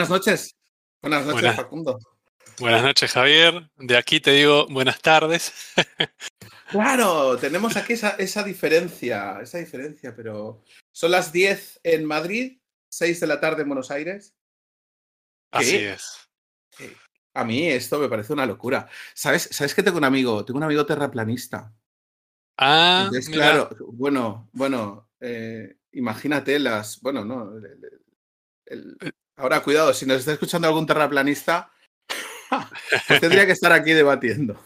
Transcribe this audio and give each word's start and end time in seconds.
Buenas 0.00 0.08
noches. 0.08 0.56
Buenas 1.02 1.26
noches, 1.26 1.56
Facundo. 1.56 1.98
Buenas 2.58 2.82
noches, 2.82 3.12
Javier. 3.12 3.70
De 3.76 3.98
aquí 3.98 4.18
te 4.18 4.30
digo 4.30 4.66
buenas 4.68 5.02
tardes. 5.02 5.52
claro, 6.70 7.36
tenemos 7.36 7.76
aquí 7.76 7.92
esa, 7.92 8.42
diferencia, 8.42 9.40
esa 9.42 9.58
diferencia, 9.58 10.16
pero 10.16 10.64
son 10.90 11.10
las 11.10 11.32
10 11.32 11.80
en 11.82 12.06
Madrid, 12.06 12.62
6 12.88 13.20
de 13.20 13.26
la 13.26 13.40
tarde 13.40 13.60
en 13.60 13.68
Buenos 13.68 13.90
Aires. 13.90 14.34
Así 15.50 15.76
es. 15.76 16.30
A 17.34 17.44
mí 17.44 17.68
esto 17.68 17.98
me 17.98 18.08
parece 18.08 18.32
una 18.32 18.46
locura. 18.46 18.88
¿Sabes, 19.12 19.50
¿Sabes 19.52 19.74
que 19.74 19.82
tengo 19.82 19.98
un 19.98 20.04
amigo? 20.04 20.46
Tengo 20.46 20.56
un 20.56 20.64
amigo 20.64 20.86
terraplanista. 20.86 21.74
Ah, 22.56 23.10
claro, 23.30 23.68
bueno, 23.92 24.48
bueno, 24.52 25.10
eh, 25.20 25.76
imagínate 25.92 26.58
las, 26.58 27.02
bueno, 27.02 27.22
no, 27.22 27.58
eh. 27.58 29.12
Ahora 29.40 29.62
cuidado, 29.62 29.92
si 29.94 30.06
nos 30.06 30.18
está 30.18 30.32
escuchando 30.32 30.68
algún 30.68 30.86
terraplanista, 30.86 31.72
pues 33.08 33.20
tendría 33.20 33.46
que 33.46 33.52
estar 33.52 33.72
aquí 33.72 33.92
debatiendo. 33.92 34.60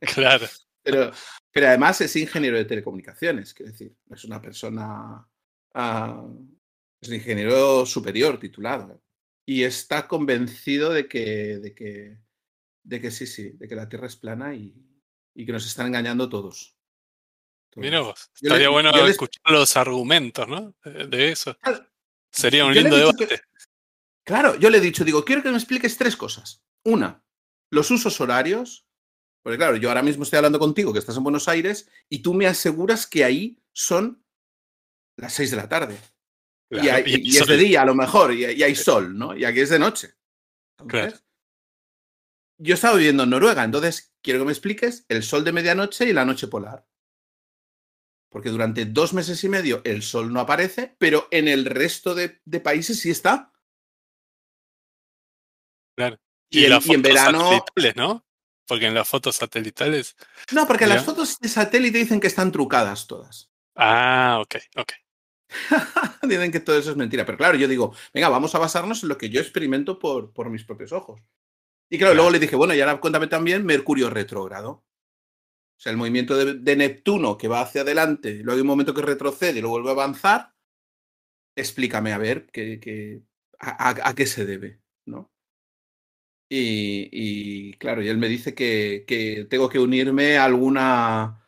Claro. 0.00 0.46
Pero, 0.82 1.12
pero 1.52 1.68
además 1.68 2.00
es 2.00 2.16
ingeniero 2.16 2.56
de 2.56 2.64
telecomunicaciones, 2.64 3.54
quiero 3.54 3.72
decir, 3.72 3.94
es 4.10 4.24
una 4.24 4.40
persona, 4.40 5.28
ah, 5.74 6.26
es 7.00 7.08
un 7.08 7.14
ingeniero 7.14 7.86
superior 7.86 8.38
titulado 8.38 9.02
y 9.46 9.64
está 9.64 10.08
convencido 10.08 10.92
de 10.92 11.08
que, 11.08 11.58
de 11.58 11.74
que, 11.74 12.18
de 12.82 13.00
que 13.00 13.10
sí, 13.10 13.26
sí, 13.26 13.50
de 13.50 13.68
que 13.68 13.74
la 13.74 13.88
Tierra 13.88 14.06
es 14.06 14.16
plana 14.16 14.54
y, 14.54 14.74
y 15.34 15.46
que 15.46 15.52
nos 15.52 15.66
están 15.66 15.86
engañando 15.86 16.28
todos. 16.28 16.76
Mira 17.76 18.00
vos, 18.00 18.30
estaría 18.34 18.70
bueno 18.70 18.90
escuchar 19.06 19.52
los 19.52 19.76
argumentos, 19.76 20.48
¿no? 20.48 20.74
De, 20.84 21.30
eso. 21.30 21.56
Sería 22.30 22.64
un 22.64 22.74
lindo 22.74 22.96
debate. 22.96 23.40
Claro, 24.28 24.54
yo 24.56 24.70
le 24.70 24.78
he 24.78 24.80
dicho, 24.80 25.04
digo, 25.04 25.24
quiero 25.24 25.42
que 25.42 25.50
me 25.50 25.56
expliques 25.56 25.96
tres 25.96 26.16
cosas. 26.16 26.62
Una, 26.84 27.24
los 27.70 27.90
usos 27.90 28.20
horarios. 28.20 28.86
Porque 29.42 29.56
claro, 29.56 29.76
yo 29.76 29.88
ahora 29.88 30.02
mismo 30.02 30.22
estoy 30.22 30.36
hablando 30.36 30.58
contigo, 30.58 30.92
que 30.92 30.98
estás 30.98 31.16
en 31.16 31.24
Buenos 31.24 31.48
Aires, 31.48 31.90
y 32.08 32.20
tú 32.20 32.34
me 32.34 32.46
aseguras 32.46 33.06
que 33.06 33.24
ahí 33.24 33.58
son 33.72 34.22
las 35.16 35.32
seis 35.32 35.50
de 35.50 35.56
la 35.56 35.68
tarde. 35.68 35.98
y, 36.70 37.36
es 37.36 37.46
de 37.46 37.56
día 37.56 37.82
a 37.82 37.86
lo 37.86 37.94
mejor, 37.94 38.34
y, 38.34 38.44
hay 38.44 38.74
sol, 38.74 39.16
¿no? 39.16 39.34
Y 39.34 39.44
aquí 39.44 39.60
es 39.60 39.70
de 39.70 39.78
noche. 39.78 40.14
claro. 40.86 41.16
Yo 42.60 42.72
he 42.72 42.74
estado 42.74 42.96
viviendo 42.96 43.22
en 43.22 43.30
Noruega, 43.30 43.62
entonces 43.62 44.12
quiero 44.20 44.40
que 44.40 44.46
me 44.46 44.52
expliques 44.52 45.06
el 45.08 45.22
sol 45.22 45.44
de 45.44 45.52
medianoche 45.52 46.06
y 46.06 46.12
la 46.12 46.24
noche 46.24 46.48
polar 46.48 46.88
porque 48.30 48.50
durante 48.50 48.84
dos 48.84 49.14
meses 49.14 49.42
y 49.44 49.48
medio 49.48 49.80
el 49.84 50.02
sol 50.02 50.32
no 50.32 50.40
aparece, 50.40 50.94
pero 50.98 51.28
en 51.30 51.48
el 51.48 51.64
resto 51.64 52.14
de, 52.14 52.40
países 52.60 53.00
sí 53.00 53.10
está. 53.10 53.52
Claro. 55.98 56.16
Y, 56.48 56.64
en, 56.64 57.02
verano. 57.02 57.50
¿no? 57.96 58.24
Porque 58.66 58.86
en 58.86 58.94
las 58.94 59.08
fotos 59.08 59.34
satelitales. 59.34 60.16
No, 60.52 60.66
porque 60.66 60.86
las 60.86 61.04
fotos 61.04 61.40
de 61.40 61.48
satélite 61.48 61.98
dicen 61.98 62.20
que 62.20 62.28
están 62.28 62.52
trucadas 62.52 63.08
todas. 63.08 63.50
Ah, 63.74 64.38
ok, 64.40 64.56
ok. 64.76 64.92
dicen 66.22 66.52
que 66.52 66.60
todo 66.60 66.78
eso 66.78 66.92
es 66.92 66.96
mentira. 66.96 67.26
Pero 67.26 67.36
claro, 67.36 67.58
yo 67.58 67.66
digo, 67.66 67.94
venga, 68.14 68.28
vamos 68.28 68.54
a 68.54 68.60
basarnos 68.60 69.02
en 69.02 69.08
lo 69.08 69.18
que 69.18 69.28
yo 69.28 69.40
experimento 69.40 69.98
por, 69.98 70.32
por 70.32 70.50
mis 70.50 70.64
propios 70.64 70.92
ojos. 70.92 71.20
Y 71.90 71.98
claro, 71.98 72.14
luego 72.14 72.30
le 72.30 72.38
dije, 72.38 72.54
bueno, 72.54 72.74
y 72.74 72.80
ahora 72.80 73.00
cuéntame 73.00 73.26
también 73.26 73.66
Mercurio 73.66 74.08
retrógrado. 74.08 74.70
O 74.70 75.80
sea, 75.80 75.90
el 75.90 75.98
movimiento 75.98 76.36
de, 76.36 76.76
Neptuno 76.76 77.36
que 77.36 77.48
va 77.48 77.62
hacia 77.62 77.80
adelante, 77.80 78.34
luego 78.42 78.52
hay 78.52 78.60
un 78.60 78.66
momento 78.68 78.94
que 78.94 79.02
retrocede 79.02 79.58
y 79.58 79.60
luego 79.60 79.80
vuelve 79.80 79.90
a 79.90 79.92
avanzar. 79.92 80.54
Explícame 81.56 82.12
a 82.12 82.18
ver 82.18 82.46
qué, 82.52 83.22
a, 83.58 84.14
qué 84.14 84.26
se 84.26 84.44
debe, 84.44 84.80
¿no? 85.06 85.32
Y, 86.50 87.74
claro, 87.74 88.02
y 88.02 88.08
él 88.08 88.16
me 88.18 88.28
dice 88.28 88.54
que, 88.54 89.46
tengo 89.50 89.68
que 89.68 89.78
unirme 89.78 90.38
a 90.38 90.44
alguna, 90.44 91.44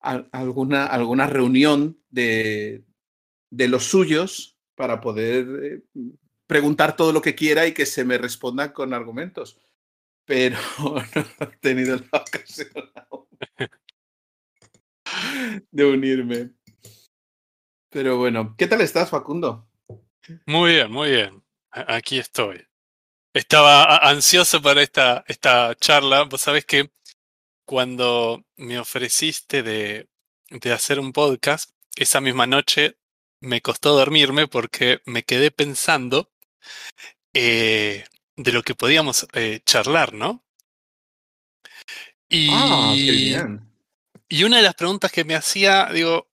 alguna, 0.00 0.86
alguna 0.86 1.26
reunión 1.26 1.98
de, 2.10 2.84
de 3.50 3.68
los 3.68 3.84
suyos 3.84 4.58
para 4.74 5.00
poder 5.00 5.46
eh, 5.62 5.82
preguntar 6.46 6.96
todo 6.96 7.12
lo 7.12 7.22
que 7.22 7.36
quiera 7.36 7.66
y 7.66 7.72
que 7.72 7.86
se 7.86 8.04
me 8.04 8.18
responda 8.18 8.72
con 8.72 8.92
argumentos 8.92 9.60
pero 10.24 10.56
no 10.78 10.98
he 11.40 11.56
tenido 11.60 11.96
la 11.96 12.18
ocasión 12.18 12.90
de 15.70 15.84
unirme. 15.84 16.50
Pero 17.90 18.18
bueno, 18.18 18.54
¿qué 18.58 18.66
tal 18.66 18.80
estás, 18.80 19.10
Facundo? 19.10 19.68
Muy 20.46 20.72
bien, 20.72 20.90
muy 20.90 21.10
bien. 21.10 21.42
Aquí 21.70 22.18
estoy. 22.18 22.66
Estaba 23.34 23.96
ansioso 23.96 24.62
para 24.62 24.80
esta, 24.80 25.24
esta 25.26 25.74
charla. 25.74 26.22
Vos 26.22 26.40
sabés 26.40 26.64
que 26.64 26.92
cuando 27.66 28.44
me 28.56 28.78
ofreciste 28.78 29.64
de, 29.64 30.08
de 30.50 30.72
hacer 30.72 31.00
un 31.00 31.12
podcast, 31.12 31.70
esa 31.96 32.20
misma 32.20 32.46
noche 32.46 32.96
me 33.40 33.60
costó 33.60 33.96
dormirme 33.96 34.46
porque 34.46 35.00
me 35.04 35.24
quedé 35.24 35.50
pensando 35.50 36.32
eh, 37.32 38.04
de 38.36 38.52
lo 38.52 38.62
que 38.62 38.76
podíamos 38.76 39.26
eh, 39.32 39.60
charlar, 39.66 40.12
¿no? 40.12 40.44
Y, 42.28 42.48
ah, 42.52 42.92
qué 42.94 43.10
bien. 43.10 43.68
y 44.28 44.44
una 44.44 44.58
de 44.58 44.62
las 44.62 44.74
preguntas 44.74 45.10
que 45.10 45.24
me 45.24 45.34
hacía, 45.34 45.88
digo, 45.92 46.30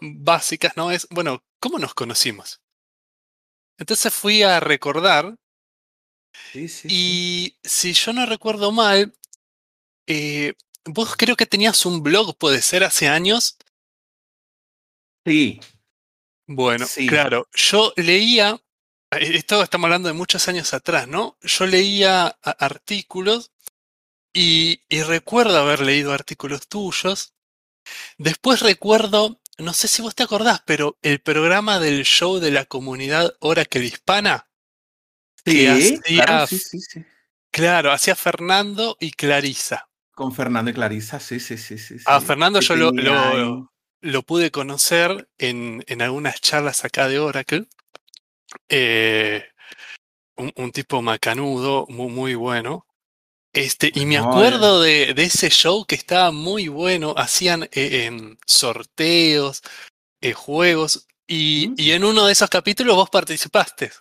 básicas, 0.00 0.76
¿no? 0.76 0.92
Es, 0.92 1.08
bueno, 1.10 1.44
¿cómo 1.58 1.80
nos 1.80 1.94
conocimos? 1.94 2.60
Entonces 3.76 4.14
fui 4.14 4.42
a 4.44 4.60
recordar. 4.60 5.36
Sí, 6.52 6.68
sí, 6.68 6.88
y 6.90 7.56
si 7.62 7.92
yo 7.92 8.12
no 8.12 8.26
recuerdo 8.26 8.72
mal, 8.72 9.14
eh, 10.06 10.54
vos 10.84 11.14
creo 11.16 11.36
que 11.36 11.46
tenías 11.46 11.86
un 11.86 12.02
blog, 12.02 12.36
puede 12.36 12.62
ser, 12.62 12.84
hace 12.84 13.08
años. 13.08 13.56
Sí. 15.24 15.60
Bueno, 16.46 16.86
claro, 17.08 17.48
yo 17.54 17.92
leía 17.96 18.60
eh, 19.18 19.36
esto 19.36 19.62
estamos 19.62 19.86
hablando 19.86 20.08
de 20.08 20.14
muchos 20.14 20.48
años 20.48 20.74
atrás, 20.74 21.08
¿no? 21.08 21.36
Yo 21.42 21.66
leía 21.66 22.26
artículos 22.42 23.52
y, 24.32 24.80
recuerdo 24.90 25.58
haber 25.58 25.80
leído 25.80 26.12
artículos 26.12 26.68
tuyos. 26.68 27.34
Después 28.18 28.60
recuerdo, 28.60 29.40
no 29.58 29.72
sé 29.72 29.88
si 29.88 30.02
vos 30.02 30.14
te 30.14 30.22
acordás, 30.22 30.62
pero 30.66 30.98
el 31.02 31.20
programa 31.20 31.78
del 31.78 32.04
show 32.04 32.38
de 32.38 32.50
la 32.50 32.64
comunidad 32.64 33.36
Oracle 33.40 33.84
Hispana. 33.84 34.48
Sí, 35.44 36.00
claro, 36.02 36.46
sí, 36.46 36.58
sí, 36.58 36.80
sí. 36.80 37.04
Claro, 37.50 37.92
hacía 37.92 38.16
Fernando 38.16 38.96
y 38.98 39.12
Clarisa. 39.12 39.88
Con 40.12 40.34
Fernando 40.34 40.70
y 40.70 40.74
Clarisa, 40.74 41.20
sí, 41.20 41.38
sí, 41.38 41.56
sí. 41.58 41.78
sí 41.78 41.96
a 42.06 42.20
Fernando 42.20 42.60
yo 42.60 42.76
lo, 42.76 42.90
lo, 44.00 44.22
pude 44.22 44.50
conocer 44.50 45.28
en, 45.38 45.84
en 45.86 46.02
algunas 46.02 46.40
charlas 46.40 46.84
acá 46.84 47.08
de 47.08 47.18
Oracle. 47.18 47.66
Eh, 48.68 49.44
un, 50.36 50.72
tipo 50.72 51.02
macanudo, 51.02 51.86
muy, 51.88 52.10
muy 52.10 52.34
bueno. 52.34 52.86
Este, 53.52 53.92
y 53.94 54.04
me 54.04 54.18
acuerdo 54.18 54.82
de, 54.82 55.14
de, 55.14 55.22
ese 55.22 55.48
show 55.48 55.84
que 55.84 55.94
estaba 55.94 56.32
muy 56.32 56.68
bueno. 56.68 57.14
Hacían 57.16 57.68
eh, 57.72 58.36
sorteos, 58.46 59.62
eh, 60.20 60.32
juegos, 60.32 61.06
y, 61.26 61.72
y, 61.80 61.92
en 61.92 62.04
uno 62.04 62.26
de 62.26 62.32
esos 62.32 62.50
capítulos 62.50 62.96
vos 62.96 63.10
participaste. 63.10 63.92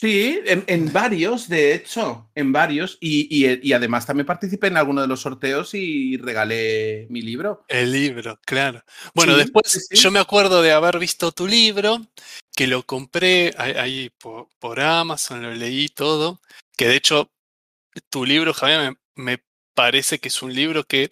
Sí, 0.00 0.38
en, 0.44 0.92
varios, 0.92 1.48
de 1.48 1.74
hecho, 1.74 2.30
en 2.36 2.52
varios. 2.52 2.98
Y, 3.00 3.48
y, 3.60 3.72
además 3.72 4.06
también 4.06 4.26
participé 4.26 4.68
en 4.68 4.76
alguno 4.76 5.02
de 5.02 5.08
los 5.08 5.22
sorteos 5.22 5.74
y 5.74 6.16
regalé 6.18 7.08
mi 7.10 7.20
libro. 7.20 7.64
El 7.66 7.90
libro, 7.90 8.38
claro. 8.46 8.84
Bueno, 9.12 9.36
después 9.36 9.88
yo 9.90 10.12
me 10.12 10.20
acuerdo 10.20 10.62
de 10.62 10.70
haber 10.70 11.00
visto 11.00 11.32
tu 11.32 11.48
libro, 11.48 12.00
que 12.54 12.68
lo 12.68 12.86
compré 12.86 13.52
ahí 13.58 14.08
por, 14.20 14.78
Amazon, 14.78 15.42
lo 15.42 15.52
leí 15.52 15.88
todo. 15.88 16.40
Que 16.76 16.86
de 16.86 16.94
hecho, 16.94 17.32
tu 18.08 18.24
libro, 18.24 18.54
Javier, 18.54 18.94
me, 19.16 19.42
parece 19.74 20.20
que 20.20 20.28
es 20.28 20.42
un 20.42 20.54
libro 20.54 20.84
que 20.84 21.10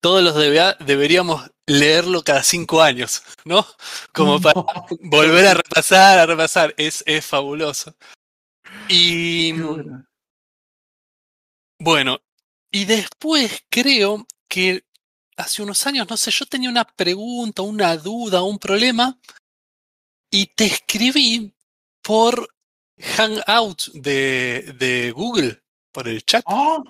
todos 0.00 0.22
los 0.22 0.34
deberíamos 0.34 1.50
leerlo 1.66 2.22
cada 2.22 2.42
cinco 2.42 2.82
años, 2.82 3.22
¿no? 3.44 3.66
Como 4.12 4.40
para 4.40 4.64
volver 5.00 5.46
a 5.46 5.54
repasar, 5.54 6.18
a 6.18 6.26
repasar. 6.26 6.74
Es, 6.76 7.04
es 7.06 7.24
fabuloso. 7.24 7.94
Y. 8.88 9.54
Bueno, 11.78 12.20
y 12.70 12.84
después 12.84 13.64
creo 13.68 14.26
que 14.48 14.84
hace 15.36 15.62
unos 15.62 15.86
años, 15.86 16.08
no 16.08 16.16
sé, 16.16 16.30
yo 16.30 16.46
tenía 16.46 16.68
una 16.68 16.84
pregunta, 16.84 17.62
una 17.62 17.96
duda, 17.96 18.42
un 18.42 18.58
problema, 18.58 19.18
y 20.30 20.46
te 20.46 20.66
escribí 20.66 21.54
por 22.02 22.48
Hangout 22.98 23.92
de, 23.94 24.74
de 24.78 25.10
Google, 25.12 25.62
por 25.92 26.08
el 26.08 26.22
chat. 26.24 26.44
Ah, 26.46 26.82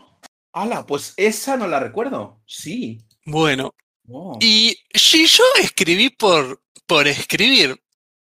¡Hala! 0.53 0.87
Pues 0.87 1.15
esa 1.17 1.57
no 1.57 1.67
la 1.67 1.81
recuerdo. 1.81 2.43
Sí. 2.47 3.05
Bueno, 3.25 3.75
y 4.41 4.77
si 4.93 5.27
yo 5.27 5.45
escribí 5.61 6.11
por, 6.11 6.63
por 6.87 7.07
escribir, 7.07 7.81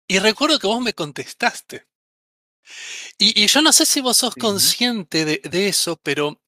y 0.08 0.20
recuerdo 0.20 0.60
que 0.60 0.68
vos 0.68 0.82
me 0.82 0.94
contestaste. 0.94 1.88
Y, 3.18 3.46
yo 3.48 3.62
no 3.62 3.74
sé 3.74 3.86
si 3.86 4.00
vos 4.02 4.18
sos 4.18 4.36
consciente 4.36 5.26
de, 5.26 5.42
de, 5.44 5.68
eso, 5.68 5.98
pero, 5.98 6.42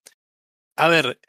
a 0.78 0.88
ver, 0.88 1.20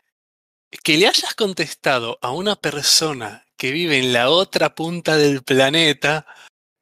que 0.84 0.96
le 0.96 1.08
hayas 1.08 1.34
contestado 1.34 2.18
a 2.22 2.30
una 2.30 2.56
persona 2.56 3.44
que 3.56 3.72
vive 3.72 3.98
en 3.98 4.12
la 4.12 4.30
otra 4.30 4.74
punta 4.74 5.16
del 5.16 5.42
planeta, 5.42 6.26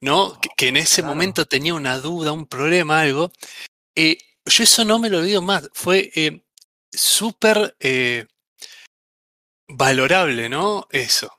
¿no? 0.00 0.38
Que, 0.56 0.68
en 0.68 0.76
ese 0.76 1.02
momento 1.02 1.46
tenía 1.46 1.74
una 1.74 1.98
duda, 1.98 2.32
un 2.32 2.46
problema, 2.46 3.00
algo, 3.00 3.32
eh, 3.94 4.18
yo 4.44 4.64
eso 4.64 4.84
no 4.84 4.98
me 4.98 5.08
lo 5.08 5.18
olvido 5.18 5.40
más. 5.40 5.70
Fue 5.72 6.10
eh, 6.14 6.43
súper 6.94 7.76
eh, 7.80 8.26
valorable, 9.68 10.48
¿no? 10.48 10.86
Eso. 10.90 11.32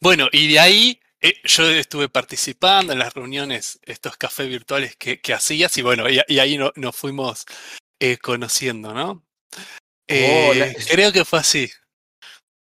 Bueno, 0.00 0.28
y 0.32 0.52
de 0.52 0.58
ahí 0.58 1.00
eh, 1.20 1.34
yo 1.44 1.68
estuve 1.68 2.08
participando 2.08 2.92
en 2.92 2.98
las 2.98 3.14
reuniones, 3.14 3.78
estos 3.82 4.16
cafés 4.16 4.48
virtuales 4.48 4.96
que, 4.96 5.20
hacías, 5.34 5.76
y 5.76 5.82
bueno, 5.82 6.04
y, 6.08 6.38
ahí 6.38 6.58
nos 6.58 6.96
fuimos 6.96 7.44
eh, 7.98 8.18
conociendo, 8.18 8.94
¿no? 8.94 9.26
Oh, 10.12 10.52
creo 10.90 11.12
que 11.12 11.24
fue 11.24 11.38
así. 11.38 11.70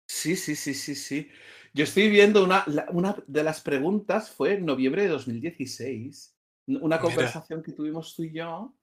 Sí, 0.07 0.35
sí, 0.35 0.55
sí, 0.55 0.73
sí, 0.73 0.95
sí. 0.95 1.29
Yo 1.73 1.83
estoy 1.83 2.09
viendo 2.09 2.43
una, 2.43 2.63
una 2.91 3.17
de 3.27 3.43
las 3.43 3.59
preguntas 3.59 4.31
fue 4.31 4.53
en 4.53 4.65
noviembre 4.65 5.01
de 5.01 5.09
2016, 5.09 6.33
una 6.67 6.99
conversación 6.99 7.61
que 7.61 7.73
tuvimos 7.73 8.15
tú 8.15 8.23
y 8.23 8.33
yo. 8.33 8.73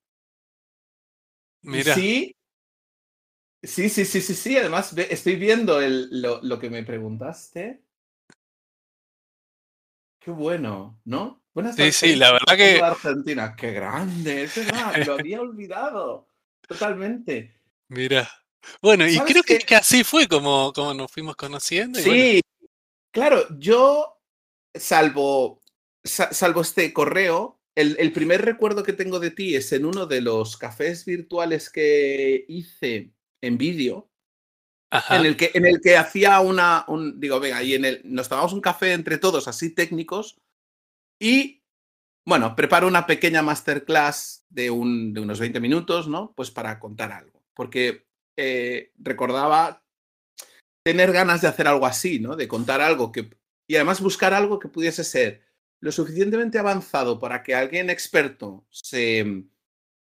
Mira. 1.63 1.95
Sí, 1.95 2.37
sí, 3.63 3.89
sí, 3.89 4.05
sí, 4.05 4.21
sí, 4.21 4.35
sí. 4.35 4.57
Además, 4.57 4.97
estoy 4.97 5.37
viendo 5.37 5.81
el, 5.81 6.21
lo, 6.21 6.41
lo 6.43 6.59
que 6.59 6.71
me 6.71 6.83
preguntaste. 6.83 7.83
Qué 10.21 10.31
bueno, 10.31 11.01
¿no? 11.05 11.43
Buenas 11.55 11.77
sí, 11.77 11.93
sí, 11.93 12.17
la 12.17 12.33
verdad 12.33 12.57
que. 12.57 12.81
Argentina, 12.81 13.55
qué 13.57 13.73
grande, 13.73 14.45
es 14.45 14.57
verdad, 14.57 15.05
lo 15.07 15.15
había 15.15 15.41
olvidado. 15.41 16.29
Totalmente. 16.67 17.55
Mira. 17.89 18.31
Bueno, 18.81 19.07
y 19.09 19.19
creo 19.19 19.43
que, 19.43 19.75
así 19.75 20.05
fue 20.05 20.29
como, 20.29 20.73
como 20.73 20.95
nos 20.95 21.11
fuimos 21.11 21.35
conociendo. 21.35 21.99
sí, 21.99 22.41
claro, 23.11 23.45
yo, 23.59 24.21
salvo, 24.73 25.61
salvo 26.05 26.61
este 26.61 26.93
correo, 26.93 27.61
el, 27.75 27.97
el, 27.99 28.13
primer 28.13 28.43
recuerdo 28.43 28.85
que 28.85 28.93
tengo 28.93 29.19
de 29.19 29.33
ti 29.33 29.57
es 29.57 29.73
en 29.73 29.85
uno 29.85 30.07
de 30.07 30.21
los 30.21 30.57
cafés 30.57 31.05
virtuales 31.05 31.71
que 31.71 32.45
hice 32.47 33.11
en 33.43 33.59
vídeo, 33.59 34.09
en 35.11 35.27
el 35.27 35.37
que, 35.37 35.51
en 35.55 35.67
el 35.67 35.81
que 35.81 35.97
hacía 35.97 36.41
una, 36.41 36.85
un, 36.89 37.19
digo, 37.19 37.41
venga, 37.41 37.63
y 37.63 37.75
en 37.75 37.85
el, 37.85 38.01
nos 38.05 38.29
tomamos 38.29 38.53
un 38.53 38.61
café 38.61 38.93
entre 38.93 39.19
todos, 39.19 39.49
así 39.49 39.75
técnicos, 39.75 40.41
y, 41.19 41.63
bueno, 42.27 42.55
preparo 42.55 42.87
una 42.87 43.07
pequeña 43.07 43.43
masterclass 43.43 44.45
de, 44.49 44.71
un, 44.71 45.13
de 45.13 45.21
unos 45.21 45.41
20 45.41 45.61
minutos, 45.61 46.09
¿no? 46.09 46.33
Pues 46.35 46.51
para 46.51 46.79
contar 46.79 47.13
algo, 47.13 47.43
porque 47.55 48.07
eh, 48.37 48.93
recordaba 48.99 49.83
tener 50.85 51.13
ganas 51.13 51.41
de 51.41 51.49
hacer 51.49 51.69
algo 51.69 51.87
así, 51.87 52.19
¿no? 52.19 52.37
De 52.37 52.49
contar 52.49 52.81
algo 52.81 53.13
que, 53.13 53.31
y 53.67 53.77
además 53.77 54.01
buscar 54.01 54.35
algo 54.35 54.59
que 54.59 54.69
pudiese 54.69 55.05
ser 55.05 55.43
lo 55.81 55.91
suficientemente 55.91 56.59
avanzado 56.59 57.19
para 57.19 57.43
que 57.43 57.55
alguien 57.55 57.91
experto 57.91 58.67
se, 58.71 59.45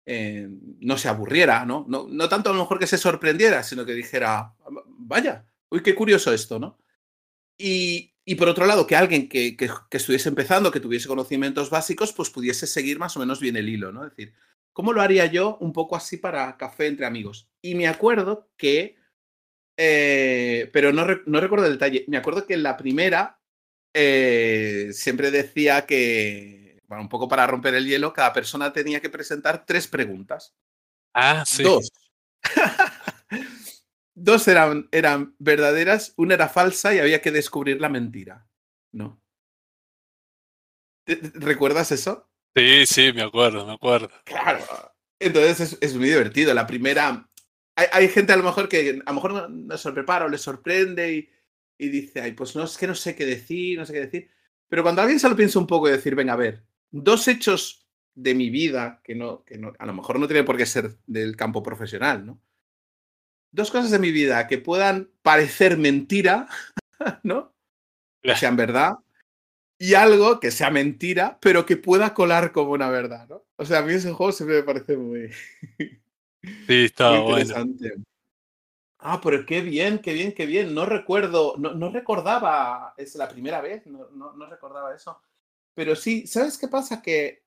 eh, 0.05 0.47
no 0.79 0.97
se 0.97 1.07
aburriera, 1.07 1.65
¿no? 1.65 1.85
¿no? 1.87 2.07
¿no? 2.09 2.29
tanto 2.29 2.49
a 2.49 2.53
lo 2.53 2.59
mejor 2.59 2.79
que 2.79 2.87
se 2.87 2.97
sorprendiera, 2.97 3.63
sino 3.63 3.85
que 3.85 3.93
dijera, 3.93 4.53
vaya, 4.87 5.45
uy, 5.69 5.81
qué 5.81 5.95
curioso 5.95 6.31
esto, 6.31 6.59
¿no? 6.59 6.77
Y, 7.57 8.15
y 8.23 8.35
por 8.35 8.49
otro 8.49 8.65
lado, 8.65 8.87
que 8.87 8.95
alguien 8.95 9.29
que, 9.29 9.55
que, 9.55 9.69
estuviese 9.91 10.29
empezando, 10.29 10.71
que 10.71 10.79
tuviese 10.79 11.07
conocimientos 11.07 11.69
básicos, 11.69 12.11
pues 12.11 12.31
pudiese 12.31 12.65
seguir 12.65 12.97
más 12.97 13.15
o 13.15 13.19
menos 13.19 13.39
bien 13.39 13.55
el 13.55 13.69
hilo, 13.69 13.91
¿no? 13.91 14.03
Es 14.03 14.15
decir, 14.15 14.33
¿cómo 14.73 14.93
lo 14.93 15.01
haría 15.01 15.27
yo 15.27 15.57
un 15.61 15.73
poco 15.73 15.95
así 15.95 16.17
para 16.17 16.57
café 16.57 16.87
entre 16.87 17.05
amigos? 17.05 17.49
Y 17.61 17.75
me 17.75 17.87
acuerdo 17.87 18.49
que, 18.57 18.97
eh, 19.77 20.69
pero 20.73 20.91
no, 20.91 21.05
no, 21.27 21.39
recuerdo 21.39 21.67
el 21.67 21.73
detalle, 21.73 22.05
me 22.07 22.17
acuerdo 22.17 22.47
que 22.47 22.55
en 22.55 22.63
la 22.63 22.77
primera 22.77 23.39
eh, 23.93 24.89
siempre 24.91 25.29
decía 25.29 25.85
que 25.85 26.64
un 26.99 27.09
poco 27.09 27.27
para 27.27 27.47
romper 27.47 27.75
el 27.75 27.85
hielo, 27.85 28.13
cada 28.13 28.33
persona 28.33 28.73
tenía 28.73 29.01
que 29.01 29.09
presentar 29.09 29.65
tres 29.65 29.87
preguntas. 29.87 30.55
Ah, 31.13 31.43
sí. 31.45 31.63
Dos. 31.63 31.91
Dos 34.13 34.47
eran, 34.47 34.87
eran 34.91 35.35
verdaderas, 35.39 36.13
una 36.15 36.35
era 36.35 36.47
falsa 36.47 36.93
y 36.93 36.99
había 36.99 37.21
que 37.21 37.31
descubrir 37.31 37.81
la 37.81 37.89
mentira. 37.89 38.47
¿No? 38.93 39.21
¿Recuerdas 41.05 41.91
eso? 41.91 42.29
Sí, 42.55 42.85
sí, 42.85 43.13
me 43.13 43.23
acuerdo, 43.23 43.65
me 43.65 43.73
acuerdo. 43.73 44.09
Claro. 44.23 44.63
Entonces 45.19 45.77
es, 45.81 45.95
muy 45.95 46.07
divertido. 46.07 46.53
La 46.53 46.65
primera. 46.65 47.29
Hay, 47.75 48.07
gente 48.07 48.31
a 48.31 48.37
lo 48.37 48.43
mejor 48.43 48.69
que 48.69 49.01
a 49.05 49.09
lo 49.11 49.15
mejor 49.15 49.49
no, 49.49 49.77
se 49.77 49.91
prepara 49.91 50.25
o 50.25 50.29
le 50.29 50.37
sorprende 50.37 51.13
y, 51.13 51.29
y 51.77 51.89
dice, 51.89 52.21
ay, 52.21 52.31
pues 52.31 52.55
no 52.55 52.63
es 52.63 52.77
que 52.77 52.87
no 52.87 52.95
sé 52.95 53.15
qué 53.15 53.25
decir, 53.25 53.77
no 53.77 53.85
sé 53.85 53.91
qué 53.91 53.99
decir. 53.99 54.31
Pero 54.69 54.81
cuando 54.81 55.01
alguien 55.01 55.19
se 55.19 55.27
lo 55.27 55.35
piensa 55.35 55.59
un 55.59 55.67
poco 55.67 55.89
y 55.89 55.91
decir, 55.91 56.15
venga, 56.15 56.33
a 56.33 56.37
ver, 56.37 56.65
dos 57.03 57.27
hechos 57.27 57.85
de 58.15 58.33
mi 58.33 58.49
vida, 58.49 59.01
que, 59.03 59.15
no, 59.15 59.43
que 59.43 59.57
no, 59.57 59.73
a 59.77 59.85
lo 59.85 59.93
mejor 59.93 60.19
no 60.19 60.27
tiene 60.27 60.43
por 60.43 60.55
qué 60.55 60.65
ser 60.65 60.97
del 61.05 61.35
campo 61.35 61.61
profesional, 61.61 62.25
¿no? 62.25 62.39
Dos 63.51 63.71
cosas 63.71 63.91
de 63.91 63.99
mi 63.99 64.11
vida 64.11 64.47
que 64.47 64.57
puedan 64.57 65.11
parecer 65.21 65.77
mentira, 65.77 66.47
¿no? 67.23 67.53
Que 68.21 68.35
sean 68.35 68.55
verdad, 68.55 68.95
y 69.77 69.93
algo 69.93 70.39
que 70.39 70.51
sea 70.51 70.71
mentira, 70.71 71.37
pero 71.41 71.65
que 71.65 71.75
pueda 71.75 72.13
colar 72.13 72.53
como 72.53 72.71
una 72.71 72.89
verdad, 72.89 73.27
¿no? 73.27 73.43
O 73.57 73.65
sea, 73.65 73.79
a 73.79 73.81
mí 73.81 73.93
ese 73.93 74.13
juego 74.13 74.31
siempre 74.31 74.57
me 74.57 74.63
parece 74.63 74.97
muy. 74.97 75.29
Sí, 76.67 76.85
está 76.85 77.17
interesante. 77.17 77.95
Ah, 78.99 79.19
pero 79.21 79.45
qué 79.45 79.61
bien, 79.61 79.99
qué 79.99 80.13
bien, 80.13 80.33
qué 80.33 80.45
bien. 80.45 80.73
No 80.73 80.85
recuerdo, 80.85 81.55
no, 81.57 81.73
no 81.73 81.91
recordaba, 81.91 82.93
es 82.97 83.15
la 83.15 83.27
primera 83.27 83.61
vez, 83.61 83.85
no, 83.85 84.09
no, 84.11 84.33
no 84.33 84.45
recordaba 84.45 84.95
eso. 84.95 85.21
Pero 85.75 85.95
sí, 85.95 86.25
¿sabes 86.25 86.57
qué 86.57 86.67
pasa? 86.67 87.01
Que 87.01 87.43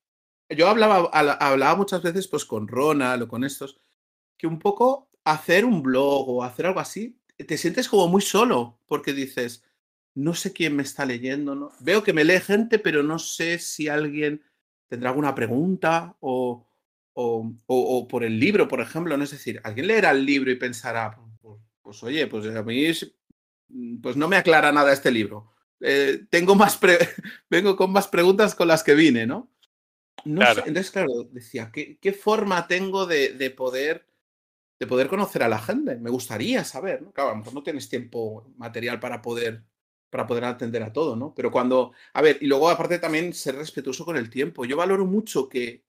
yo 0.49 0.67
hablaba, 0.67 1.09
hablaba 1.11 1.75
muchas 1.75 2.01
veces 2.01 2.27
pues 2.27 2.45
con 2.45 2.67
Ronald 2.67 3.23
o 3.23 3.27
con 3.27 3.43
estos, 3.43 3.79
que 4.37 4.47
un 4.47 4.59
poco 4.59 5.09
hacer 5.25 5.65
un 5.65 5.83
blog 5.83 6.29
o 6.29 6.43
hacer 6.43 6.67
algo 6.67 6.79
así, 6.79 7.19
te 7.37 7.57
sientes 7.57 7.87
como 7.89 8.07
muy 8.07 8.21
solo, 8.21 8.79
porque 8.87 9.13
dices, 9.13 9.63
no 10.15 10.33
sé 10.33 10.53
quién 10.53 10.75
me 10.75 10.83
está 10.83 11.05
leyendo, 11.05 11.55
¿no? 11.55 11.71
Veo 11.79 12.03
que 12.03 12.13
me 12.13 12.23
lee 12.23 12.39
gente, 12.39 12.79
pero 12.79 13.03
no 13.03 13.19
sé 13.19 13.59
si 13.59 13.87
alguien 13.87 14.43
tendrá 14.87 15.09
alguna 15.09 15.35
pregunta 15.35 16.17
o, 16.19 16.67
o, 17.13 17.53
o, 17.67 18.07
por 18.07 18.23
el 18.23 18.39
libro, 18.39 18.67
por 18.67 18.81
ejemplo, 18.81 19.15
¿no? 19.17 19.23
Es 19.23 19.31
decir, 19.31 19.61
alguien 19.63 19.87
leerá 19.87 20.11
el 20.11 20.25
libro 20.25 20.51
y 20.51 20.55
pensará, 20.55 21.11
pues, 21.15 21.27
pues, 21.41 21.61
pues 21.81 22.03
oye, 22.03 22.27
pues 22.27 22.45
a 22.55 22.63
mí 22.63 22.85
pues 24.01 24.17
no 24.17 24.27
me 24.27 24.37
aclara 24.37 24.71
nada 24.71 24.91
este 24.91 25.11
libro. 25.11 25.51
Eh, 25.81 26.25
tengo 26.29 26.55
más 26.55 26.79
vengo 27.49 27.75
con 27.75 27.91
más 27.91 28.07
preguntas 28.07 28.55
con 28.55 28.67
las 28.67 28.83
que 28.83 28.95
vine, 28.95 29.25
¿no? 29.25 29.51
no 30.25 30.41
Sé. 30.53 30.61
Entonces, 30.65 30.91
claro, 30.91 31.23
decía, 31.31 31.71
¿qué, 31.71 31.97
qué 31.99 32.13
forma 32.13 32.67
tengo 32.67 33.05
de, 33.05 33.33
de, 33.33 33.49
poder, 33.51 34.05
de 34.79 34.87
poder 34.87 35.07
conocer 35.07 35.43
a 35.43 35.47
la 35.47 35.59
gente? 35.59 35.95
Me 35.95 36.09
gustaría 36.09 36.63
saber, 36.63 37.01
¿no? 37.01 37.11
Claro, 37.11 37.29
a 37.29 37.33
lo 37.33 37.39
mejor 37.39 37.53
no 37.53 37.63
tienes 37.63 37.87
tiempo 37.87 38.51
material 38.57 38.99
para 38.99 39.21
poder, 39.21 39.63
para 40.09 40.27
poder 40.27 40.45
atender 40.45 40.83
a 40.83 40.91
todo, 40.91 41.15
¿no? 41.15 41.33
Pero 41.33 41.51
cuando, 41.51 41.93
a 42.13 42.21
ver, 42.21 42.37
y 42.41 42.47
luego 42.47 42.69
aparte 42.69 42.99
también 42.99 43.33
ser 43.33 43.55
respetuoso 43.55 44.03
con 44.03 44.17
el 44.17 44.29
tiempo. 44.29 44.65
Yo 44.65 44.75
valoro 44.75 45.05
mucho 45.05 45.47
que 45.47 45.85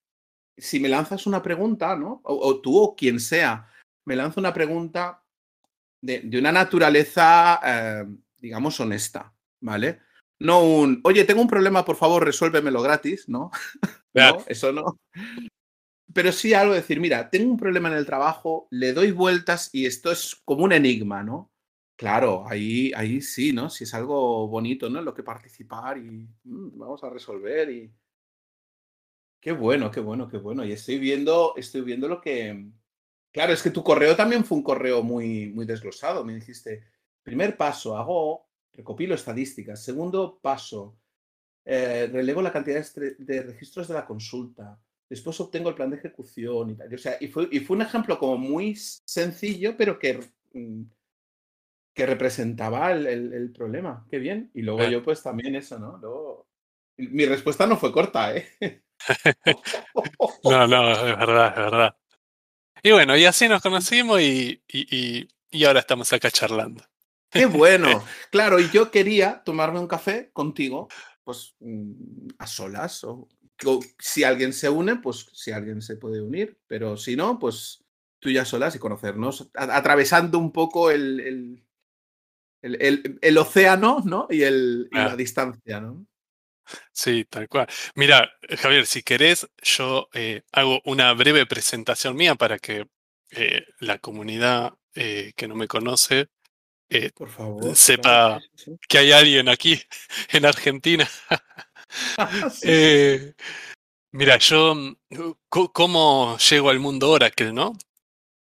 si 0.57 0.79
me 0.79 0.89
lanzas 0.89 1.27
una 1.27 1.43
pregunta, 1.43 1.97
¿no? 1.97 2.21
O, 2.25 2.49
o 2.49 2.61
tú 2.61 2.79
o 2.79 2.95
quien 2.95 3.19
sea, 3.19 3.69
me 4.05 4.15
lanza 4.17 4.41
una 4.41 4.55
pregunta 4.55 5.23
de, 6.01 6.21
de 6.21 6.39
una 6.39 6.53
naturaleza, 6.53 7.61
eh, 7.65 8.07
digamos, 8.39 8.79
honesta. 8.81 9.33
¿Vale? 9.61 10.01
No 10.39 10.65
un, 10.65 11.01
oye, 11.05 11.25
tengo 11.25 11.43
un 11.43 11.49
problema, 11.49 11.85
por 11.85 11.97
favor, 11.97 12.25
resuélvemelo 12.25 12.83
gratis, 12.83 13.29
¿no? 13.29 13.51
no, 14.15 14.45
eso 14.47 14.73
no. 14.73 14.99
Pero 16.13 16.33
sí 16.33 16.55
algo 16.55 16.73
de 16.73 16.81
decir, 16.81 16.99
mira, 16.99 17.31
tengo 17.31 17.51
un 17.51 17.59
problema 17.59 17.89
en 17.91 17.97
el 17.97 18.07
trabajo, 18.07 18.67
le 18.71 18.93
doy 18.93 19.13
vueltas 19.13 19.71
y 19.73 19.87
esto 19.87 20.11
es 20.11 20.41
como 20.45 20.65
un 20.65 20.73
enigma, 20.73 21.23
¿no? 21.23 21.53
Claro, 21.97 22.45
ahí, 22.49 22.91
ahí 22.97 23.21
sí, 23.21 23.53
¿no? 23.53 23.69
Si 23.69 23.85
es 23.85 23.93
algo 23.93 24.49
bonito, 24.49 24.89
¿no? 24.89 25.01
En 25.01 25.05
lo 25.05 25.13
que 25.13 25.23
participar 25.23 25.99
y 25.99 26.27
mm, 26.45 26.79
vamos 26.79 27.05
a 27.05 27.11
resolver 27.11 27.71
y... 27.71 27.93
Qué 29.39 29.53
bueno, 29.53 29.91
qué 29.91 30.01
bueno, 30.01 30.27
qué 30.29 30.39
bueno. 30.39 30.65
Y 30.65 30.73
estoy 30.73 30.99
viendo, 30.99 31.55
estoy 31.57 31.83
viendo 31.83 32.09
lo 32.09 32.21
que... 32.21 32.71
Claro, 33.31 33.53
es 33.53 33.63
que 33.63 33.71
tu 33.71 33.85
correo 33.85 34.17
también 34.17 34.45
fue 34.45 34.57
un 34.59 34.65
correo 34.65 35.03
muy, 35.03 35.51
muy 35.51 35.67
desglosado. 35.67 36.25
Me 36.25 36.35
dijiste, 36.35 36.85
primer 37.23 37.57
paso, 37.59 37.97
hago 37.97 38.50
recopilo 38.73 39.15
estadísticas. 39.15 39.83
Segundo 39.83 40.39
paso, 40.41 40.97
eh, 41.65 42.09
relevo 42.11 42.43
la 42.43 42.53
cantidad 42.53 42.85
de 43.19 43.43
registros 43.43 43.89
de 43.89 43.95
la 43.95 44.07
consulta. 44.07 44.79
Después 45.09 45.41
obtengo 45.41 45.71
el 45.71 45.75
plan 45.75 45.91
de 45.91 45.97
ejecución 45.97 46.71
y 46.71 46.75
tal. 46.75 46.95
O 46.95 46.99
sea, 46.99 47.17
y 47.21 47.29
fue, 47.29 47.49
y 47.51 47.61
fue 47.61 47.77
un 47.77 47.83
ejemplo 47.83 48.19
como 48.19 48.39
muy 48.39 48.77
sencillo, 48.77 49.77
pero 49.77 49.99
que, 49.99 50.21
mm, 50.53 50.83
que 51.95 52.07
representaba 52.07 52.93
el, 52.93 53.07
el, 53.07 53.53
problema. 53.53 54.07
Qué 54.09 54.19
bien. 54.19 54.51
Y 54.55 54.63
luego 54.63 54.85
yo, 54.89 55.03
pues 55.03 55.23
también 55.23 55.57
eso, 55.57 55.79
¿no? 55.79 55.99
Luego, 55.99 56.47
Mi 56.97 57.27
respuesta 57.27 57.67
no 57.67 57.77
fue 57.77 57.93
corta, 57.93 58.37
¿eh? 58.37 58.47
no, 60.45 60.67
no, 60.69 60.93
es 60.93 61.03
verdad, 61.03 61.49
es 61.49 61.57
verdad. 61.57 61.97
Y 62.83 62.93
bueno, 62.93 63.17
y 63.17 63.25
así 63.25 63.49
nos 63.49 63.61
conocimos 63.61 64.21
y, 64.21 64.63
y, 64.69 65.29
y 65.51 65.65
ahora 65.65 65.81
estamos 65.81 66.13
acá 66.13 66.31
charlando. 66.31 66.85
Qué 67.31 67.47
bueno. 67.47 68.05
Claro, 68.31 68.61
y 68.61 68.71
yo 68.71 68.91
quería 68.91 69.43
tomarme 69.45 69.81
un 69.81 69.89
café 69.89 70.31
contigo, 70.33 70.89
pues 71.25 71.55
mm, 71.61 72.29
a 72.39 72.47
solas. 72.47 73.05
O, 73.05 73.29
si 73.99 74.25
alguien 74.25 74.53
se 74.53 74.69
une, 74.69 74.97
pues 74.97 75.27
si 75.33 75.53
alguien 75.53 75.83
se 75.83 75.97
puede 75.97 76.21
unir. 76.21 76.59
Pero 76.67 76.97
si 76.97 77.17
no, 77.17 77.39
pues 77.39 77.85
tú 78.21 78.31
ya 78.31 78.45
solas 78.45 78.75
y 78.77 78.79
conocernos, 78.79 79.51
atravesando 79.55 80.39
un 80.39 80.53
poco 80.53 80.91
el, 80.91 81.65
el, 82.63 83.19
el, 83.21 83.39
océano, 83.39 84.03
¿no? 84.05 84.27
Y, 84.31 84.43
el, 84.43 84.89
la 84.93 85.17
distancia, 85.17 85.81
¿no? 85.81 86.07
Sí, 86.93 87.25
tal 87.29 87.49
cual. 87.49 87.67
Mira, 87.95 88.31
Javier, 88.59 88.87
si 88.87 89.03
querés, 89.03 89.49
yo 89.63 90.09
eh, 90.15 90.43
hago 90.53 90.81
una 90.85 91.13
breve 91.15 91.47
presentación 91.47 92.15
mía 92.15 92.35
para 92.35 92.59
que 92.59 92.87
eh, 93.31 93.65
la 93.81 93.99
comunidad 93.99 94.75
eh, 94.95 95.33
que 95.37 95.49
no 95.49 95.55
me 95.55 95.69
conoce 95.69 96.29
Por 97.15 97.31
favor, 97.31 97.77
sepa 97.77 98.41
que 98.89 98.99
hay 98.99 99.13
alguien 99.13 99.49
aquí 99.49 99.81
en 100.31 100.45
Argentina. 100.45 101.09
mira, 104.13 104.39
yo, 104.39 104.75
¿cómo 105.49 106.37
llego 106.39 106.71
al 106.71 106.81
mundo 106.81 107.11
Oracle, 107.11 107.53
no? 107.53 107.77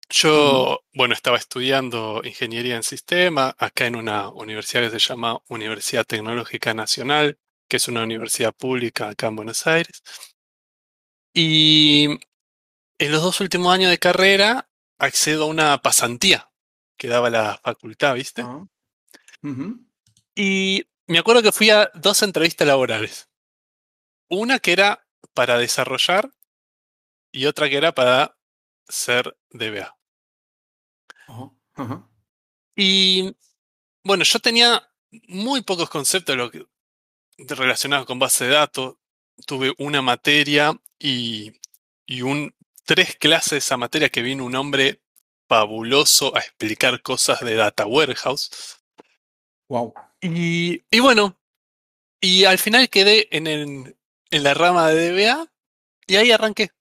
Yo, 0.09 0.79
bueno, 0.93 1.13
estaba 1.13 1.37
estudiando 1.37 2.21
ingeniería 2.23 2.75
en 2.77 2.83
sistema 2.83 3.55
acá 3.57 3.85
en 3.87 3.95
una 3.95 4.29
universidad 4.29 4.83
que 4.83 4.99
se 4.99 5.09
llama 5.09 5.41
Universidad 5.47 6.05
Tecnológica 6.05 6.73
Nacional, 6.73 7.37
que 7.69 7.77
es 7.77 7.87
una 7.87 8.03
universidad 8.03 8.53
pública 8.53 9.09
acá 9.09 9.27
en 9.27 9.35
Buenos 9.37 9.67
Aires. 9.67 10.03
Y 11.33 12.19
en 12.97 13.11
los 13.11 13.21
dos 13.21 13.41
últimos 13.41 13.73
años 13.73 13.89
de 13.89 13.99
carrera 13.99 14.69
accedo 14.99 15.43
a 15.43 15.47
una 15.47 15.81
pasantía 15.81 16.50
que 17.01 17.07
daba 17.07 17.31
la 17.31 17.59
facultad, 17.63 18.13
¿viste? 18.13 18.43
Ah, 18.43 18.63
y 20.35 20.85
me 21.07 21.17
acuerdo 21.17 21.41
que 21.41 21.51
fui 21.51 21.71
a 21.71 21.89
dos 21.95 22.21
entrevistas 22.21 22.67
laborales. 22.67 23.27
Una 24.29 24.59
que 24.59 24.71
era 24.71 25.07
para 25.33 25.57
desarrollar 25.57 26.29
y 27.31 27.47
otra 27.47 27.67
que 27.69 27.77
era 27.77 27.91
para 27.95 28.37
ser 28.87 29.35
DBA. 29.49 29.97
Y 32.75 33.35
bueno, 34.03 34.23
yo 34.23 34.39
tenía 34.39 34.87
muy 35.27 35.63
pocos 35.63 35.89
conceptos 35.89 36.33
de 36.33 36.37
lo 36.37 36.51
que, 36.51 36.67
relacionados 37.39 38.05
con 38.05 38.19
base 38.19 38.45
de 38.45 38.51
datos. 38.51 38.97
Tuve 39.47 39.73
una 39.79 40.03
materia 40.03 40.79
y, 40.99 41.51
y 42.05 42.21
un, 42.21 42.53
tres 42.85 43.15
clases 43.15 43.49
de 43.49 43.57
esa 43.57 43.77
materia 43.77 44.09
que 44.09 44.21
vino 44.21 44.45
un 44.45 44.55
hombre 44.55 45.00
fabuloso 45.51 46.33
a 46.33 46.39
explicar 46.39 47.01
cosas 47.01 47.41
de 47.41 47.55
Data 47.55 47.85
Warehouse. 47.85 48.79
Wow. 49.67 49.93
Y, 50.21 50.81
y 50.89 50.99
bueno, 51.01 51.37
y 52.21 52.45
al 52.45 52.57
final 52.57 52.89
quedé 52.89 53.27
en, 53.35 53.47
el, 53.47 53.97
en 54.29 54.43
la 54.43 54.53
rama 54.53 54.87
de 54.87 55.11
DBA 55.11 55.51
y 56.07 56.15
ahí 56.15 56.31
arranqué 56.31 56.71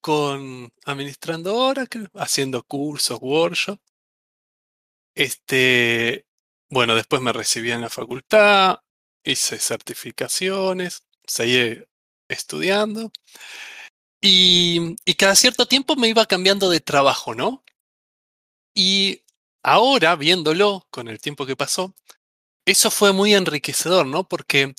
con 0.00 0.72
administrando 0.84 1.54
Oracle, 1.54 2.08
haciendo 2.14 2.64
cursos, 2.64 3.20
workshops. 3.22 3.80
Este, 5.14 6.26
bueno, 6.68 6.96
después 6.96 7.22
me 7.22 7.32
recibí 7.32 7.70
en 7.70 7.82
la 7.82 7.90
facultad, 7.90 8.80
hice 9.22 9.56
certificaciones, 9.60 11.04
seguí 11.24 11.80
estudiando. 12.26 13.12
Y, 14.20 14.96
y 15.04 15.14
cada 15.14 15.36
cierto 15.36 15.66
tiempo 15.66 15.94
me 15.94 16.08
iba 16.08 16.26
cambiando 16.26 16.68
de 16.70 16.80
trabajo, 16.80 17.36
¿no? 17.36 17.62
Y 18.74 19.22
ahora, 19.62 20.16
viéndolo 20.16 20.86
con 20.90 21.08
el 21.08 21.20
tiempo 21.20 21.46
que 21.46 21.56
pasó, 21.56 21.94
eso 22.64 22.90
fue 22.90 23.12
muy 23.12 23.34
enriquecedor, 23.34 24.06
¿no? 24.06 24.28
Porque 24.28 24.74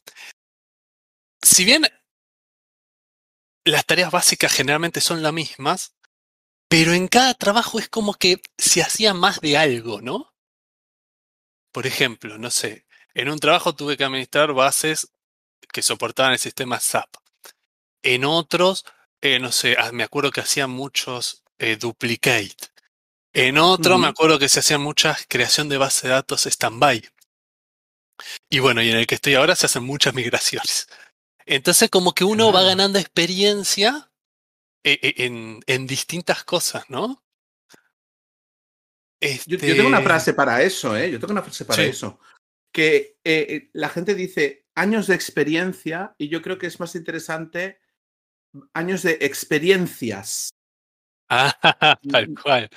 si 1.41 1.65
bien 1.65 1.83
las 3.65 3.85
tareas 3.85 4.11
básicas 4.11 4.51
generalmente 4.51 5.01
son 5.01 5.21
las 5.21 5.33
mismas, 5.33 5.95
pero 6.69 6.93
en 6.93 7.07
cada 7.07 7.33
trabajo 7.33 7.79
es 7.79 7.89
como 7.89 8.13
que 8.13 8.41
se 8.57 8.81
hacía 8.81 9.13
más 9.13 9.41
de 9.41 9.57
algo, 9.57 10.01
¿no? 10.01 10.33
Por 11.71 11.85
ejemplo, 11.87 12.37
no 12.37 12.49
sé, 12.49 12.85
en 13.13 13.29
un 13.29 13.39
trabajo 13.39 13.75
tuve 13.75 13.97
que 13.97 14.03
administrar 14.03 14.53
bases 14.53 15.11
que 15.71 15.81
soportaban 15.81 16.33
el 16.33 16.39
sistema 16.39 16.79
SAP. 16.79 17.09
En 18.03 18.25
otros, 18.25 18.85
eh, 19.21 19.39
no 19.39 19.51
sé, 19.51 19.75
ah, 19.77 19.91
me 19.91 20.03
acuerdo 20.03 20.31
que 20.31 20.41
hacían 20.41 20.69
muchos 20.71 21.43
eh, 21.59 21.77
duplicate. 21.77 22.70
En 23.33 23.57
otro, 23.57 23.97
me 23.97 24.07
acuerdo 24.07 24.39
que 24.39 24.49
se 24.49 24.59
hacían 24.59 24.81
muchas 24.81 25.25
creación 25.27 25.69
de 25.69 25.77
bases 25.77 26.03
de 26.03 26.09
datos 26.09 26.43
standby. 26.43 27.07
Y 28.49 28.59
bueno, 28.59 28.81
y 28.81 28.89
en 28.89 28.97
el 28.97 29.07
que 29.07 29.15
estoy 29.15 29.35
ahora 29.35 29.55
se 29.55 29.65
hacen 29.65 29.83
muchas 29.83 30.13
migraciones. 30.13 30.87
Entonces, 31.45 31.89
como 31.89 32.13
que 32.13 32.23
uno 32.23 32.51
va 32.51 32.63
ganando 32.63 32.99
experiencia 32.99 34.11
eh, 34.83 35.13
en, 35.17 35.61
en, 35.65 35.87
distintas 35.87 36.43
cosas, 36.43 36.89
¿no? 36.89 37.23
Yo, 39.45 39.57
tengo 39.57 39.87
una 39.87 39.97
este 39.97 40.09
frase 40.09 40.33
para 40.33 40.61
eso, 40.61 40.95
¿eh? 40.97 41.11
Yo 41.11 41.19
tengo 41.19 41.33
una 41.33 41.43
frase 41.43 41.65
para 41.65 41.83
eso 41.83 42.19
que 42.71 43.17
eh, 43.23 43.45
eh, 43.49 43.69
la 43.73 43.89
gente 43.89 44.15
dice 44.15 44.65
años 44.75 45.07
de 45.07 45.15
experiencia 45.15 46.15
y 46.17 46.29
yo 46.29 46.41
creo 46.41 46.57
que 46.57 46.67
es 46.67 46.79
más 46.79 46.95
interesante 46.95 47.79
años 48.73 49.03
de 49.03 49.17
experiencias. 49.21 50.49
Ah, 51.29 51.53
tal 52.09 52.29
mm, 52.29 52.35
cual. 52.35 52.69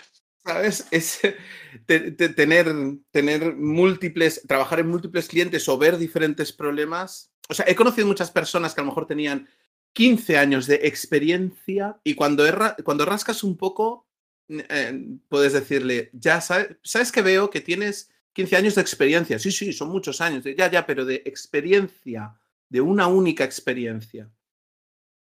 ¿Sabes? 0.45 0.87
Es 0.91 1.21
tener, 1.87 2.67
tener 3.11 3.57
múltiples, 3.57 4.43
trabajar 4.47 4.81
en 4.81 4.89
múltiples 4.89 5.29
clientes 5.29 5.69
o 5.69 5.79
ver 5.79 5.97
diferentes 5.97 6.53
problemas. 6.53 7.33
O 7.49 7.55
sea, 7.55 7.65
he 7.69 7.75
conocido 7.75 8.07
muchas 8.07 8.31
personas 8.31 8.75
que 8.75 8.81
a 8.81 8.85
lo 8.85 8.91
mejor 8.91 9.07
tenían 9.07 9.49
15 9.95 10.37
años 10.37 10.67
de 10.67 10.81
experiencia 10.85 11.99
y 12.05 12.15
cuando, 12.15 12.45
cuando 12.85 13.05
rascas 13.05 13.45
un 13.45 13.57
poco, 13.57 14.07
eh, 14.49 15.19
puedes 15.29 15.55
decirle, 15.55 16.11
ya 16.13 16.41
sabes, 16.41 16.77
sabes 16.83 17.11
que 17.11 17.23
veo 17.23 17.49
que 17.49 17.61
tienes 17.61 18.11
15 18.35 18.57
años 18.57 18.75
de 18.75 18.83
experiencia. 18.83 19.39
Sí, 19.39 19.51
sí, 19.51 19.73
son 19.73 19.89
muchos 19.89 20.21
años. 20.21 20.45
Ya, 20.57 20.71
ya, 20.71 20.85
pero 20.85 21.05
de 21.05 21.23
experiencia, 21.25 22.35
de 22.69 22.81
una 22.81 23.07
única 23.07 23.45
experiencia. 23.45 24.31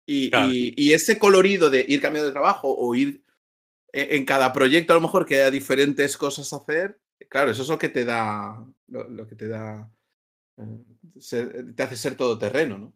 Y, 0.06 0.32
y, 0.76 0.94
ese 0.94 1.20
colorido 1.20 1.70
de 1.70 1.86
ir 1.88 2.02
cambiando 2.02 2.30
de 2.30 2.34
trabajo 2.34 2.76
o 2.76 2.96
ir 2.96 3.24
en 3.94 4.26
cada 4.26 4.54
proyecto 4.54 4.94
a 4.94 4.96
lo 4.96 5.02
mejor 5.02 5.26
que 5.26 5.36
haya 5.36 5.52
diferentes 5.52 6.18
cosas 6.18 6.52
a 6.54 6.58
hacer, 6.58 7.00
claro, 7.30 7.52
eso 7.52 7.64
es 7.64 7.70
lo 7.70 7.78
que 7.78 7.90
te 7.90 8.06
da, 8.06 8.66
lo, 8.88 9.28
que 9.28 9.36
te 9.36 9.48
da, 9.48 9.90
eh, 10.58 11.64
te 11.76 11.84
hace 11.84 11.98
ser 11.98 12.16
todoterreno, 12.16 12.78
¿no? 12.78 12.94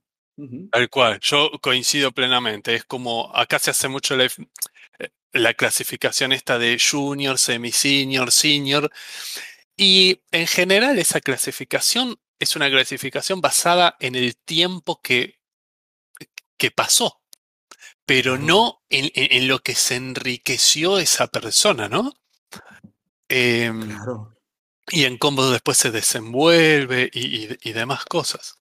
Tal 0.72 0.90
cual, 0.90 1.20
yo 1.22 1.52
coincido 1.62 2.12
plenamente. 2.12 2.74
Es 2.74 2.86
como 2.86 3.32
acá 3.36 3.60
se 3.60 3.70
hace 3.70 3.88
mucho 3.88 4.16
la, 4.16 4.26
eh, 4.26 5.10
la 5.32 5.54
clasificación 5.54 6.32
esta 6.32 6.58
de 6.58 6.80
junior, 6.80 7.38
semi-senior, 7.38 8.32
senior. 8.32 8.92
Y 9.78 10.22
en 10.32 10.48
general 10.48 10.98
esa 10.98 11.22
clasificación 11.22 12.18
es 12.40 12.56
una 12.56 12.70
clasificación 12.70 13.42
basada 13.42 13.96
en 14.00 14.16
el 14.16 14.36
tiempo 14.36 15.00
que, 15.02 15.40
que 16.58 16.72
pasó, 16.72 17.22
pero 18.06 18.38
no 18.38 18.82
en, 18.90 19.12
en, 19.14 19.48
lo 19.48 19.60
que 19.60 19.76
se 19.76 19.96
enriqueció 19.96 21.00
esa 21.00 21.28
persona, 21.28 21.88
¿no? 21.90 22.14
Eh, 23.30 23.72
claro. 23.86 24.36
Y 24.90 25.06
en 25.06 25.18
cómo 25.18 25.46
después 25.46 25.78
se 25.78 25.92
desenvuelve 25.92 27.10
y, 27.14 27.46
y, 27.46 27.58
y, 27.64 27.74
demás 27.74 28.06
cosas. 28.06 28.56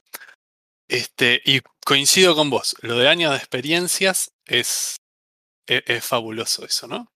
Este, 0.89 1.43
y 1.45 1.61
coincido 1.85 2.37
con 2.37 2.51
vos, 2.51 2.77
lo 2.83 2.97
de 2.97 3.09
años 3.09 3.33
de 3.33 3.39
experiencias 3.39 4.33
es, 4.47 5.01
es, 5.67 5.83
es 5.87 6.05
fabuloso 6.05 6.65
eso, 6.65 6.87
¿no? 6.87 7.13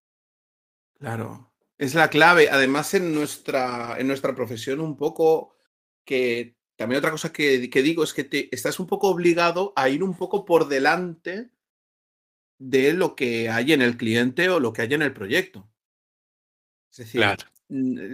Claro. 0.99 1.53
Es 1.79 1.95
la 1.95 2.09
clave. 2.09 2.49
Además, 2.51 2.95
en 2.95 3.15
nuestra, 3.15 3.97
en 3.99 4.07
nuestra 4.07 4.35
profesión, 4.35 4.81
un 4.81 4.97
poco 4.97 5.57
que 6.05 6.57
también 6.77 6.99
otra 6.99 7.11
cosa 7.11 7.33
que, 7.33 7.59
digo 7.59 8.05
es 8.05 8.15
que 8.15 8.25
te, 8.25 8.55
estás 8.55 8.79
un 8.81 8.87
poco 8.87 9.09
obligado 9.09 9.73
a 9.77 9.89
ir 9.89 10.03
un 10.03 10.17
poco 10.17 10.45
por 10.45 10.69
delante 10.69 11.51
de 12.59 12.93
lo 12.93 13.15
que 13.15 13.49
hay 13.51 13.73
en 13.73 13.83
el 13.83 13.97
cliente 13.97 14.49
o 14.49 14.61
lo 14.61 14.73
que 14.73 14.83
hay 14.83 14.95
en 14.95 15.03
el 15.03 15.13
proyecto. 15.13 15.69
Es 16.91 16.99
decir, 16.99 17.23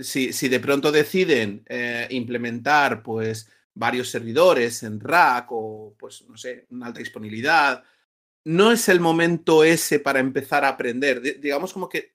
si, 0.03 0.33
si, 0.33 0.49
de 0.49 0.61
pronto 0.61 0.91
deciden 0.91 1.65
eh, 1.69 2.07
implementar 2.11 3.03
pues 3.03 3.49
varios 3.75 4.11
servidores 4.11 4.83
en 4.83 5.01
rack 5.01 5.49
o 5.51 5.95
pues 5.99 6.25
no 6.29 6.37
sé, 6.37 6.67
una 6.71 6.87
alta 6.87 6.99
disponibilidad, 6.99 7.85
no 8.45 8.73
es 8.73 8.89
el 8.89 9.01
momento 9.01 9.63
ese 9.65 10.01
para 10.01 10.19
empezar 10.19 10.65
a 10.65 10.71
aprender. 10.71 11.41
digamos 11.41 11.73
como 11.73 11.89
que 11.89 12.15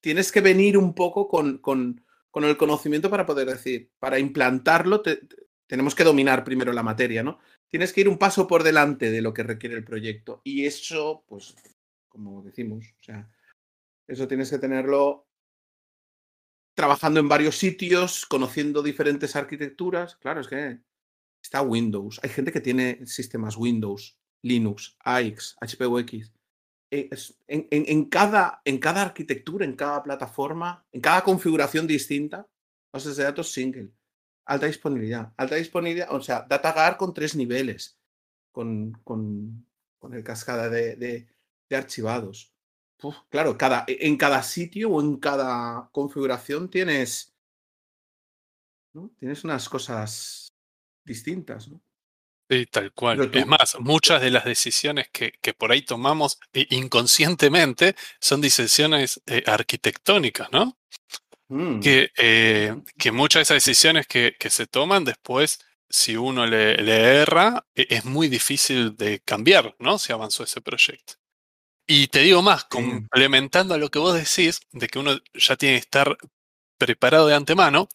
tienes 0.00 0.32
que 0.32 0.40
venir 0.40 0.76
un 0.76 0.94
poco 0.94 1.28
con, 1.28 1.58
con, 1.58 2.04
con, 2.30 2.44
el 2.44 2.56
conocimiento 2.56 3.10
para 3.10 3.26
poder 3.26 3.48
decir, 3.48 3.90
para 3.98 4.18
implantarlo, 4.18 5.02
tenemos 5.66 5.94
que 5.94 6.04
dominar 6.04 6.44
primero 6.44 6.72
la 6.72 6.82
materia, 6.82 7.22
¿no? 7.22 7.38
Tienes 7.70 7.92
que 7.92 8.00
ir 8.00 8.08
un 8.08 8.18
paso 8.18 8.46
por 8.46 8.62
delante 8.62 9.10
de 9.10 9.20
lo 9.20 9.34
que 9.34 9.42
requiere 9.42 9.76
el 9.76 9.84
proyecto. 9.84 10.40
Y 10.44 10.64
eso, 10.64 11.24
pues, 11.26 11.54
como 12.08 12.42
decimos, 12.42 12.86
o 13.00 13.02
sea, 13.02 13.30
eso 14.06 14.26
tienes 14.26 14.50
que 14.50 14.58
tenerlo 14.58 15.26
trabajando 16.74 17.20
en 17.20 17.28
varios 17.28 17.56
sitios, 17.56 18.24
conociendo 18.24 18.82
diferentes 18.82 19.36
arquitecturas. 19.36 20.16
Claro, 20.16 20.40
es 20.40 20.48
que 20.48 20.80
está 21.42 21.60
Windows. 21.60 22.20
Hay 22.22 22.30
gente 22.30 22.52
que 22.52 22.60
tiene 22.60 23.04
sistemas 23.06 23.56
Windows, 23.56 24.18
Linux, 24.42 24.96
AX, 25.00 25.56
HPUX. 25.60 26.32
Eh, 26.90 27.10
en, 27.48 27.66
en, 27.70 28.04
cada, 28.06 28.62
en 28.64 28.78
cada 28.78 29.02
arquitectura, 29.02 29.64
en 29.64 29.76
cada 29.76 30.02
plataforma, 30.02 30.86
en 30.90 31.02
cada 31.02 31.22
configuración 31.22 31.86
distinta, 31.86 32.48
bases 32.92 33.16
de 33.16 33.24
datos 33.24 33.52
single, 33.52 33.90
alta 34.48 34.66
disponibilidad, 34.66 35.32
alta 35.36 35.56
disponibilidad, 35.56 36.08
o 36.10 36.20
sea, 36.20 36.46
DataGuard 36.48 36.96
con 36.96 37.12
tres 37.12 37.36
niveles, 37.36 37.98
con, 38.50 38.92
con, 39.04 39.66
con 39.98 40.14
el 40.14 40.24
cascada 40.24 40.70
de, 40.70 40.96
de, 40.96 41.28
de 41.68 41.76
archivados. 41.76 42.52
claro, 43.28 43.58
cada, 43.58 43.84
e, 43.86 44.08
en 44.08 44.16
cada 44.16 44.42
sitio 44.42 44.90
o 44.90 45.02
en 45.02 45.18
cada 45.18 45.90
configuración 45.92 46.70
tienes, 46.70 47.36
¿no? 48.94 49.10
tienes 49.18 49.44
unas 49.44 49.68
cosas 49.68 50.48
distintas, 51.04 51.68
¿no? 51.68 51.82
Sí, 52.50 52.64
tal 52.64 52.92
cual. 52.94 53.30
Es 53.34 53.46
más, 53.46 53.76
muchas 53.78 54.22
de 54.22 54.30
las 54.30 54.46
decisiones 54.46 55.10
que, 55.10 55.32
que 55.42 55.52
por 55.52 55.70
ahí 55.70 55.82
tomamos 55.82 56.40
eh, 56.54 56.66
inconscientemente 56.70 57.94
son 58.18 58.40
decisiones 58.40 59.20
eh, 59.26 59.42
arquitectónicas, 59.46 60.50
¿no? 60.50 60.78
Mm. 61.48 61.80
Que, 61.80 62.10
eh, 62.16 62.76
que, 62.98 63.10
muchas 63.10 63.40
de 63.40 63.42
esas 63.42 63.64
decisiones 63.64 64.06
que, 64.06 64.36
que, 64.38 64.50
se 64.50 64.66
toman 64.66 65.04
después, 65.04 65.60
si 65.88 66.16
uno 66.16 66.46
le, 66.46 67.22
erra, 67.22 67.66
e, 67.74 67.86
es 67.90 68.04
muy 68.04 68.28
difícil 68.28 68.96
de 68.96 69.20
cambiar, 69.20 69.74
¿no? 69.78 69.98
Si 69.98 70.12
avanzó 70.12 70.44
ese 70.44 70.60
proyecto. 70.60 71.14
Y 71.86 72.08
te 72.08 72.20
digo 72.20 72.42
más, 72.42 72.64
complementando 72.64 73.74
a 73.74 73.78
lo 73.78 73.88
que 73.90 73.98
vos 73.98 74.14
decís, 74.14 74.60
de 74.72 74.88
que 74.88 74.98
uno 74.98 75.18
ya 75.32 75.56
tiene 75.56 75.76
que 75.76 75.80
estar 75.80 76.18
preparado 76.76 77.26
de 77.28 77.34
antemano, 77.34 77.88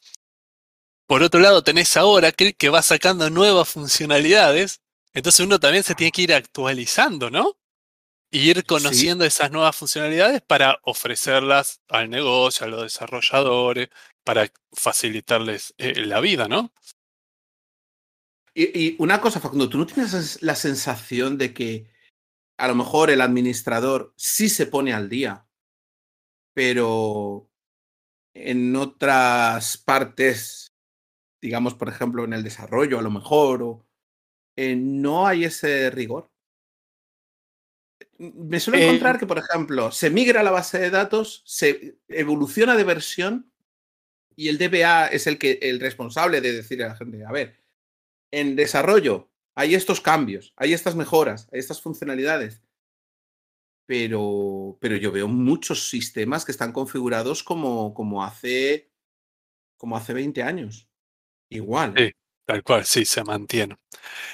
por 1.05 1.21
otro 1.21 1.39
lado 1.39 1.63
tenés 1.63 1.95
ahora 1.95 2.31
que, 2.31 2.53
que 2.53 2.69
va 2.69 2.81
sacando 2.81 3.29
nuevas 3.29 3.69
funcionalidades, 3.69 4.81
entonces 5.13 5.45
uno 5.45 5.59
también 5.59 5.83
se 5.83 5.93
tiene 5.93 6.11
que 6.11 6.23
ir 6.23 6.33
actualizando, 6.33 7.29
¿no? 7.29 7.55
Y 8.33 8.49
ir 8.49 8.65
conociendo 8.65 9.25
esas 9.25 9.51
nuevas 9.51 9.75
funcionalidades 9.75 10.41
para 10.41 10.79
ofrecerlas 10.81 11.83
al 11.87 12.09
negocio, 12.09 12.65
a 12.65 12.69
los 12.69 12.81
desarrolladores, 12.81 13.89
para 14.23 14.51
facilitarles 14.71 15.75
eh, 15.77 16.03
la 16.03 16.19
vida, 16.19 16.47
¿no? 16.47 16.73
Y, 18.55 18.95
una 18.97 19.21
cosa, 19.21 19.39
Facundo, 19.39 19.69
¿tú 19.69 19.77
no 19.77 19.85
tienes 19.85 20.41
la 20.41 20.55
sensación 20.55 21.37
de 21.37 21.53
que 21.53 21.91
a 22.57 22.67
lo 22.67 22.73
mejor 22.73 23.11
el 23.11 23.21
administrador 23.21 24.15
sí 24.17 24.49
se 24.49 24.65
pone 24.65 24.93
al 24.93 25.09
día, 25.09 25.47
pero 26.55 27.51
en 28.33 28.75
otras 28.75 29.77
partes, 29.77 30.73
digamos, 31.39 31.75
por 31.75 31.87
ejemplo, 31.87 32.23
en 32.23 32.33
el 32.33 32.41
desarrollo, 32.41 32.97
a 32.97 33.03
lo 33.03 33.11
mejor, 33.11 33.61
o, 33.61 33.85
eh, 34.55 34.75
no 34.75 35.27
hay 35.27 35.43
ese 35.43 35.91
rigor? 35.91 36.32
Me 38.35 38.59
suelo 38.59 38.79
encontrar 38.79 39.19
que, 39.19 39.25
por 39.25 39.37
ejemplo, 39.37 39.91
se 39.91 40.09
migra 40.09 40.41
a 40.41 40.43
la 40.43 40.51
base 40.51 40.79
de 40.79 40.89
datos, 40.89 41.43
se 41.45 41.97
evoluciona 42.07 42.75
de 42.75 42.83
versión 42.83 43.51
y 44.35 44.47
el 44.47 44.57
DBA 44.57 45.07
es 45.07 45.27
el, 45.27 45.37
que, 45.37 45.59
el 45.61 45.79
responsable 45.79 46.41
de 46.41 46.53
decirle 46.53 46.85
a 46.85 46.89
la 46.89 46.95
gente, 46.95 47.25
a 47.25 47.31
ver, 47.31 47.59
en 48.31 48.55
desarrollo 48.55 49.29
hay 49.55 49.75
estos 49.75 50.01
cambios, 50.01 50.53
hay 50.55 50.73
estas 50.73 50.95
mejoras, 50.95 51.47
hay 51.51 51.59
estas 51.59 51.81
funcionalidades, 51.81 52.61
pero, 53.85 54.77
pero 54.79 54.95
yo 54.95 55.11
veo 55.11 55.27
muchos 55.27 55.89
sistemas 55.89 56.45
que 56.45 56.51
están 56.51 56.71
configurados 56.71 57.43
como, 57.43 57.93
como, 57.93 58.23
hace, 58.23 58.91
como 59.77 59.97
hace 59.97 60.13
20 60.13 60.41
años. 60.41 60.89
Igual. 61.49 61.93
Sí, 61.97 62.11
tal 62.45 62.63
cual, 62.63 62.85
sí, 62.85 63.05
se 63.05 63.23
mantiene. 63.23 63.77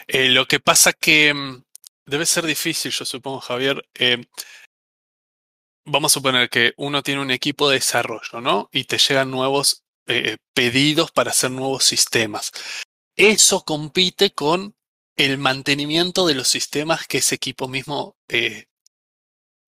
Eh, 0.08 0.30
lo 0.30 0.46
que 0.46 0.60
pasa 0.60 0.94
que 0.94 1.34
mm, 1.34 1.64
debe 2.10 2.26
ser 2.26 2.46
difícil, 2.46 2.92
yo 2.92 3.06
supongo, 3.06 3.40
Javier. 3.40 3.88
Eh, 3.94 4.26
vamos 5.86 6.12
a 6.12 6.16
suponer 6.16 6.50
que 6.50 6.74
uno 6.78 7.04
tiene 7.04 7.22
un 7.22 7.32
equipo 7.32 7.70
de 7.70 7.76
desarrollo, 7.76 8.42
¿no? 8.42 8.70
Y 8.72 8.86
te 8.86 8.98
llegan 8.98 9.32
nuevos 9.32 9.84
eh, 10.08 10.38
pedidos 10.54 11.12
para 11.12 11.32
hacer 11.32 11.52
nuevos 11.52 11.84
sistemas. 11.84 12.52
Eso 13.16 13.64
compite 13.64 14.32
con 14.32 14.76
el 15.18 15.38
mantenimiento 15.38 16.26
de 16.26 16.36
los 16.36 16.48
sistemas 16.48 17.08
que 17.08 17.20
ese 17.20 17.36
equipo 17.36 17.68
mismo 17.68 18.16
eh, 18.30 18.66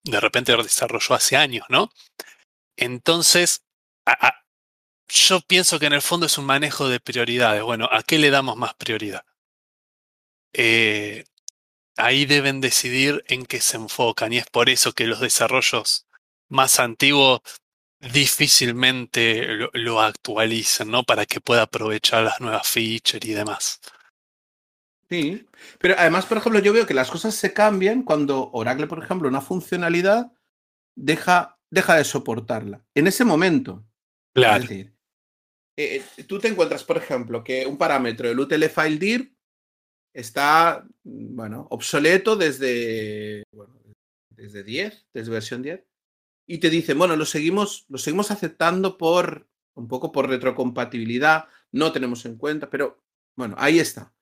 de 0.03 0.19
repente 0.19 0.55
desarrolló 0.55 1.15
hace 1.15 1.37
años, 1.37 1.65
¿no? 1.69 1.91
Entonces, 2.77 3.63
yo 5.07 5.41
pienso 5.41 5.77
que 5.77 5.87
en 5.87 5.93
el 5.93 6.01
fondo 6.01 6.25
es 6.25 6.37
un 6.37 6.45
manejo 6.45 6.87
de 6.87 6.99
prioridades. 6.99 7.61
Bueno, 7.63 7.87
¿a 7.91 8.01
qué 8.01 8.17
le 8.17 8.31
damos 8.31 8.55
más 8.57 8.73
prioridad? 8.75 9.23
Eh, 10.53 11.25
ahí 12.01 12.25
deben 12.25 12.61
decidir 12.61 13.23
en 13.27 13.45
qué 13.45 13.61
se 13.61 13.77
enfocan 13.77 14.33
y 14.33 14.37
es 14.37 14.47
por 14.47 14.69
eso 14.69 14.93
que 14.93 15.07
los 15.07 15.19
desarrollos 15.19 16.07
más 16.49 16.79
antiguos 16.79 17.41
difícilmente 18.13 19.69
lo, 19.73 20.01
actualizan, 20.01 20.89
¿no? 20.89 21.03
Para 21.03 21.25
que 21.25 21.39
pueda 21.39 21.63
aprovechar 21.63 22.23
las 22.23 22.41
nuevas 22.41 22.67
features 22.67 23.25
y 23.25 23.33
demás. 23.33 23.79
Sí, 25.09 25.45
pero 25.77 25.95
además, 25.97 26.25
por 26.25 26.37
ejemplo, 26.37 26.59
yo 26.59 26.73
veo 26.73 26.87
que 26.87 26.93
las 26.93 27.11
cosas 27.11 27.35
se 27.35 27.53
cambian 27.53 28.03
cuando 28.03 28.49
Oracle, 28.53 28.87
por 28.87 29.03
ejemplo, 29.03 29.27
una 29.27 29.41
funcionalidad 29.41 30.31
deja, 30.95 31.59
deja 31.69 31.95
de 31.95 32.05
soportarla. 32.05 32.83
En 32.95 33.07
ese 33.07 33.23
momento. 33.25 33.85
Claro. 34.33 34.63
Es 34.63 34.69
decir, 34.69 34.93
eh, 35.77 36.03
tú 36.27 36.39
te 36.39 36.47
encuentras, 36.47 36.83
por 36.83 36.97
ejemplo, 36.97 37.43
que 37.43 37.65
un 37.65 37.77
parámetro, 37.77 38.29
el 38.29 38.39
utlfile 38.39 39.35
está, 40.13 40.87
bueno, 41.03 41.67
obsoleto 41.69 42.35
desde, 42.35 43.43
bueno, 43.51 43.79
desde 44.29 44.63
10, 44.63 45.07
desde 45.13 45.31
versión 45.31 45.61
10, 45.61 45.83
y 46.47 46.57
te 46.57 46.69
dicen, 46.69 46.97
bueno, 46.97 47.15
lo 47.15 47.25
seguimos, 47.25 47.85
lo 47.89 47.97
seguimos 47.97 48.31
aceptando 48.31 48.97
por, 48.97 49.47
un 49.75 49.87
poco 49.87 50.11
por 50.11 50.27
retrocompatibilidad, 50.27 51.45
no 51.71 51.91
tenemos 51.91 52.25
en 52.25 52.37
cuenta, 52.37 52.69
pero 52.69 53.03
bueno, 53.37 53.55
ahí 53.57 53.79
está. 53.79 54.13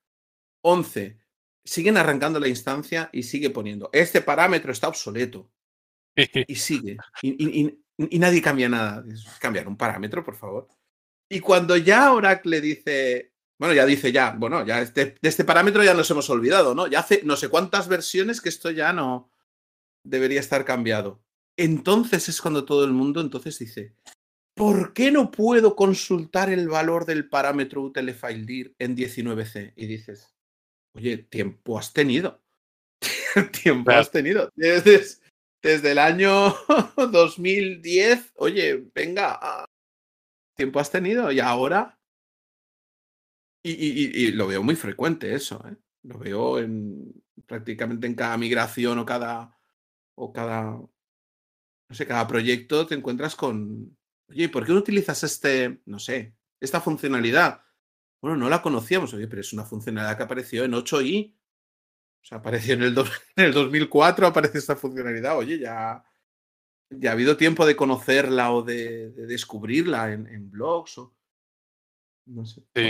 11. 0.62 1.17
Siguen 1.63 1.97
arrancando 1.97 2.39
la 2.39 2.47
instancia 2.47 3.10
y 3.12 3.23
sigue 3.23 3.49
poniendo, 3.49 3.89
este 3.93 4.21
parámetro 4.21 4.71
está 4.71 4.88
obsoleto. 4.88 5.49
Y 6.47 6.56
sigue. 6.56 6.97
Y, 7.21 7.80
y 7.97 8.19
nadie 8.19 8.41
cambia 8.41 8.69
nada. 8.69 9.04
Cambiar 9.39 9.67
un 9.67 9.78
parámetro, 9.78 10.23
por 10.23 10.36
favor. 10.36 10.67
Y 11.30 11.39
cuando 11.39 11.78
ya 11.78 12.12
Oracle 12.12 12.60
dice, 12.62 13.34
bueno, 13.60 13.76
ya 13.76 13.86
dice 13.86 14.13
ya, 14.13 14.32
bueno, 14.32 14.65
ya 14.65 14.82
este, 14.82 15.17
de 15.22 15.30
este 15.30 15.43
parámetro 15.43 15.84
ya 15.84 15.93
nos 15.93 16.10
hemos 16.10 16.30
olvidado, 16.30 16.74
¿no? 16.74 16.88
Ya 16.88 17.00
hace 17.00 17.22
no 17.26 17.36
sé 17.36 17.50
cuántas 17.50 17.89
versiones 17.89 18.39
que 18.39 18.48
esto 18.48 18.72
ya 18.72 18.93
no 18.93 19.30
debería 20.06 20.39
estar 20.39 20.63
cambiado. 20.63 21.22
Entonces 21.58 22.30
es 22.30 22.41
cuando 22.41 22.63
todo 22.63 22.86
el 22.86 22.93
mundo 22.93 23.19
entonces 23.19 23.60
dice, 23.60 23.93
¿por 24.56 24.93
qué 24.93 25.12
no 25.12 25.30
puedo 25.30 25.76
consultar 25.76 26.50
el 26.50 26.69
valor 26.69 27.06
del 27.06 27.28
parámetro 27.28 27.82
utlfiledir 27.82 28.76
en 28.80 28.95
19c? 28.95 29.74
Y 29.76 29.88
dices, 29.88 30.34
oye, 30.95 31.17
tiempo 31.17 31.78
has 31.78 31.91
tenido. 31.91 32.41
tiempo 33.62 33.91
has 33.91 34.10
tenido. 34.10 34.50
Desde, 34.56 35.04
desde 35.62 35.91
el 35.91 36.00
año 36.00 36.56
2010, 36.95 38.32
oye, 38.36 38.86
venga, 38.95 39.65
tiempo 40.56 40.80
has 40.80 40.89
tenido 40.89 41.30
y 41.34 41.41
ahora 41.41 41.98
y, 43.63 44.32
lo 44.32 44.48
veo 44.48 44.63
muy 44.63 44.76
frecuente 44.76 45.34
eso, 45.34 45.63
¿eh? 45.67 45.76
Lo 46.04 46.17
veo 46.17 46.60
en 46.60 47.13
prácticamente 47.45 48.08
en 48.08 48.15
cada 48.15 48.38
migración 48.38 49.00
o 49.00 49.06
cada 49.06 49.58
o 50.15 50.32
cada 50.32 50.80
no 51.89 51.95
sé, 51.95 52.06
cada 52.06 52.28
proyecto 52.28 52.86
te 52.86 52.95
encuentras 52.95 53.36
con, 53.36 53.98
oye, 54.30 54.48
¿por 54.50 54.65
qué 54.65 54.74
no 54.74 54.80
utilizas 54.80 55.24
este, 55.24 55.82
no 55.86 56.00
sé, 56.00 56.36
esta 56.60 56.82
funcionalidad? 56.82 57.63
Bueno, 58.22 58.38
no 58.38 58.50
la 58.50 58.62
conocíamos, 58.62 59.13
oye, 59.13 59.28
pero 59.28 59.41
es 59.41 59.54
una 59.54 59.65
funcionalidad 59.65 60.17
que 60.17 60.24
apareció 60.24 60.63
en 60.63 60.74
8i. 60.74 61.36
O 62.22 62.26
sea, 62.26 62.39
apareció 62.39 62.76
en 62.76 62.84
el, 62.84 62.95
en 63.36 63.45
el 63.45 63.54
2004, 63.54 64.28
aparece 64.28 64.60
esta 64.60 64.76
funcionalidad. 64.76 65.38
Oye, 65.38 65.58
ya, 65.58 66.04
ya 66.91 67.10
ha 67.10 67.13
habido 67.13 67.38
tiempo 67.38 67.65
de 67.65 67.76
conocerla 67.76 68.52
o 68.52 68.62
de, 68.62 69.12
descubrirla 69.12 70.13
en, 70.13 70.28
en 70.28 70.52
blogs. 70.52 70.98
O, 71.00 71.15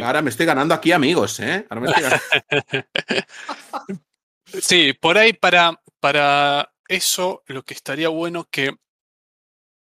Ahora 0.03 0.21
me 0.21 0.29
estoy 0.29 0.45
ganando 0.45 0.73
aquí 0.73 0.91
amigos, 0.91 1.39
¿eh? 1.39 1.65
sí, 4.45 4.93
por 4.93 5.17
ahí 5.17 5.33
para, 5.33 5.81
para 5.99 6.73
eso 6.87 7.43
lo 7.47 7.63
que 7.63 7.73
estaría 7.73 8.09
bueno 8.09 8.47
que 8.49 8.75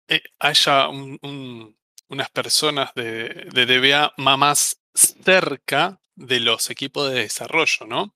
eh, 0.07 0.21
haya 0.39 0.89
unas 0.89 2.29
personas 2.31 2.91
de, 2.95 3.47
de, 3.51 3.65
DBA 3.65 4.13
más 4.17 4.81
cerca 4.93 5.99
de 6.15 6.39
los 6.39 6.69
equipos 6.69 7.09
de 7.11 7.21
desarrollo, 7.21 7.85
¿no? 7.87 8.13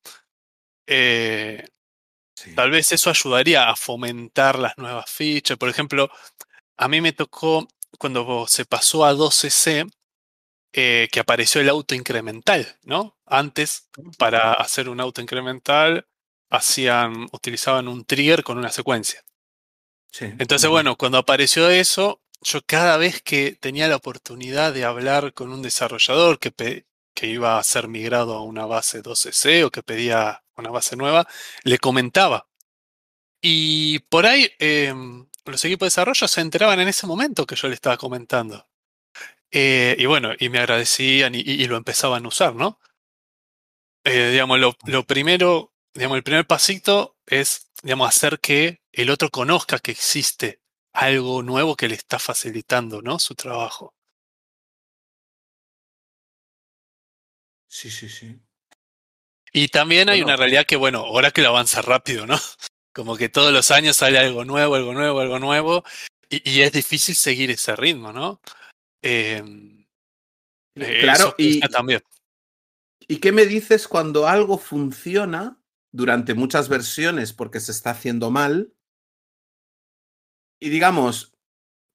Eh, 0.88 1.68
tal 2.56 2.72
vez 2.72 2.92
eso 2.92 3.10
ayudaría 3.10 3.70
a 3.70 3.76
fomentar 3.76 4.58
las 4.58 4.78
nuevas 4.78 5.10
fichas. 5.10 5.58
Por 5.58 5.70
ejemplo, 5.70 6.10
a 6.78 6.88
mí 6.88 7.02
me 7.02 7.14
tocó 7.14 7.68
cuando 7.98 8.48
se 8.48 8.66
pasó 8.66 9.06
a 9.06 9.14
12C 9.14 9.90
eh, 10.74 11.08
que 11.12 11.20
apareció 11.20 11.62
el 11.62 11.70
auto 11.70 11.96
incremental, 11.96 12.78
¿no? 12.84 13.18
Antes, 13.26 13.90
para 14.18 14.54
hacer 14.54 14.90
un 14.90 15.02
auto 15.02 15.22
incremental, 15.22 16.08
hacían, 16.50 17.28
utilizaban 17.32 17.88
un 17.88 18.06
trigger 18.06 18.44
con 18.44 18.58
una 18.58 18.72
secuencia. 18.72 19.24
Entonces, 20.20 20.70
bueno, 20.70 20.96
cuando 20.98 21.18
apareció 21.20 21.70
eso, 21.70 22.22
yo 22.42 22.62
cada 22.66 22.98
vez 22.98 23.22
que 23.22 23.52
tenía 23.60 23.88
la 23.88 23.98
oportunidad 23.98 24.74
de 24.74 24.86
hablar 24.86 25.34
con 25.34 25.52
un 25.52 25.62
desarrollador 25.62 26.40
que, 26.40 26.86
que 27.14 27.28
iba 27.28 27.58
a 27.58 27.64
ser 27.64 27.88
migrado 27.88 28.36
a 28.36 28.44
una 28.44 28.66
base 28.66 29.04
12C 29.04 29.66
o 29.66 29.72
que 29.72 29.84
pedía 29.84 30.44
una 30.56 30.72
base 30.72 30.96
nueva, 30.96 31.28
le 31.64 31.78
comentaba. 31.78 32.48
Y 33.42 34.00
por 34.00 34.26
ahí 34.26 34.50
em, 34.60 35.28
los 35.46 35.64
equipos 35.66 35.86
de 35.86 35.88
desarrollo 35.88 36.28
se 36.28 36.42
enteraban 36.42 36.80
en 36.80 36.88
ese 36.88 37.08
momento 37.08 37.46
que 37.46 37.56
yo 37.56 37.68
le 37.68 37.76
estaba 37.76 37.98
comentando. 37.98 38.69
Eh, 39.52 39.96
y 39.98 40.06
bueno, 40.06 40.32
y 40.38 40.50
me 40.50 40.60
agradecían 40.60 41.34
y, 41.36 41.66
lo 41.68 41.78
empezaban 41.78 42.26
a 42.26 42.28
usar, 42.28 42.56
¿no? 42.56 42.80
Eh, 44.04 44.32
digamos, 44.32 44.60
lo, 44.60 44.76
lo, 44.86 45.04
primero, 45.06 45.74
digamos, 45.94 46.18
el 46.18 46.24
primer 46.24 46.46
pasito 46.48 47.18
es, 47.26 47.72
digamos, 47.84 48.10
hacer 48.10 48.40
que 48.40 48.82
el 48.92 49.10
otro 49.10 49.30
conozca 49.30 49.80
que 49.80 49.92
existe 49.92 50.62
algo 50.94 51.44
nuevo 51.44 51.76
que 51.76 51.88
le 51.88 51.96
está 51.96 52.20
facilitando, 52.20 53.02
¿no? 53.02 53.20
Su 53.20 53.36
trabajo. 53.36 53.94
Sí, 57.68 57.90
sí, 57.92 58.10
sí. 58.10 58.36
Y 59.54 59.68
también 59.70 60.10
hay 60.10 60.22
una 60.22 60.36
realidad 60.36 60.66
que, 60.66 60.76
bueno, 60.76 61.00
ahora 61.00 61.32
que 61.32 61.42
lo 61.42 61.50
avanza 61.50 61.82
rápido, 61.82 62.26
¿no? 62.26 62.38
Como 62.94 63.18
que 63.18 63.30
todos 63.30 63.54
los 63.54 63.72
años 63.72 63.98
sale 63.98 64.20
algo 64.20 64.46
nuevo, 64.46 64.76
algo 64.76 64.94
nuevo, 64.94 65.20
algo 65.20 65.40
nuevo, 65.40 65.84
y, 66.30 66.62
es 66.62 66.72
difícil 66.72 67.16
seguir 67.16 67.52
ese 67.52 67.76
ritmo, 67.76 68.14
¿no? 68.14 68.42
Em, 69.02 69.86
eh, 70.76 71.00
claro, 71.02 71.36
y 71.38 71.60
también. 71.62 72.02
¿Y 73.08 73.18
qué 73.20 73.32
me 73.32 73.46
dices 73.46 73.88
cuando 73.88 74.28
algo 74.28 74.58
funciona 74.58 75.62
durante 75.92 76.34
muchas 76.34 76.70
versiones 76.70 77.34
porque 77.34 77.60
se 77.60 77.72
está 77.72 77.92
haciendo 77.92 78.30
mal? 78.30 78.74
Y 80.62 80.70
digamos, 80.70 81.34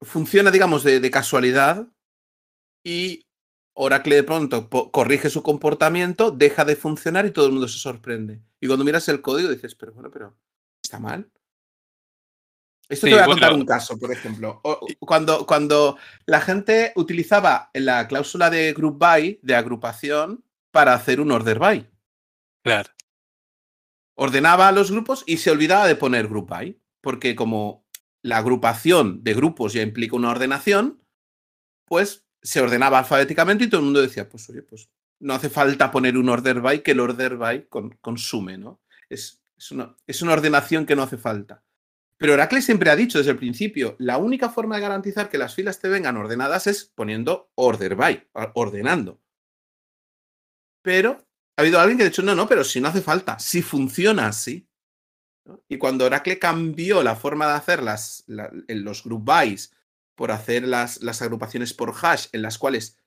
funciona, 0.00 0.50
digamos, 0.50 0.82
de, 0.84 1.10
casualidad 1.10 1.86
y 2.84 3.26
Oracle 3.76 4.16
de 4.16 4.22
pronto 4.22 4.68
corrige 4.68 5.30
su 5.30 5.42
comportamiento, 5.42 6.30
deja 6.30 6.64
de 6.64 6.76
funcionar 6.76 7.26
y 7.26 7.32
todo 7.32 7.46
el 7.46 7.52
mundo 7.52 7.68
se 7.68 7.78
sorprende. 7.78 8.42
Y 8.60 8.66
cuando 8.66 8.84
miras 8.84 9.08
el 9.08 9.20
código 9.20 9.50
dices, 9.50 9.74
pero 9.74 9.92
bueno, 9.92 10.10
pero 10.10 10.36
¿está 10.82 10.98
mal? 10.98 11.30
Esto 12.88 13.06
te 13.06 13.14
voy 13.14 13.22
a 13.22 13.26
contar 13.26 13.52
un 13.52 13.64
caso, 13.64 13.98
por 13.98 14.12
ejemplo. 14.12 14.60
Cuando, 15.00 15.46
cuando 15.46 15.96
la 16.26 16.40
gente 16.40 16.92
utilizaba 16.96 17.70
la 17.72 18.06
cláusula 18.06 18.50
de 18.50 18.72
group 18.72 18.98
by, 18.98 19.40
de 19.42 19.54
agrupación, 19.54 20.44
para 20.70 20.92
hacer 20.92 21.20
un 21.20 21.30
order 21.30 21.58
by. 21.58 21.90
Claro. 22.62 22.90
Ordenaba 24.16 24.68
a 24.68 24.72
los 24.72 24.90
grupos 24.90 25.24
y 25.26 25.38
se 25.38 25.50
olvidaba 25.50 25.86
de 25.86 25.96
poner 25.96 26.28
group 26.28 26.48
by, 26.48 26.78
porque 27.00 27.34
como 27.34 27.86
la 28.22 28.38
agrupación 28.38 29.22
de 29.24 29.34
grupos 29.34 29.72
ya 29.72 29.82
implica 29.82 30.16
una 30.16 30.30
ordenación, 30.30 31.02
pues 31.86 32.26
se 32.42 32.60
ordenaba 32.60 32.98
alfabéticamente 32.98 33.64
y 33.64 33.68
todo 33.68 33.80
el 33.80 33.86
mundo 33.86 34.02
decía, 34.02 34.28
pues 34.28 34.48
oye, 34.50 34.62
pues 34.62 34.90
no 35.20 35.34
hace 35.34 35.48
falta 35.48 35.90
poner 35.90 36.16
un 36.16 36.28
order 36.28 36.60
by 36.60 36.82
que 36.82 36.92
el 36.92 37.00
order 37.00 37.36
by 37.36 37.68
consume, 38.00 38.58
¿no? 38.58 38.82
Es, 39.08 39.42
es, 39.56 39.70
una, 39.70 39.96
es 40.06 40.22
una 40.22 40.34
ordenación 40.34 40.86
que 40.86 40.94
no 40.96 41.02
hace 41.02 41.16
falta. 41.16 41.63
Pero 42.16 42.34
Oracle 42.34 42.62
siempre 42.62 42.90
ha 42.90 42.96
dicho 42.96 43.18
desde 43.18 43.32
el 43.32 43.38
principio, 43.38 43.96
la 43.98 44.18
única 44.18 44.48
forma 44.48 44.76
de 44.76 44.82
garantizar 44.82 45.28
que 45.28 45.38
las 45.38 45.54
filas 45.54 45.80
te 45.80 45.88
vengan 45.88 46.16
ordenadas 46.16 46.66
es 46.66 46.84
poniendo 46.84 47.50
order 47.54 47.96
by, 47.96 48.28
ordenando. 48.54 49.20
Pero 50.82 51.26
ha 51.56 51.62
habido 51.62 51.80
alguien 51.80 51.98
que 51.98 52.04
ha 52.04 52.08
dicho, 52.08 52.22
no, 52.22 52.34
no, 52.34 52.48
pero 52.48 52.62
si 52.62 52.80
no 52.80 52.88
hace 52.88 53.00
falta, 53.00 53.38
si 53.38 53.62
funciona 53.62 54.28
así. 54.28 54.68
Y 55.68 55.78
cuando 55.78 56.06
Oracle 56.06 56.38
cambió 56.38 57.02
la 57.02 57.16
forma 57.16 57.46
de 57.48 57.54
hacer 57.54 57.82
las, 57.82 58.24
en 58.28 58.84
los 58.84 59.02
group 59.02 59.24
bys 59.24 59.74
por 60.14 60.30
hacer 60.30 60.66
las, 60.66 61.02
las 61.02 61.20
agrupaciones 61.20 61.74
por 61.74 61.94
hash, 62.00 62.28
en 62.32 62.42
las 62.42 62.58
cuales 62.58 62.98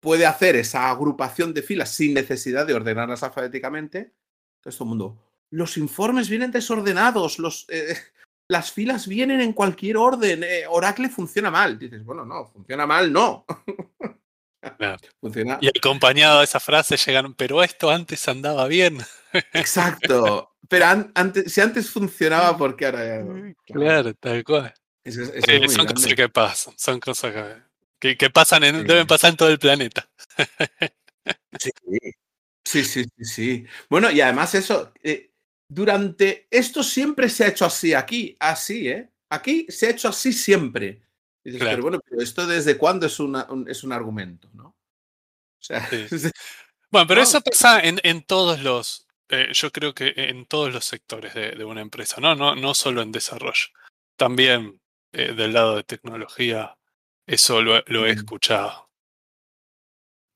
puede 0.00 0.26
hacer 0.26 0.56
esa 0.56 0.90
agrupación 0.90 1.54
de 1.54 1.62
filas 1.62 1.90
sin 1.90 2.14
necesidad 2.14 2.66
de 2.66 2.74
ordenarlas 2.74 3.22
alfabéticamente, 3.22 4.14
todo 4.60 4.74
el 4.80 4.86
mundo, 4.86 5.31
los 5.52 5.76
informes 5.76 6.28
vienen 6.28 6.50
desordenados, 6.50 7.38
los, 7.38 7.66
eh, 7.68 7.94
las 8.48 8.72
filas 8.72 9.06
vienen 9.06 9.40
en 9.40 9.52
cualquier 9.52 9.96
orden, 9.98 10.42
eh, 10.42 10.64
Oracle 10.68 11.08
funciona 11.08 11.50
mal. 11.50 11.78
Dices, 11.78 12.04
bueno, 12.04 12.24
no, 12.24 12.46
funciona 12.46 12.86
mal, 12.86 13.12
no. 13.12 13.44
Funciona. 15.20 15.58
Y 15.60 15.66
acompañado 15.76 16.38
de 16.38 16.44
esa 16.44 16.60
frase 16.60 16.96
llegaron, 16.96 17.34
pero 17.34 17.64
esto 17.64 17.90
antes 17.90 18.28
andaba 18.28 18.68
bien. 18.68 18.98
Exacto. 19.52 20.54
Pero 20.68 20.86
antes, 21.14 21.52
si 21.52 21.60
antes 21.60 21.90
funcionaba, 21.90 22.56
¿por 22.56 22.76
qué 22.76 22.86
ahora 22.86 23.04
ya 23.04 23.24
no? 23.24 23.54
Claro, 23.66 24.14
tal 24.14 24.44
cual. 24.44 24.72
Eh, 25.04 25.68
son 25.68 25.86
cosas 25.86 26.14
que 26.14 26.28
pasan, 26.28 26.74
son 26.78 27.00
cosas 27.00 27.34
que, 27.98 28.16
que, 28.16 28.30
pasan 28.30 28.62
en, 28.62 28.86
deben 28.86 29.08
pasar 29.08 29.30
en 29.30 29.36
todo 29.36 29.48
el 29.48 29.58
planeta. 29.58 30.08
sí. 31.58 31.70
sí, 32.64 32.84
sí, 32.84 33.04
sí, 33.18 33.66
Bueno, 33.90 34.12
y 34.12 34.20
además 34.20 34.54
eso, 34.54 34.92
eh, 35.02 35.31
durante 35.74 36.46
esto 36.50 36.82
siempre 36.82 37.28
se 37.28 37.44
ha 37.44 37.48
hecho 37.48 37.64
así, 37.64 37.94
aquí, 37.94 38.36
así, 38.38 38.88
¿eh? 38.88 39.08
Aquí 39.30 39.66
se 39.68 39.86
ha 39.86 39.90
hecho 39.90 40.08
así 40.08 40.32
siempre. 40.32 41.02
pero 41.42 41.82
bueno, 41.82 41.98
pero 42.04 42.22
esto 42.22 42.46
desde 42.46 42.76
cuándo 42.76 43.06
es, 43.06 43.18
un, 43.18 43.66
es 43.66 43.82
un 43.82 43.92
argumento, 43.92 44.48
¿no? 44.52 44.66
O 44.66 45.64
sea, 45.64 45.88
bueno, 46.90 47.06
pero 47.06 47.22
eso 47.22 47.40
pasa 47.40 47.80
en, 47.80 48.00
en 48.02 48.22
todos 48.22 48.60
los, 48.60 49.06
eh, 49.30 49.48
yo 49.52 49.72
creo 49.72 49.94
que 49.94 50.12
en 50.14 50.44
todos 50.44 50.70
los 50.72 50.84
sectores 50.84 51.32
de, 51.32 51.64
una 51.64 51.80
empresa, 51.80 52.20
¿no? 52.20 52.34
¿no? 52.34 52.54
No 52.54 52.74
solo 52.74 53.00
en 53.00 53.12
desarrollo. 53.12 53.68
También 54.16 54.78
eh, 55.12 55.32
del 55.32 55.54
lado 55.54 55.76
de 55.76 55.84
tecnología, 55.84 56.76
eso 57.26 57.62
lo, 57.62 57.78
he 57.78 58.14
mm. 58.14 58.18
escuchado. 58.18 58.90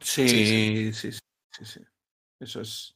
Sí 0.01 0.27
sí 0.29 0.92
sí, 0.94 1.12
sí, 1.62 1.81
Eso 2.40 2.61
es. 2.62 2.95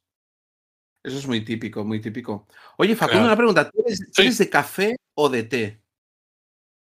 Eso 1.03 1.19
es 1.19 1.27
muy 1.27 1.45
típico, 1.45 1.85
muy 1.85 2.01
típico. 2.01 2.47
Oye, 2.77 2.95
Facundo, 2.95 3.25
una 3.25 3.37
pregunta. 3.37 3.71
¿Tú 3.71 3.85
eres, 3.87 4.39
de 4.39 4.51
café 4.51 4.97
o 5.15 5.29
de 5.29 5.43
té? 5.45 5.83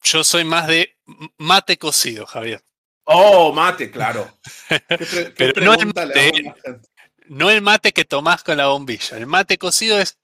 Yo 0.03 0.23
soy 0.23 0.43
más 0.43 0.67
de 0.67 0.97
mate 1.37 1.77
cocido, 1.77 2.25
Javier. 2.25 2.63
Oh, 3.03 3.53
mate, 3.53 3.91
claro. 3.91 4.37
Pero 5.37 5.61
no 5.61 5.73
el 5.73 5.85
mate, 5.87 6.53
no 7.27 7.49
el 7.49 7.61
mate 7.61 7.91
que 7.91 8.05
tomás 8.05 8.43
con 8.43 8.57
la 8.57 8.67
bombilla. 8.67 9.17
El 9.17 9.27
mate 9.27 9.57
cocido 9.59 9.99
es, 9.99 10.17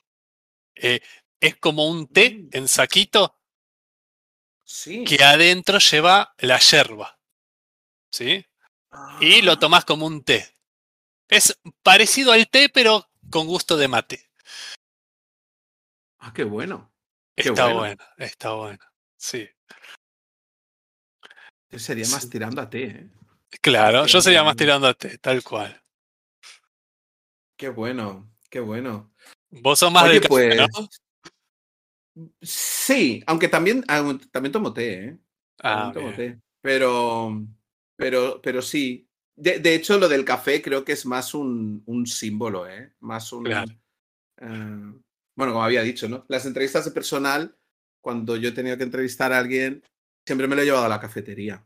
eh, 0.76 1.02
es 1.40 1.56
como 1.58 1.88
un 1.88 2.08
té 2.08 2.32
mm. 2.32 2.50
en 2.54 2.68
saquito 2.68 3.38
sí. 4.64 5.04
que 5.04 5.24
adentro 5.24 5.78
lleva 5.78 6.34
la 6.40 6.60
yerba. 6.60 7.20
¿Sí? 8.12 8.46
Y 9.22 9.42
lo 9.42 9.54
ah. 9.54 9.60
tomás 9.60 9.86
como 9.86 10.08
un 10.08 10.24
té. 10.24 10.48
Es 11.30 11.60
parecido 11.84 12.32
al 12.32 12.50
té, 12.50 12.70
pero 12.70 13.08
con 13.30 13.48
gusto 13.48 13.78
de 13.78 13.88
mate. 13.88 14.30
Ah, 16.20 16.34
qué 16.34 16.44
bueno. 16.44 16.92
está 17.36 17.74
bueno. 17.74 18.04
está 18.18 18.54
bueno. 18.54 18.84
Sí. 19.18 19.50
sería 21.76 22.08
más 22.10 22.30
tirando 22.30 22.62
a 22.62 22.70
té, 22.70 22.84
¿eh? 22.86 23.10
Claro, 23.62 24.06
yo 24.06 24.22
sería 24.22 24.44
más 24.44 24.56
tirando 24.56 24.88
a 24.88 24.94
té, 24.94 25.18
tal 25.18 25.44
cual. 25.44 25.82
Qué 27.56 27.70
bueno, 27.70 28.30
qué 28.50 28.60
bueno. 28.60 29.14
Vos 29.50 29.80
sos 29.80 29.92
más 29.92 30.10
de 30.10 30.22
pues, 30.22 30.56
¿no? 30.56 30.68
Sí, 32.42 33.24
aunque 33.28 33.48
también, 33.48 33.84
también 33.84 34.52
tomo 34.52 34.74
té, 34.74 35.06
¿eh? 35.06 35.18
Ah, 35.60 35.92
tomo 35.94 36.14
té. 36.14 36.40
Pero, 36.62 37.46
pero, 37.96 38.42
pero 38.42 38.62
sí. 38.62 39.07
De, 39.38 39.60
de, 39.60 39.76
hecho, 39.76 40.00
lo 40.00 40.10
del 40.10 40.26
café 40.26 40.62
creo 40.64 40.84
que 40.84 40.94
es 40.94 41.06
más 41.06 41.36
un, 41.36 41.84
un 41.86 42.08
símbolo, 42.08 42.68
¿eh? 42.68 42.94
Más 43.02 43.32
un. 43.32 43.48
Eh, 43.48 43.66
bueno, 45.36 45.54
como 45.54 45.64
había 45.64 45.84
dicho, 45.84 46.10
¿no? 46.10 46.26
Las 46.28 46.48
entrevistas 46.48 46.86
de 46.86 46.92
personal, 46.92 47.56
cuando 48.02 48.36
yo 48.36 48.50
he 48.50 48.54
tenido 48.54 48.78
que 48.78 48.84
entrevistar 48.84 49.32
a 49.32 49.38
alguien, 49.38 49.84
siempre 50.26 50.48
me 50.48 50.56
lo 50.56 50.64
he 50.64 50.66
llevado 50.66 50.86
a 50.86 50.90
la 50.90 51.00
cafetería. 51.00 51.64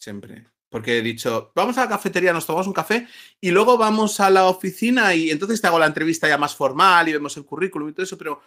Siempre. 0.00 0.46
Porque 0.70 0.98
he 0.98 1.02
dicho, 1.02 1.52
vamos 1.54 1.76
a 1.78 1.82
la 1.84 1.88
cafetería, 1.88 2.32
nos 2.32 2.46
tomamos 2.46 2.66
un 2.66 2.72
café 2.72 3.08
y 3.40 3.50
luego 3.50 3.76
vamos 3.76 4.20
a 4.20 4.30
la 4.30 4.46
oficina 4.46 5.14
y 5.14 5.30
entonces 5.30 5.60
te 5.60 5.66
hago 5.66 5.78
la 5.78 5.86
entrevista 5.86 6.28
ya 6.28 6.38
más 6.38 6.54
formal 6.54 7.08
y 7.08 7.12
vemos 7.12 7.36
el 7.36 7.44
currículum 7.44 7.88
y 7.88 7.92
todo 7.92 8.04
eso, 8.04 8.18
pero 8.18 8.40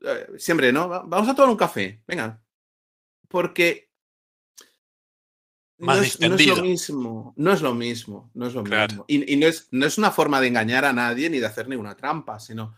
eh, 0.00 0.32
siempre, 0.38 0.72
¿no? 0.72 0.88
Vamos 0.88 1.28
a 1.28 1.34
tomar 1.34 1.50
un 1.50 1.56
café, 1.56 2.02
venga. 2.06 2.40
Porque 3.28 3.91
más 5.82 5.96
no 5.96 6.02
es, 6.04 6.20
no 6.20 6.34
es, 6.36 6.46
lo 6.46 6.62
mismo, 6.62 7.34
no 7.36 7.52
es 7.52 7.60
lo 7.60 7.74
mismo, 7.74 8.30
no 8.34 8.46
es 8.46 8.54
lo 8.54 8.62
mismo. 8.62 9.04
Y, 9.08 9.36
no, 9.36 9.48
es, 9.48 9.66
no 9.72 9.84
es 9.84 9.98
una 9.98 10.12
forma 10.12 10.40
de 10.40 10.46
engañar 10.46 10.84
a 10.84 10.92
nadie 10.92 11.28
ni 11.28 11.40
de 11.40 11.46
hacer 11.46 11.68
ninguna 11.68 11.96
trampa, 11.96 12.38
sino 12.38 12.76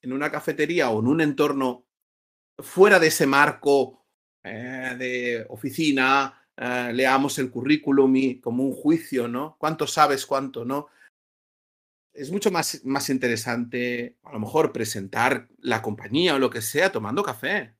en 0.00 0.12
una 0.14 0.30
cafetería 0.30 0.88
o 0.88 1.00
en 1.00 1.06
un 1.06 1.20
entorno 1.20 1.84
fuera 2.58 2.98
de 2.98 3.08
ese 3.08 3.26
marco 3.26 4.06
eh, 4.42 4.96
de 4.98 5.46
oficina, 5.50 6.48
eh, 6.56 6.92
leamos 6.94 7.38
el 7.38 7.50
currículum 7.50 8.16
y 8.16 8.40
como 8.40 8.64
un 8.64 8.72
juicio, 8.72 9.28
¿no? 9.28 9.56
¿Cuánto 9.58 9.86
sabes, 9.86 10.24
cuánto 10.24 10.64
no? 10.64 10.88
Es 12.14 12.30
mucho 12.32 12.50
más, 12.50 12.82
más 12.84 13.10
interesante, 13.10 14.16
a 14.22 14.32
lo 14.32 14.40
mejor, 14.40 14.72
presentar 14.72 15.46
la 15.58 15.82
compañía 15.82 16.36
o 16.36 16.38
lo 16.38 16.48
que 16.48 16.62
sea 16.62 16.90
tomando 16.90 17.22
café. 17.22 17.74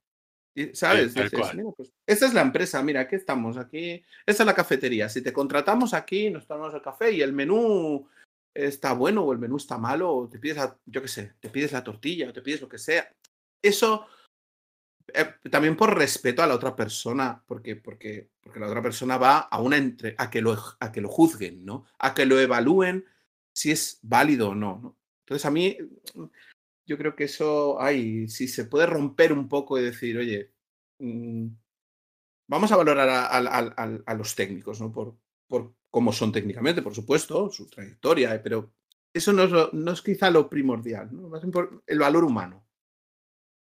¿Sabes? 0.72 1.14
Pues, 1.14 1.92
esta 2.06 2.26
es 2.26 2.34
la 2.34 2.42
empresa, 2.42 2.82
mira, 2.82 3.00
aquí 3.02 3.16
estamos, 3.16 3.56
aquí, 3.56 4.02
esta 4.26 4.42
es 4.42 4.46
la 4.46 4.54
cafetería. 4.54 5.08
Si 5.08 5.22
te 5.22 5.32
contratamos 5.32 5.94
aquí, 5.94 6.30
nos 6.30 6.46
tomamos 6.46 6.74
el 6.74 6.82
café 6.82 7.12
y 7.12 7.22
el 7.22 7.32
menú 7.32 8.08
está 8.52 8.92
bueno 8.92 9.22
o 9.22 9.32
el 9.32 9.38
menú 9.38 9.56
está 9.56 9.78
malo, 9.78 10.12
o 10.12 10.28
te 10.28 10.38
pides, 10.38 10.56
la, 10.56 10.76
yo 10.86 11.02
qué 11.02 11.08
sé, 11.08 11.34
te 11.40 11.50
pides 11.50 11.72
la 11.72 11.84
tortilla 11.84 12.28
o 12.28 12.32
te 12.32 12.42
pides 12.42 12.60
lo 12.60 12.68
que 12.68 12.78
sea. 12.78 13.08
Eso 13.62 14.06
eh, 15.14 15.34
también 15.50 15.76
por 15.76 15.96
respeto 15.96 16.42
a 16.42 16.46
la 16.46 16.54
otra 16.54 16.74
persona, 16.74 17.42
porque, 17.46 17.76
porque, 17.76 18.28
porque 18.40 18.60
la 18.60 18.66
otra 18.66 18.82
persona 18.82 19.18
va 19.18 19.38
a 19.38 19.60
una 19.60 19.76
entre, 19.76 20.14
a 20.18 20.30
que 20.30 20.40
lo, 20.40 20.56
a 20.80 20.92
que 20.92 21.00
lo 21.00 21.08
juzguen, 21.08 21.64
¿no? 21.64 21.86
A 21.98 22.14
que 22.14 22.26
lo 22.26 22.38
evalúen 22.38 23.04
si 23.52 23.70
es 23.70 23.98
válido 24.02 24.50
o 24.50 24.54
no, 24.54 24.80
¿no? 24.82 24.96
Entonces 25.24 25.46
a 25.46 25.50
mí 25.50 25.76
yo 26.86 26.98
creo 26.98 27.14
que 27.14 27.24
eso, 27.24 27.80
ay, 27.80 28.28
si 28.28 28.48
se 28.48 28.64
puede 28.64 28.86
romper 28.86 29.32
un 29.32 29.48
poco 29.48 29.78
y 29.78 29.82
decir, 29.82 30.18
oye, 30.18 30.52
mm, 30.98 31.46
vamos 32.48 32.72
a 32.72 32.76
valorar 32.76 33.08
a, 33.08 34.14
los 34.14 34.34
técnicos, 34.34 34.80
¿no? 34.80 34.92
Por, 34.92 35.16
por 35.46 35.74
cómo 35.90 36.12
son 36.12 36.32
técnicamente, 36.32 36.82
por 36.82 36.94
supuesto, 36.94 37.50
su 37.50 37.68
trayectoria, 37.68 38.34
eh, 38.34 38.40
pero 38.40 38.72
eso 39.12 39.32
no 39.32 39.44
es, 39.44 39.72
no 39.72 39.92
es 39.92 40.02
quizá 40.02 40.30
lo 40.30 40.48
primordial, 40.48 41.08
¿no? 41.12 41.30
el 41.86 41.98
valor 41.98 42.24
humano. 42.24 42.66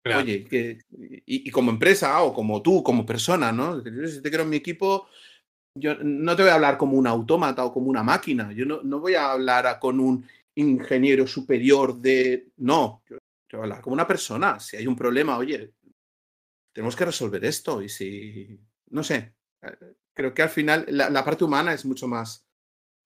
Oye, 0.06 0.44
que, 0.44 0.80
y, 1.24 1.50
como 1.50 1.70
empresa 1.70 2.22
o 2.22 2.34
como 2.34 2.60
tú, 2.60 2.82
como 2.82 3.06
persona, 3.06 3.52
¿no? 3.52 3.82
Si 3.82 4.20
te 4.20 4.28
quiero 4.28 4.44
en 4.44 4.50
mi 4.50 4.56
equipo, 4.56 5.08
yo 5.74 5.94
no 6.02 6.36
te 6.36 6.42
voy 6.42 6.50
a 6.50 6.56
hablar 6.56 6.76
como 6.76 6.98
un 6.98 7.06
autómata 7.06 7.64
o 7.64 7.72
como 7.72 7.88
una 7.88 8.02
máquina. 8.02 8.52
Yo 8.52 8.66
no, 8.66 8.82
no 8.82 9.00
voy 9.00 9.14
a 9.14 9.32
hablar 9.32 9.78
con 9.80 10.00
un 10.00 10.26
ingeniero 10.56 11.26
superior 11.26 11.96
de... 12.00 12.48
No, 12.56 13.02
yo, 13.08 13.18
hablar 13.62 13.80
como 13.80 13.94
una 13.94 14.06
persona. 14.06 14.58
Si 14.58 14.76
hay 14.76 14.86
un 14.86 14.96
problema, 14.96 15.38
oye, 15.38 15.72
tenemos 16.72 16.96
que 16.96 17.04
resolver 17.04 17.44
esto. 17.44 17.82
Y 17.82 17.88
si, 17.88 18.58
no 18.90 19.02
sé, 19.04 19.34
eh, 19.62 19.76
creo 20.12 20.34
que 20.34 20.42
al 20.42 20.48
final 20.48 20.86
la, 20.88 21.24
parte 21.24 21.44
humana 21.44 21.72
es 21.72 21.84
mucho 21.84 22.08
más, 22.08 22.46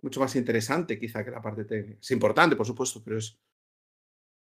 mucho 0.03 0.21
más 0.21 0.35
interesante 0.37 0.99
quizá 0.99 1.25
que 1.25 1.31
la 1.31 1.43
parte 1.43 1.65
técnica. 1.65 2.01
Es 2.01 2.11
importante, 2.11 2.57
por 2.57 2.67
supuesto, 2.67 3.03
pero 3.05 3.19
es, 3.19 3.39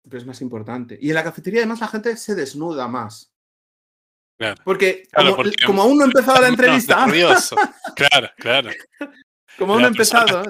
pero 0.02 0.18
es 0.18 0.26
más 0.26 0.40
importante. 0.40 0.98
Y 1.00 1.10
en 1.10 1.14
la 1.14 1.24
cafetería 1.24 1.60
además 1.60 1.80
la 1.80 1.88
gente 1.88 2.16
se 2.16 2.34
desnuda 2.34 2.88
más. 2.88 3.32
Porque, 4.64 5.06
como, 5.66 5.82
aún 5.82 5.98
no 5.98 6.02
ha 6.04 6.06
empezado 6.06 6.40
la 6.40 6.48
entrevista. 6.48 7.06
Claro, 7.94 8.28
claro. 8.36 8.70
Como 9.58 9.74
aún 9.74 9.82
no 9.82 9.88
ha 9.88 9.90
empezado. 9.90 10.44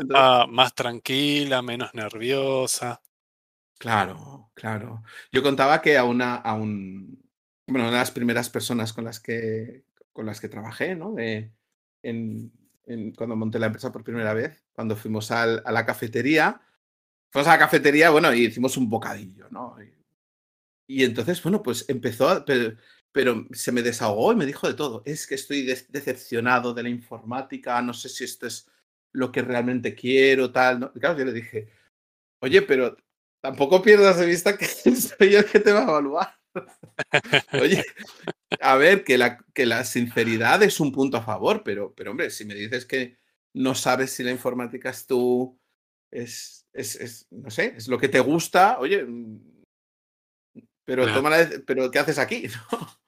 más 0.49 0.75
tranquila, 0.75 1.63
menos 1.63 1.93
nerviosa. 1.95 3.01
Claro, 3.79 4.51
claro. 4.55 5.03
Yo 5.33 5.43
contaba 5.43 5.83
que 5.83 5.99
a 5.99 6.05
una, 6.05 6.37
a 6.37 6.55
un, 6.55 7.21
bueno, 7.67 7.89
una 7.89 7.97
de 7.97 7.99
las 7.99 8.13
primeras 8.13 8.49
personas 8.49 8.93
con 8.93 9.05
las 9.05 9.19
que, 9.19 9.85
con 10.13 10.27
las 10.27 10.41
que 10.41 10.49
trabajé, 10.49 10.95
¿no? 10.95 11.17
en, 11.19 11.53
en, 12.87 13.13
cuando 13.13 13.37
monté 13.37 13.59
la 13.59 13.67
empresa 13.67 13.93
por 13.93 14.05
primera 14.05 14.35
vez, 14.35 14.65
cuando 14.73 14.97
fuimos 14.97 15.31
al, 15.31 15.63
a 15.65 15.73
la 15.73 15.87
cafetería, 15.87 16.61
fuimos 17.31 17.49
a 17.49 17.53
la 17.53 17.59
cafetería, 17.59 18.11
bueno, 18.11 18.33
y 18.35 18.47
hicimos 18.47 18.77
un 18.77 18.89
bocadillo, 18.89 19.49
¿no? 19.51 19.77
Y, 20.87 21.05
entonces, 21.05 21.43
bueno, 21.43 21.63
pues 21.63 21.87
empezó, 21.89 22.45
pero, 22.45 22.77
pero, 23.13 23.47
se 23.53 23.73
me 23.73 23.83
desahogó 23.83 24.33
y 24.33 24.37
me 24.37 24.47
dijo 24.47 24.69
de 24.69 24.75
todo. 24.75 25.03
Es 25.07 25.27
que 25.27 25.37
estoy 25.37 25.63
decepcionado 25.65 26.75
de 26.75 26.83
la 26.83 26.89
informática, 26.89 27.81
no 27.81 27.95
sé 27.95 28.09
si 28.09 28.25
esto 28.25 28.47
es 28.47 28.69
lo 29.13 29.33
que 29.33 29.43
realmente 29.43 29.95
quiero, 29.95 30.53
tal. 30.53 30.81
¿no? 30.81 30.93
Y 30.95 31.01
claro, 31.01 31.19
yo 31.19 31.25
le 31.25 31.33
dije, 31.33 31.69
oye, 32.41 32.63
pero 32.63 32.97
tampoco 33.43 33.83
pierdas 33.83 34.19
de 34.19 34.27
vista 34.27 34.57
que 34.57 34.67
soy 34.97 35.31
yo 35.31 35.39
el 35.41 35.47
que 35.47 35.61
te 35.61 35.73
va 35.73 35.81
a 35.81 35.85
evaluar. 35.85 36.39
oye, 37.61 37.85
a 38.61 38.77
ver, 38.77 39.05
que 39.05 39.19
la, 39.19 39.39
que 39.55 39.67
la 39.67 39.85
sinceridad 39.85 40.63
es 40.63 40.81
un 40.81 40.93
punto 40.93 41.17
a 41.17 41.23
favor, 41.23 41.63
pero, 41.65 41.95
pero 41.95 42.11
hombre, 42.11 42.31
si 42.31 42.45
me 42.45 42.55
dices 42.55 42.85
que 42.85 43.17
no 43.55 43.75
sabes 43.75 44.13
si 44.13 44.23
la 44.23 44.31
informática 44.31 44.91
es 44.91 45.07
tú, 45.07 45.59
es, 46.11 46.67
es, 46.73 47.27
no 47.31 47.51
sé, 47.51 47.75
es 47.77 47.89
lo 47.89 47.99
que 47.99 48.09
te 48.09 48.21
gusta, 48.21 48.79
oye, 48.79 49.07
pero, 50.85 51.13
toma 51.13 51.31
pero 51.67 51.91
¿qué 51.91 51.99
haces 51.99 52.19
aquí? 52.19 52.45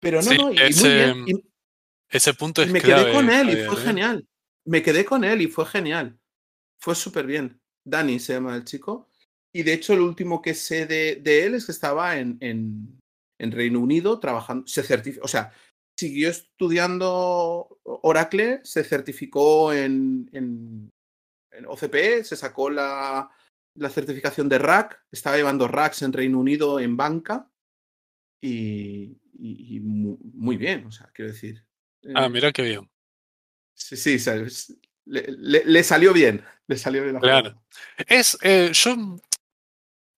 Pero 0.00 0.20
no, 0.20 0.32
no, 0.32 0.52
y 0.52 0.58
ese, 0.58 1.14
muy 1.14 1.24
bien. 1.26 1.42
ese 2.10 2.34
punto 2.34 2.60
es 2.60 2.72
Me 2.72 2.80
quedé 2.80 3.12
con 3.12 3.30
él 3.30 3.50
y 3.50 3.64
fue 3.64 3.80
¿eh? 3.80 3.84
genial. 3.84 4.26
Me 4.64 4.82
quedé 4.82 5.04
con 5.04 5.24
él 5.24 5.42
y 5.42 5.48
fue 5.48 5.66
genial. 5.66 6.18
Fue 6.80 6.94
súper 6.94 7.26
bien. 7.26 7.60
Dani 7.84 8.18
se 8.18 8.34
llama 8.34 8.56
el 8.56 8.64
chico. 8.64 9.08
Y 9.54 9.62
de 9.64 9.74
hecho, 9.74 9.92
el 9.92 10.00
último 10.00 10.40
que 10.40 10.54
sé 10.54 10.86
de, 10.86 11.16
de 11.16 11.44
él 11.44 11.54
es 11.54 11.66
que 11.66 11.72
estaba 11.72 12.16
en, 12.16 12.38
en, 12.40 12.98
en 13.38 13.52
Reino 13.52 13.80
Unido 13.80 14.18
trabajando. 14.18 14.66
Se 14.66 14.82
certificó, 14.82 15.24
o 15.24 15.28
sea, 15.28 15.52
siguió 15.98 16.30
estudiando 16.30 17.78
Oracle, 17.84 18.60
se 18.64 18.84
certificó 18.84 19.72
en, 19.72 20.28
en, 20.32 20.90
en 21.52 21.66
OCP, 21.66 22.24
se 22.24 22.36
sacó 22.36 22.70
la, 22.70 23.30
la, 23.74 23.90
certificación 23.90 24.48
de 24.48 24.58
RAC, 24.58 25.04
estaba 25.10 25.36
llevando 25.36 25.68
RACs 25.68 26.02
en 26.02 26.12
Reino 26.12 26.38
Unido 26.38 26.80
en 26.80 26.96
banca 26.96 27.50
y, 28.40 29.18
y, 29.38 29.80
muy, 29.80 30.56
bien, 30.56 30.86
o 30.86 30.90
sea, 30.90 31.10
quiero 31.12 31.30
decir. 31.32 31.64
Ah, 32.14 32.26
eh, 32.26 32.30
mira 32.30 32.52
qué 32.52 32.62
bien. 32.62 32.91
Sí, 33.74 33.96
sí. 33.96 34.30
Le, 35.04 35.64
le, 35.64 35.84
salió 35.84 36.12
bien, 36.12 36.44
le 36.66 36.76
salió 36.76 37.02
bien. 37.02 37.14
La 37.14 37.20
claro. 37.20 37.62
Es, 38.06 38.38
eh, 38.42 38.70
yo, 38.72 39.20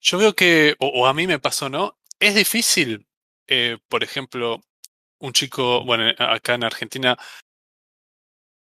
yo 0.01 0.19
veo 0.19 0.35
que, 0.35 0.77
o, 0.79 1.07
a 1.07 1.15
mí 1.15 1.27
me 1.27 1.39
pasó, 1.39 1.69
¿no? 1.69 1.99
Es 2.21 2.35
difícil, 2.35 3.07
eh, 3.47 3.79
por 3.89 4.05
ejemplo, 4.05 4.63
un 5.19 5.33
chico, 5.33 5.85
bueno, 5.85 6.13
acá 6.19 6.55
en 6.55 6.65
Argentina 6.65 7.17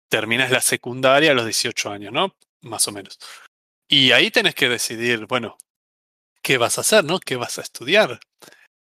terminas 0.08 0.50
la 0.50 0.60
secundaria 0.60 1.32
a 1.32 1.34
los 1.34 1.44
18 1.44 1.90
años, 1.90 2.12
¿no? 2.12 2.36
Más 2.60 2.86
o 2.86 2.92
menos. 2.92 3.18
Y 3.88 4.12
ahí 4.12 4.30
tenés 4.30 4.54
que 4.54 4.68
decidir, 4.68 5.26
bueno, 5.26 5.56
¿qué 6.42 6.58
vas 6.58 6.78
a 6.78 6.82
hacer, 6.82 7.04
no? 7.04 7.18
¿Qué 7.18 7.36
vas 7.36 7.58
a 7.58 7.62
estudiar? 7.62 8.20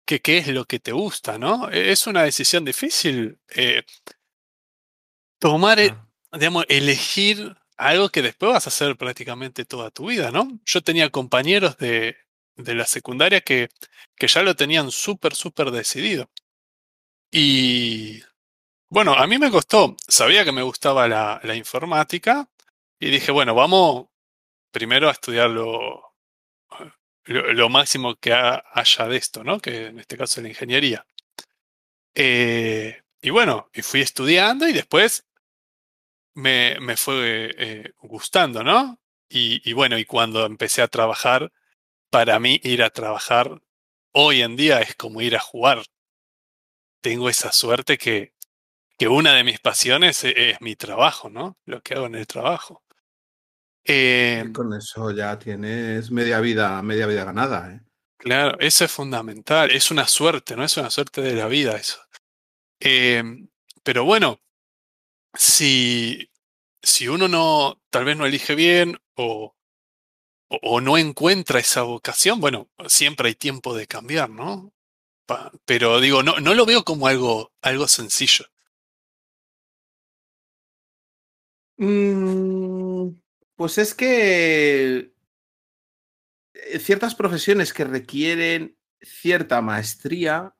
¿Qué, 0.05 0.21
qué 0.21 0.39
es 0.39 0.47
lo 0.47 0.65
que 0.65 0.79
te 0.79 0.91
gusta, 0.91 1.37
no? 1.37 1.69
E, 1.69 1.91
es 1.91 2.07
una 2.07 2.23
decisión 2.23 2.65
difícil. 2.65 3.39
Eh, 3.49 3.83
tomar, 5.39 5.79
eh, 5.79 5.95
digamos, 6.33 6.65
elegir 6.69 7.55
algo 7.77 8.09
que 8.09 8.21
después 8.21 8.51
vas 8.51 8.67
a 8.67 8.69
hacer 8.69 8.97
prácticamente 8.97 9.65
toda 9.65 9.91
tu 9.91 10.07
vida, 10.07 10.31
¿no? 10.31 10.59
Yo 10.65 10.81
tenía 10.81 11.09
compañeros 11.09 11.77
de, 11.77 12.17
de 12.57 12.75
la 12.75 12.85
secundaria 12.85 13.41
que, 13.41 13.69
que 14.15 14.27
ya 14.27 14.43
lo 14.43 14.55
tenían 14.55 14.91
súper, 14.91 15.33
súper 15.33 15.71
decidido. 15.71 16.29
Y 17.31 18.21
bueno, 18.89 19.13
a 19.13 19.27
mí 19.27 19.37
me 19.37 19.51
costó, 19.51 19.95
sabía 20.07 20.43
que 20.43 20.51
me 20.51 20.63
gustaba 20.63 21.07
la, 21.07 21.39
la 21.43 21.55
informática 21.55 22.49
y 22.99 23.09
dije, 23.09 23.31
bueno, 23.31 23.55
vamos 23.55 24.07
primero 24.71 25.09
a 25.09 25.11
estudiar 25.13 25.49
lo, 25.49 26.15
lo, 27.25 27.69
máximo 27.69 28.15
que 28.15 28.33
haya 28.33 29.07
de 29.07 29.17
esto, 29.17 29.43
¿no? 29.43 29.59
Que 29.59 29.87
en 29.87 29.99
este 29.99 30.17
caso 30.17 30.39
es 30.39 30.43
la 30.43 30.49
ingeniería. 30.49 31.05
Eh, 32.15 33.01
y 33.21 33.29
bueno, 33.29 33.69
y 33.73 33.81
fui 33.81 34.01
estudiando 34.01 34.67
y 34.67 34.73
después 34.73 35.25
me, 36.39 36.79
me 36.79 36.97
fue 36.97 37.53
eh, 37.57 37.93
gustando, 38.01 38.63
¿no? 38.63 38.99
Y, 39.29 39.61
y, 39.69 39.73
bueno, 39.73 39.97
y 39.97 40.05
cuando 40.05 40.45
empecé 40.45 40.81
a 40.81 40.87
trabajar, 40.87 41.51
para 42.09 42.39
mí 42.39 42.59
ir 42.63 42.81
a 42.81 42.89
trabajar 42.89 43.61
hoy 44.11 44.41
en 44.41 44.55
día 44.55 44.81
es 44.81 44.95
como 44.95 45.21
ir 45.21 45.35
a 45.35 45.39
jugar. 45.39 45.83
Tengo 47.01 47.29
esa 47.29 47.51
suerte 47.51 47.97
que, 47.97 48.33
que 48.97 49.07
una 49.07 49.33
de 49.33 49.43
mis 49.43 49.59
pasiones 49.59 50.23
e, 50.23 50.51
es, 50.51 50.61
mi 50.61 50.75
trabajo, 50.75 51.29
¿no? 51.29 51.57
Lo 51.65 51.81
que 51.81 51.93
hago 51.93 52.07
en 52.07 52.15
el 52.15 52.27
trabajo. 52.27 52.83
Eh, 53.85 54.45
con 54.53 54.73
eso 54.73 55.11
ya 55.11 55.37
tienes 55.39 56.11
media 56.11 56.39
vida, 56.39 56.81
media 56.81 57.07
vida 57.07 57.23
ganada, 57.23 57.71
¿eh? 57.71 57.81
Claro, 58.17 58.59
eso 58.59 58.83
es 58.83 58.91
fundamental. 58.91 59.71
Es 59.71 59.91
una 59.91 60.05
suerte, 60.05 60.57
¿no? 60.57 60.65
Es 60.65 60.75
una 60.75 60.89
suerte 60.89 61.21
de 61.21 61.35
la 61.35 61.47
vida 61.47 61.77
eso. 61.77 62.01
Eh, 62.81 63.23
pero 63.81 64.03
bueno, 64.03 64.41
si, 65.33 66.28
si 66.81 67.07
uno 67.07 67.27
no, 67.27 67.81
tal 67.89 68.05
vez 68.05 68.17
no 68.17 68.25
elige 68.25 68.55
bien 68.55 68.99
o, 69.15 69.55
o, 70.49 70.81
no 70.81 70.97
encuentra 70.97 71.59
esa 71.59 71.83
vocación, 71.83 72.39
bueno, 72.39 72.69
siempre 72.87 73.29
hay 73.29 73.35
tiempo 73.35 73.75
de 73.75 73.87
cambiar, 73.87 74.29
¿no? 74.29 74.73
pero 75.65 75.99
digo, 75.99 76.23
no, 76.23 76.39
no 76.39 76.55
lo 76.55 76.65
veo 76.65 76.83
como 76.83 77.07
algo, 77.07 77.51
algo 77.61 77.87
sencillo. 77.87 78.45
Mm, 81.77 83.11
pues 83.55 83.77
es 83.77 83.93
que 83.93 85.13
eh, 86.53 86.79
ciertas 86.79 87.15
profesiones 87.15 87.73
que 87.73 87.85
requieren 87.85 88.77
cierta 89.01 89.61
maestría 89.61 90.55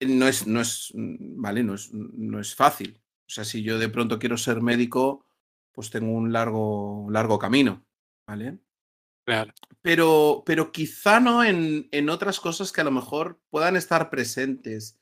no 0.00 0.28
es, 0.28 0.46
no 0.46 0.60
es, 0.60 0.92
mm, 0.94 1.40
¿vale? 1.40 1.62
No 1.64 1.74
es, 1.74 1.92
no 1.92 2.40
es 2.40 2.54
fácil. 2.54 3.00
O 3.26 3.30
sea, 3.30 3.44
si 3.44 3.62
yo 3.62 3.78
de 3.78 3.88
pronto 3.88 4.18
quiero 4.18 4.36
ser 4.36 4.60
médico, 4.60 5.26
pues 5.74 5.90
tengo 5.90 6.12
un 6.12 6.32
largo, 6.32 7.06
largo 7.10 7.38
camino, 7.38 7.84
¿vale? 8.26 8.58
Claro. 9.26 9.52
Pero, 9.82 10.42
pero 10.46 10.70
quizá 10.70 11.18
no 11.18 11.42
en, 11.42 11.88
en 11.90 12.08
otras 12.08 12.40
cosas 12.40 12.72
que 12.72 12.80
a 12.80 12.84
lo 12.84 12.90
mejor 12.90 13.40
puedan 13.50 13.76
estar 13.76 14.08
presentes. 14.08 15.00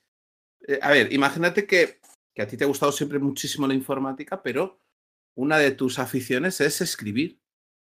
Eh, 0.66 0.78
a 0.80 0.90
ver, 0.90 1.12
imagínate 1.12 1.66
que, 1.66 2.00
que 2.34 2.42
a 2.42 2.46
ti 2.46 2.56
te 2.56 2.64
ha 2.64 2.68
gustado 2.68 2.92
siempre 2.92 3.18
muchísimo 3.18 3.66
la 3.66 3.74
informática, 3.74 4.42
pero 4.42 4.80
una 5.36 5.58
de 5.58 5.72
tus 5.72 5.98
aficiones 5.98 6.60
es 6.60 6.80
escribir. 6.80 7.40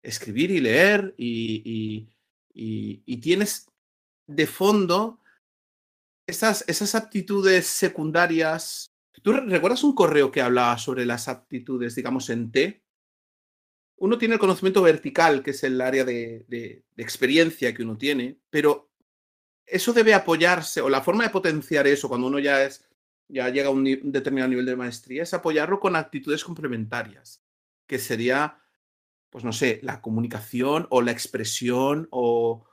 Escribir 0.03 0.51
y 0.51 0.61
leer 0.61 1.15
y, 1.19 2.09
y, 2.55 3.03
y 3.05 3.17
tienes 3.19 3.67
de 4.27 4.47
fondo 4.47 5.21
esas, 6.27 6.65
esas 6.69 6.95
aptitudes 6.95 7.67
secundarias. 7.67 8.90
¿Tú 9.23 9.33
recuerdas 9.33 9.85
un 9.85 9.95
correo 9.95 10.31
que 10.31 10.41
hablaba 10.41 10.79
sobre 10.79 11.05
las 11.05 11.29
aptitudes, 11.29 11.95
digamos, 11.95 12.31
en 12.31 12.51
T? 12.51 12.83
Uno 13.97 14.17
tiene 14.17 14.35
el 14.35 14.41
conocimiento 14.41 14.83
vertical, 14.83 15.43
que 15.43 15.51
es 15.51 15.63
el 15.63 15.81
área 15.81 16.05
de, 16.05 16.85
experiencia 16.97 17.75
que 17.75 17.83
uno 17.83 17.99
tiene, 17.99 18.39
pero 18.49 18.91
eso 19.67 19.93
debe 19.93 20.15
apoyarse, 20.15 20.81
o 20.81 20.89
la 20.89 21.03
forma 21.03 21.25
de 21.25 21.31
potenciar 21.31 21.87
eso 21.87 22.09
cuando 22.09 22.27
uno 22.27 22.39
ya 22.39 22.65
es 22.65 22.87
ya 23.33 23.49
llega 23.49 23.69
a 23.69 23.73
un, 23.73 23.85
determinado 23.85 24.49
nivel 24.49 24.67
de 24.67 24.77
maestría, 24.77 25.23
es 25.23 25.35
apoyarlo 25.35 25.79
con 25.79 25.97
actitudes 25.97 26.45
complementarias, 26.45 27.45
que 27.87 27.99
sería, 27.99 28.61
pues 29.31 29.45
no 29.45 29.53
sé, 29.53 29.81
la 29.83 30.01
comunicación 30.01 30.87
o 30.91 31.01
la 31.03 31.13
expresión 31.13 32.09
o, 32.11 32.67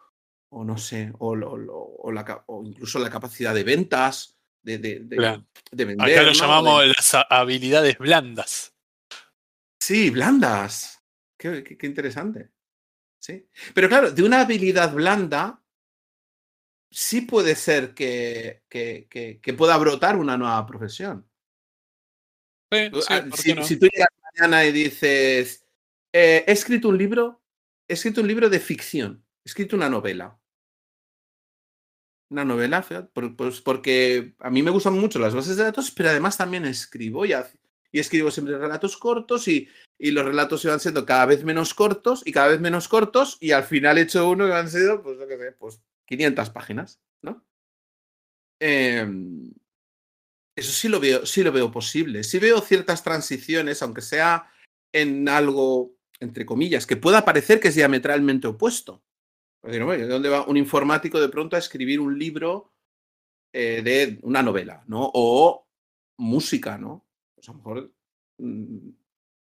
o 0.50 0.64
no 0.64 0.78
sé, 0.78 1.14
o, 1.20 1.34
o, 1.34 2.12
o, 2.48 2.64
incluso 2.64 3.00
la 3.00 3.10
capacidad 3.10 3.54
de 3.54 3.64
ventas, 3.64 4.37
de, 4.68 4.78
de, 4.78 5.00
de, 5.00 5.16
claro. 5.16 5.46
de 5.72 5.86
vender. 5.86 6.12
Acá 6.12 6.22
lo 6.24 6.28
¿no? 6.28 6.34
llamamos 6.34 6.88
las 6.88 7.18
habilidades 7.30 7.98
blandas. 7.98 8.74
Sí, 9.80 10.10
blandas. 10.10 11.02
Qué, 11.38 11.64
qué, 11.64 11.78
qué, 11.78 11.88
interesante. 11.88 12.50
Sí. 13.20 13.48
Pero 13.74 13.88
claro, 13.88 14.12
de 14.12 14.24
una 14.24 14.42
habilidad 14.42 14.94
blanda, 14.94 15.64
sí 16.92 17.22
puede 17.22 17.56
ser 17.56 17.94
que, 17.94 18.64
que, 18.70 19.08
que 19.42 19.54
pueda 19.54 19.78
brotar 19.78 20.18
una 20.18 20.38
nueva 20.38 20.66
profesión. 20.66 21.28
Sí, 22.72 22.90
sí, 22.94 23.02
ah, 23.10 23.26
si, 23.34 23.54
no? 23.54 23.64
si, 23.64 23.78
tú 23.78 23.88
llegas 23.88 24.10
mañana 24.36 24.66
y 24.66 24.72
dices, 24.74 25.66
eh, 26.12 26.44
he 26.46 26.52
escrito 26.52 26.90
un 26.90 26.98
libro, 26.98 27.42
he 27.88 27.94
escrito 27.94 28.22
un 28.22 28.28
libro 28.28 28.50
de 28.50 28.60
ficción 28.60 29.24
he 29.44 29.50
escrito 29.50 29.78
una 29.78 29.90
novela. 29.90 30.38
Una 32.30 32.44
novela, 32.44 32.86
pues 33.14 33.62
porque 33.62 34.36
a 34.40 34.50
mí 34.50 34.62
me 34.62 34.72
gustan 34.72 34.94
mucho 34.94 35.18
las 35.18 35.34
bases 35.34 35.56
de 35.56 35.64
datos, 35.64 35.92
pero 35.92 36.10
además 36.10 36.36
también 36.38 36.66
escribo 36.66 37.26
y, 37.26 37.34
escribo 37.94 38.32
siempre 38.32 38.58
relatos 38.58 38.98
cortos 38.98 39.48
y, 39.48 39.70
los 40.00 40.26
relatos 40.26 40.64
iban 40.66 40.80
siendo 40.80 41.06
cada 41.06 41.26
vez 41.26 41.44
menos 41.44 41.74
cortos 41.74 42.22
y 42.26 42.32
cada 42.32 42.50
vez 42.50 42.60
menos 42.60 42.88
cortos 42.88 43.38
y 43.40 43.52
al 43.52 43.64
final 43.64 43.98
he 43.98 44.02
hecho 44.02 44.30
uno 44.30 44.46
que 44.46 44.54
han 44.54 44.70
sido, 44.70 45.02
pues, 45.02 45.18
lo 45.18 45.28
que 45.28 45.38
sé, 45.38 45.52
pues 45.54 45.82
500 46.06 46.50
páginas, 46.50 47.00
¿no? 47.22 47.46
Eh, 48.60 49.08
eso 50.58 50.72
sí 50.72 50.88
lo 50.90 51.00
veo, 51.00 51.24
sí 51.28 51.44
lo 51.44 51.52
veo 51.52 51.72
posible. 51.72 52.24
Sí 52.24 52.40
veo 52.40 52.60
ciertas 52.62 53.04
transiciones, 53.04 53.84
aunque 53.84 54.02
sea 54.02 54.52
en 54.92 55.30
algo, 55.30 55.96
entre 56.20 56.48
comillas, 56.48 56.88
que 56.88 56.98
pueda 56.98 57.24
parecer 57.24 57.60
que 57.60 57.68
es 57.68 57.76
diametralmente 57.76 58.48
opuesto. 58.48 59.04
¿De 59.64 60.08
dónde 60.08 60.30
va 60.30 60.46
un 60.46 60.58
informático 60.58 61.20
de 61.20 61.30
pronto 61.30 61.56
a 61.56 61.60
escribir 61.60 62.00
un 62.00 62.18
libro 62.18 62.74
eh, 63.52 63.82
de 63.84 64.20
una 64.22 64.44
novela, 64.44 64.84
¿no? 64.88 65.10
O 65.14 65.68
música, 66.18 66.78
¿no? 66.78 67.06
Pues 67.36 67.50
a 67.50 67.52
lo 67.52 67.58
mejor, 67.58 67.94
mmm, 68.38 68.90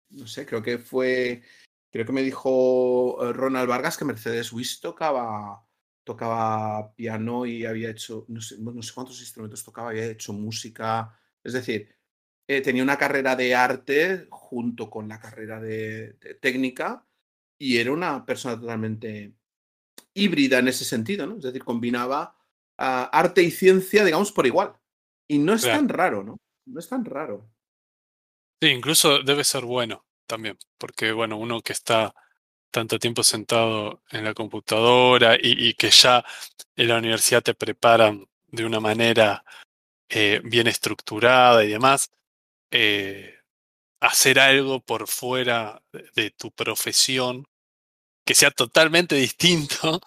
no 0.10 0.28
sé, 0.28 0.46
creo 0.46 0.62
que 0.62 0.78
fue, 0.78 1.44
creo 1.92 2.06
que 2.06 2.12
me 2.12 2.24
dijo 2.24 3.18
eh, 3.24 3.34
Ronald 3.34 3.70
Vargas 3.70 3.98
que 3.98 4.06
Mercedes 4.06 4.52
Wiss 4.52 4.82
tocaba, 4.82 5.66
tocaba 6.04 6.94
piano 6.96 7.46
y 7.46 7.66
había 7.66 7.90
hecho, 7.90 8.26
no 8.28 8.42
sé, 8.42 8.58
no 8.60 8.82
sé 8.82 8.94
cuántos 8.94 9.20
instrumentos 9.22 9.64
tocaba, 9.64 9.90
había 9.90 10.08
hecho 10.08 10.34
música, 10.34 11.18
es 11.44 11.54
decir, 11.54 11.96
eh, 12.48 12.62
tenía 12.62 12.84
una 12.84 12.98
carrera 12.98 13.36
de 13.36 13.56
arte 13.56 14.28
junto 14.30 14.90
con 14.90 15.08
la 15.08 15.20
carrera 15.20 15.62
de 15.62 16.16
técnica 16.42 17.08
y 17.58 17.78
era 17.78 17.92
una 17.92 18.26
persona 18.26 18.60
totalmente 18.60 19.36
híbrida 20.14 20.60
en 20.60 20.68
ese 20.68 20.86
sentido, 20.86 21.26
¿no? 21.28 21.38
Es 21.38 21.44
decir, 21.44 21.64
combinaba 21.64 22.36
uh, 22.78 23.08
arte 23.12 23.42
y 23.42 23.52
ciencia, 23.52 24.04
digamos, 24.04 24.32
por 24.32 24.46
igual. 24.46 24.74
Y 25.28 25.38
no 25.38 25.54
es 25.54 25.64
claro. 25.64 25.80
tan 25.80 25.90
raro, 25.90 26.24
¿no? 26.24 26.38
No 26.66 26.80
es 26.80 26.90
tan 26.90 27.06
raro. 27.06 27.50
Sí, 28.62 28.70
incluso 28.70 29.24
debe 29.24 29.44
ser 29.44 29.66
bueno 29.66 30.06
también, 30.28 30.58
porque, 30.78 31.12
bueno, 31.12 31.38
uno 31.38 31.62
que 31.62 31.74
está 31.74 32.14
tanto 32.72 33.00
tiempo 33.00 33.24
sentado 33.24 34.02
en 34.12 34.24
la 34.24 34.34
computadora 34.34 35.36
y, 35.36 35.70
y 35.70 35.74
que 35.74 35.90
ya 35.90 36.24
en 36.76 36.88
la 36.88 36.98
universidad 36.98 37.44
te 37.44 37.54
preparan 37.54 38.28
de 38.48 38.66
una 38.66 38.80
manera 38.80 39.44
eh, 40.10 40.42
bien 40.44 40.68
estructurada 40.68 41.64
y 41.64 41.70
demás, 41.70 42.12
eh, 42.72 43.40
hacer 44.02 44.40
algo 44.40 44.80
por 44.82 45.08
fuera 45.08 45.82
de, 45.92 46.10
de 46.16 46.32
tu 46.32 46.52
profesión 46.52 47.48
que 48.32 48.36
sea 48.36 48.52
totalmente 48.52 49.16
distinto, 49.16 50.00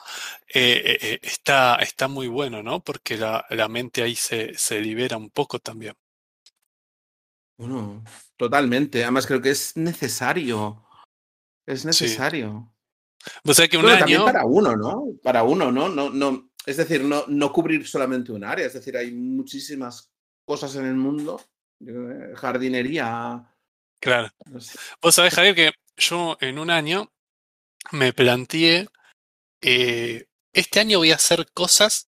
eh, 0.48 0.96
eh, 0.98 1.18
está, 1.20 1.74
está 1.76 2.08
muy 2.08 2.26
bueno, 2.26 2.62
¿no? 2.62 2.80
Porque 2.80 3.18
la, 3.18 3.44
la 3.50 3.68
mente 3.68 4.02
ahí 4.02 4.14
se, 4.14 4.56
se, 4.56 4.80
libera 4.80 5.18
un 5.18 5.28
poco 5.28 5.58
también. 5.58 5.94
Bueno, 7.58 8.02
totalmente. 8.38 9.02
Además 9.02 9.26
creo 9.26 9.42
que 9.42 9.50
es 9.50 9.76
necesario. 9.76 10.86
Es 11.66 11.84
necesario. 11.84 12.72
Sí. 13.22 13.30
O 13.44 13.52
sea 13.52 13.68
que 13.68 13.76
un 13.76 13.84
año... 13.84 13.98
También 13.98 14.24
para 14.24 14.46
uno, 14.46 14.74
¿no? 14.74 15.04
Para 15.22 15.42
uno, 15.42 15.70
¿no? 15.70 15.90
no, 15.90 16.08
no 16.08 16.50
es 16.64 16.78
decir, 16.78 17.04
no, 17.04 17.24
no 17.28 17.52
cubrir 17.52 17.86
solamente 17.86 18.32
un 18.32 18.42
área. 18.42 18.66
Es 18.66 18.72
decir, 18.72 18.96
hay 18.96 19.12
muchísimas 19.12 20.10
cosas 20.46 20.74
en 20.76 20.86
el 20.86 20.94
mundo. 20.94 21.42
Jardinería. 22.36 23.54
Claro. 24.00 24.30
No 24.46 24.62
sé. 24.62 24.78
Vos 25.02 25.14
sabés, 25.14 25.34
Javier, 25.34 25.54
que 25.54 25.72
yo 25.98 26.38
en 26.40 26.58
un 26.58 26.70
año 26.70 27.10
me 27.92 28.12
planteé, 28.12 28.88
eh, 29.60 30.26
este 30.52 30.80
año 30.80 30.98
voy 30.98 31.12
a 31.12 31.16
hacer 31.16 31.50
cosas 31.52 32.08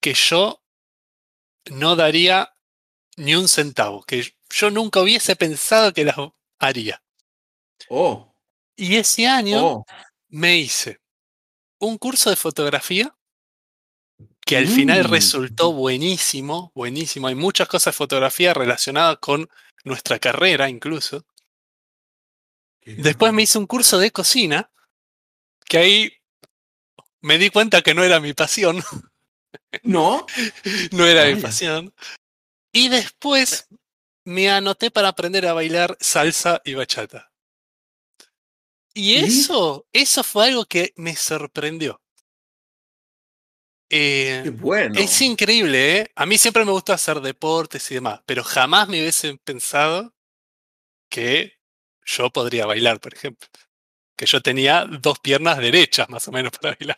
que 0.00 0.14
yo 0.14 0.62
no 1.70 1.96
daría 1.96 2.54
ni 3.16 3.34
un 3.34 3.48
centavo, 3.48 4.02
que 4.02 4.34
yo 4.50 4.70
nunca 4.70 5.00
hubiese 5.00 5.36
pensado 5.36 5.92
que 5.92 6.04
las 6.04 6.16
haría. 6.58 7.02
Oh. 7.88 8.32
Y 8.76 8.96
ese 8.96 9.26
año 9.26 9.66
oh. 9.66 9.86
me 10.28 10.58
hice 10.58 11.00
un 11.78 11.98
curso 11.98 12.30
de 12.30 12.36
fotografía 12.36 13.14
que 14.40 14.56
al 14.56 14.66
mm. 14.66 14.70
final 14.70 15.04
resultó 15.04 15.72
buenísimo, 15.72 16.72
buenísimo. 16.74 17.26
Hay 17.26 17.34
muchas 17.34 17.68
cosas 17.68 17.94
de 17.94 17.98
fotografía 17.98 18.54
relacionadas 18.54 19.18
con 19.18 19.48
nuestra 19.84 20.18
carrera 20.18 20.68
incluso. 20.68 21.24
Después 22.84 23.32
me 23.32 23.42
hice 23.42 23.58
un 23.58 23.66
curso 23.66 23.98
de 23.98 24.12
cocina 24.12 24.70
que 25.68 25.78
ahí 25.78 26.12
me 27.20 27.38
di 27.38 27.50
cuenta 27.50 27.82
que 27.82 27.94
no 27.94 28.04
era 28.04 28.20
mi 28.20 28.32
pasión. 28.32 28.82
No. 29.82 30.26
no 30.92 31.06
era 31.06 31.24
mi 31.26 31.40
pasión. 31.40 31.92
Y 32.72 32.88
después 32.88 33.68
me 34.24 34.50
anoté 34.50 34.90
para 34.90 35.08
aprender 35.08 35.46
a 35.46 35.52
bailar 35.52 35.96
salsa 36.00 36.60
y 36.64 36.74
bachata. 36.74 37.32
Y 38.94 39.16
eso, 39.16 39.86
eso 39.92 40.24
fue 40.24 40.46
algo 40.46 40.64
que 40.64 40.92
me 40.96 41.14
sorprendió. 41.16 42.00
Eh, 43.90 44.40
Qué 44.44 44.50
bueno. 44.50 44.98
Es 44.98 45.20
increíble, 45.20 45.98
¿eh? 45.98 46.12
A 46.14 46.26
mí 46.26 46.38
siempre 46.38 46.64
me 46.64 46.72
gustó 46.72 46.92
hacer 46.92 47.20
deportes 47.20 47.90
y 47.90 47.94
demás, 47.94 48.20
pero 48.24 48.42
jamás 48.42 48.88
me 48.88 49.00
hubiese 49.00 49.36
pensado 49.44 50.14
que 51.10 51.58
yo 52.04 52.30
podría 52.30 52.66
bailar, 52.66 53.00
por 53.00 53.14
ejemplo 53.14 53.48
que 54.16 54.26
yo 54.26 54.40
tenía 54.40 54.86
dos 54.86 55.18
piernas 55.18 55.58
derechas 55.58 56.08
más 56.08 56.26
o 56.28 56.32
menos 56.32 56.52
para 56.52 56.74
bailar. 56.74 56.96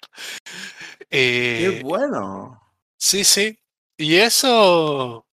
Eh, 1.11 1.79
¡Qué 1.79 1.83
bueno! 1.83 2.63
Sí, 2.97 3.25
sí. 3.25 3.59
Y 3.97 4.17
eso, 4.17 5.27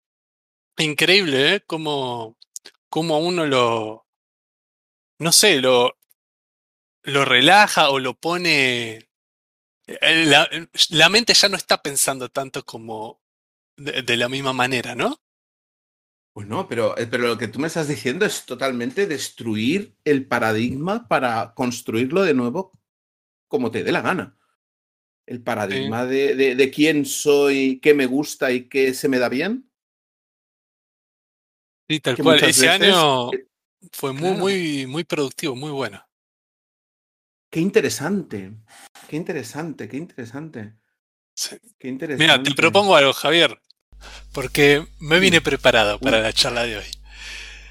increíble, 0.77 1.55
¿eh? 1.55 1.61
Como, 1.61 2.37
como 2.89 3.19
uno 3.19 3.45
lo, 3.45 4.07
no 5.19 5.31
sé, 5.31 5.61
lo, 5.61 5.97
lo 7.03 7.25
relaja 7.25 7.89
o 7.89 7.99
lo 7.99 8.15
pone... 8.15 9.07
Eh, 9.87 10.25
la, 10.25 10.49
la 10.89 11.09
mente 11.09 11.35
ya 11.35 11.47
no 11.47 11.57
está 11.57 11.81
pensando 11.81 12.29
tanto 12.29 12.65
como 12.65 13.21
de, 13.77 14.01
de 14.01 14.17
la 14.17 14.27
misma 14.27 14.53
manera, 14.53 14.95
¿no? 14.95 15.21
Bueno, 16.35 16.67
pero, 16.67 16.97
eh, 16.97 17.07
pero 17.07 17.27
lo 17.27 17.37
que 17.37 17.47
tú 17.47 17.59
me 17.59 17.67
estás 17.67 17.87
diciendo 17.87 18.25
es 18.25 18.45
totalmente 18.45 19.07
destruir 19.07 19.95
el 20.03 20.27
paradigma 20.27 21.07
para 21.07 21.53
construirlo 21.53 22.23
de 22.23 22.33
nuevo 22.33 22.77
como 23.47 23.71
te 23.71 23.85
dé 23.85 23.93
la 23.93 24.01
gana. 24.01 24.37
El 25.25 25.41
paradigma 25.41 26.05
de, 26.05 26.35
de, 26.35 26.71
quién 26.71 27.05
soy, 27.05 27.79
qué 27.79 27.93
me 27.93 28.05
gusta 28.05 28.51
y 28.51 28.67
qué 28.67 28.93
se 28.93 29.07
me 29.07 29.17
da 29.17 29.29
bien. 29.29 29.71
Sí, 31.87 32.01
tal 32.01 32.17
cual. 32.17 32.43
Ese 32.43 32.67
año 32.67 33.31
eh, 33.31 33.47
fue 33.93 34.11
muy, 34.11 34.35
muy, 34.35 34.85
muy 34.87 35.03
productivo, 35.05 35.55
muy 35.55 35.71
bueno. 35.71 36.05
Qué 37.49 37.61
interesante, 37.61 38.51
qué 39.07 39.15
interesante, 39.15 39.87
qué 39.87 39.95
interesante. 39.95 40.75
Qué 41.79 41.87
interesante. 41.87 42.23
Mira, 42.23 42.43
te 42.43 42.53
propongo 42.53 42.95
algo, 42.95 43.13
Javier, 43.13 43.59
porque 44.31 44.85
me 44.99 45.19
vine 45.19 45.41
preparado 45.41 45.99
para 45.99 46.19
la 46.19 46.33
charla 46.33 46.63
de 46.63 46.77
hoy. 46.77 46.85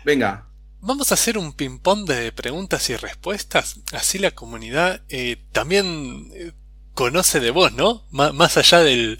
Venga. 0.04 0.48
Vamos 0.80 1.10
a 1.10 1.14
hacer 1.14 1.38
un 1.38 1.54
ping-pong 1.54 2.06
de 2.06 2.30
preguntas 2.32 2.90
y 2.90 2.96
respuestas, 2.96 3.80
así 3.92 4.18
la 4.18 4.32
comunidad 4.32 5.02
eh, 5.08 5.42
también 5.52 6.30
eh, 6.34 6.52
conoce 6.92 7.40
de 7.40 7.50
vos, 7.50 7.72
¿no? 7.72 8.06
más 8.10 8.56
allá 8.58 8.80
del, 8.80 9.18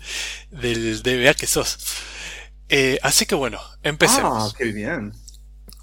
del 0.51 1.03
DBA 1.03 1.33
que 1.33 1.47
sos. 1.47 1.79
Eh, 2.69 2.99
así 3.03 3.25
que 3.25 3.35
bueno, 3.35 3.61
empecemos. 3.83 4.53
Ah, 4.53 4.57
qué 4.59 4.73
bien. 4.73 5.15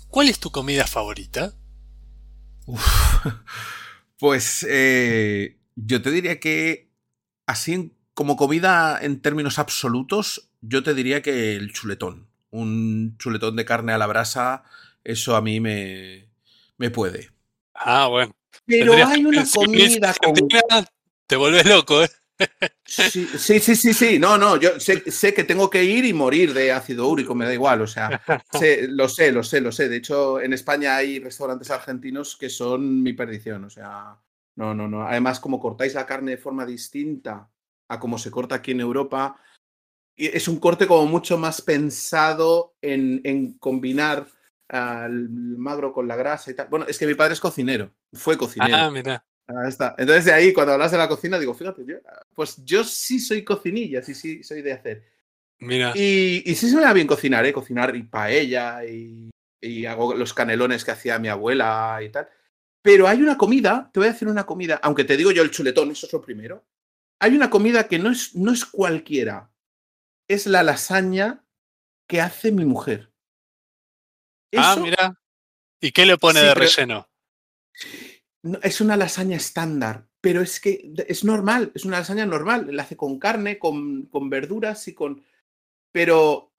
¿Cuál 0.09 0.30
es 0.30 0.39
tu 0.39 0.51
comida 0.51 0.86
favorita? 0.86 1.53
pues 4.19 4.61
yo 4.61 6.01
te 6.01 6.11
diría 6.11 6.39
que 6.39 6.91
así 7.47 7.95
como 8.22 8.36
comida 8.36 8.99
en 9.01 9.19
términos 9.19 9.57
absolutos, 9.57 10.51
yo 10.61 10.84
te 10.84 10.93
diría 10.93 11.24
que 11.24 11.55
el 11.55 11.74
chuletón. 11.74 12.28
Un 12.51 13.15
chuletón 13.17 13.55
de 13.55 13.65
carne 13.65 13.93
a 13.93 13.97
la 13.97 14.05
brasa, 14.05 14.63
eso 15.03 15.36
a 15.36 15.41
mí 15.41 15.59
me, 15.59 16.30
me 16.78 16.91
puede. 16.91 17.32
Ah, 17.74 18.05
bueno. 18.05 18.32
Pero 18.67 18.93
hay 18.93 19.26
una 19.26 19.43
comida 19.51 20.13
con... 20.24 20.36
Te 21.26 21.36
vuelves 21.36 21.65
loco, 21.65 22.03
¿eh? 22.03 22.09
Sí, 22.86 23.09
sí, 23.09 23.59
sí, 23.59 23.91
sí, 23.91 24.19
No, 24.19 24.38
no, 24.38 24.57
yo 24.57 24.80
sé, 24.80 25.09
sé, 25.09 25.34
que 25.34 25.43
tengo 25.43 25.67
que 25.72 25.84
ir 25.84 26.05
y 26.05 26.13
morir 26.13 26.53
de 26.53 26.72
ácido 26.72 27.07
úrico, 27.07 27.34
me 27.34 27.45
da 27.45 27.53
igual, 27.55 27.82
o 27.82 27.88
sea, 27.88 28.22
lo 28.89 29.09
sé, 29.09 29.32
lo 29.32 29.43
sé, 29.43 29.61
lo 29.61 29.72
sé. 29.72 29.89
De 29.89 29.97
hecho, 29.97 30.39
en 30.39 30.53
España 30.53 30.95
hay 30.95 31.17
restaurantes 31.17 31.72
argentinos 31.72 32.38
que 32.38 32.51
son 32.51 33.01
mi 33.01 33.13
perdición, 33.13 33.63
o 33.63 33.69
sea, 33.72 34.15
no, 34.57 34.76
no, 34.76 34.88
no. 34.88 35.07
Además, 35.07 35.39
como 35.39 35.59
cortáis 35.59 35.95
la 35.95 36.05
carne 36.05 36.32
de 36.32 36.38
forma 36.38 36.67
distinta 36.67 37.49
a 37.91 37.99
como 37.99 38.17
se 38.17 38.31
corta 38.31 38.55
aquí 38.55 38.71
en 38.71 38.79
Europa. 38.79 39.35
Y 40.15 40.27
es 40.27 40.47
un 40.47 40.59
corte 40.59 40.87
como 40.87 41.05
mucho 41.05 41.37
más 41.37 41.61
pensado 41.61 42.75
en, 42.81 43.57
combinar 43.59 44.27
al 44.69 45.29
magro 45.29 45.91
con 45.91 46.07
la 46.07 46.15
grasa 46.15 46.51
y 46.51 46.53
tal. 46.53 46.67
Bueno, 46.69 46.85
es 46.87 46.97
que 46.97 47.05
mi 47.05 47.15
padre 47.15 47.33
es 47.33 47.39
cocinero, 47.41 47.91
fue 48.13 48.37
cocinero. 48.37 48.75
Ah, 48.75 48.89
mira. 48.89 49.25
está. 49.67 49.95
Entonces 49.97 50.25
de 50.25 50.33
ahí, 50.33 50.53
cuando 50.53 50.73
hablas 50.73 50.91
de 50.91 50.97
la 50.97 51.09
cocina, 51.09 51.37
digo, 51.37 51.53
fíjate, 51.53 51.83
pues 52.33 52.63
yo 52.63 52.83
sí 52.85 53.19
soy 53.19 53.43
cocinilla, 53.43 54.01
sí, 54.01 54.15
sí, 54.15 54.41
soy 54.41 54.61
de 54.61 54.71
hacer. 54.71 55.03
Mira. 55.59 55.91
Y, 55.93 56.43
sí 56.55 56.69
se 56.69 56.75
me 56.75 56.83
da 56.83 56.93
bien 56.93 57.07
cocinar, 57.07 57.45
¿eh? 57.45 57.51
Cocinar 57.51 57.93
y 57.95 58.03
paella 58.03 58.85
y, 58.85 59.29
y 59.59 59.85
hago 59.85 60.15
los 60.15 60.33
canelones 60.33 60.85
que 60.85 60.91
hacía 60.91 61.19
mi 61.19 61.27
abuela 61.27 61.99
y 62.01 62.09
tal. 62.09 62.29
Pero 62.81 63.07
hay 63.07 63.21
una 63.21 63.37
comida, 63.37 63.89
te 63.93 63.99
voy 63.99 64.07
a 64.07 64.13
decir 64.13 64.29
una 64.29 64.45
comida, 64.45 64.79
aunque 64.81 65.03
te 65.03 65.17
digo 65.17 65.31
yo 65.31 65.43
el 65.43 65.51
chuletón, 65.51 65.91
eso 65.91 66.07
es 66.07 66.13
lo 66.13 66.21
primero. 66.21 66.63
Hay 67.22 67.36
una 67.36 67.51
comida 67.51 67.88
que 67.88 67.99
no 67.99 68.09
es, 68.09 68.36
no 68.36 68.51
es 68.51 68.65
cualquiera. 68.65 69.51
Es 70.28 70.47
la 70.47 70.63
lasaña 70.63 71.45
que 72.07 72.19
hace 72.19 72.51
mi 72.51 72.65
mujer. 72.65 73.13
ah, 74.57 74.76
mira. 74.82 75.22
¿Y 75.80 75.91
qué 75.91 76.07
le 76.07 76.17
pone 76.17 76.41
de 76.41 76.55
relleno? 76.55 77.07
es 78.63 78.82
una 78.82 78.97
lasaña 78.97 79.38
estándar, 79.38 80.07
pero 80.19 80.41
es 80.41 80.59
que 80.59 80.93
es 81.07 81.24
normal, 81.24 81.72
es 81.76 81.86
una 81.86 81.99
lasaña 81.99 82.26
normal. 82.26 82.76
La 82.76 82.84
hace 82.84 82.97
con 82.97 83.19
carne, 83.19 83.59
con, 83.59 84.07
con 84.07 84.32
verduras 84.32 84.88
y 84.88 84.95
con. 84.95 85.24
Pero 85.91 86.51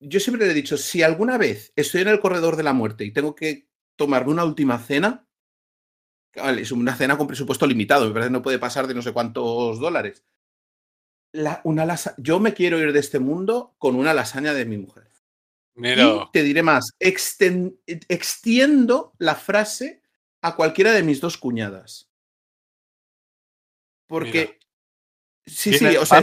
yo 0.00 0.20
siempre 0.20 0.46
le 0.46 0.52
he 0.52 0.54
dicho: 0.54 0.76
si 0.76 1.02
alguna 1.02 1.36
vez 1.36 1.72
estoy 1.74 2.02
en 2.02 2.08
el 2.08 2.20
corredor 2.20 2.54
de 2.54 2.62
la 2.62 2.72
muerte 2.72 3.04
y 3.04 3.12
tengo 3.12 3.34
que 3.34 3.68
tomarme 3.96 4.30
una 4.30 4.44
última 4.44 4.78
cena, 4.78 5.25
es 6.36 6.72
una 6.72 6.94
cena 6.94 7.16
con 7.16 7.26
presupuesto 7.26 7.66
limitado, 7.66 8.06
me 8.06 8.12
parece 8.12 8.28
que 8.28 8.32
no 8.32 8.42
puede 8.42 8.58
pasar 8.58 8.86
de 8.86 8.94
no 8.94 9.02
sé 9.02 9.12
cuántos 9.12 9.80
dólares. 9.80 10.24
una 11.64 11.96
yo 12.18 12.40
me 12.40 12.54
quiero 12.54 12.80
ir 12.80 12.92
de 12.92 13.00
este 13.00 13.18
mundo 13.18 13.74
con 13.78 13.96
una 13.96 14.14
lasaña 14.14 14.54
de 14.54 14.64
mi 14.64 14.78
mujer. 14.78 15.06
Y 15.78 16.30
te 16.32 16.42
diré 16.42 16.62
más, 16.62 16.96
extiendo 16.98 17.82
la 19.18 19.34
frase 19.34 20.02
a 20.40 20.56
cualquiera 20.56 20.92
de 20.92 21.02
mis 21.02 21.20
dos 21.20 21.36
cuñadas. 21.36 22.10
Porque, 24.06 24.58
sí, 25.44 25.74
sí, 25.74 25.96
o 25.96 26.06
sea, 26.06 26.22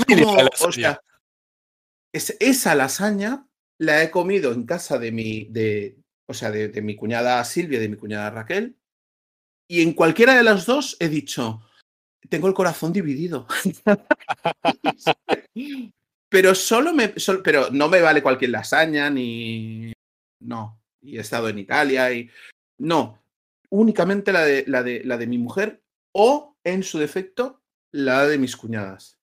es 2.13 2.37
esa 2.39 2.75
lasaña 2.75 3.47
la 3.77 4.01
he 4.01 4.09
comido 4.09 4.53
en 4.53 4.65
casa 4.65 4.97
de 4.97 5.11
mi, 5.11 5.45
de, 5.45 5.97
o 6.27 6.33
sea, 6.33 6.49
de, 6.49 6.69
de 6.69 6.81
mi 6.81 6.95
cuñada 6.95 7.43
Silvia 7.43 7.77
y 7.77 7.81
de 7.81 7.89
mi 7.89 7.97
cuñada 7.97 8.29
Raquel, 8.29 8.77
y 9.67 9.81
en 9.81 9.93
cualquiera 9.93 10.35
de 10.35 10.43
las 10.43 10.65
dos 10.65 10.97
he 10.99 11.09
dicho, 11.09 11.61
tengo 12.29 12.47
el 12.47 12.53
corazón 12.53 12.93
dividido. 12.93 13.47
pero 16.29 16.55
solo 16.55 16.93
me, 16.93 17.13
pero 17.43 17.69
no 17.71 17.89
me 17.89 18.01
vale 18.01 18.23
cualquier 18.23 18.51
lasaña 18.51 19.09
ni, 19.09 19.93
no. 20.39 20.81
Y 21.01 21.17
he 21.17 21.21
estado 21.21 21.49
en 21.49 21.59
Italia 21.59 22.11
y 22.11 22.29
no. 22.79 23.21
Únicamente 23.69 24.31
la 24.31 24.43
de, 24.43 24.63
la 24.67 24.83
de, 24.83 25.03
la 25.03 25.17
de 25.17 25.27
mi 25.27 25.37
mujer 25.37 25.83
o, 26.11 26.57
en 26.63 26.83
su 26.83 26.99
defecto, 26.99 27.61
la 27.91 28.27
de 28.27 28.37
mis 28.37 28.55
cuñadas. 28.55 29.17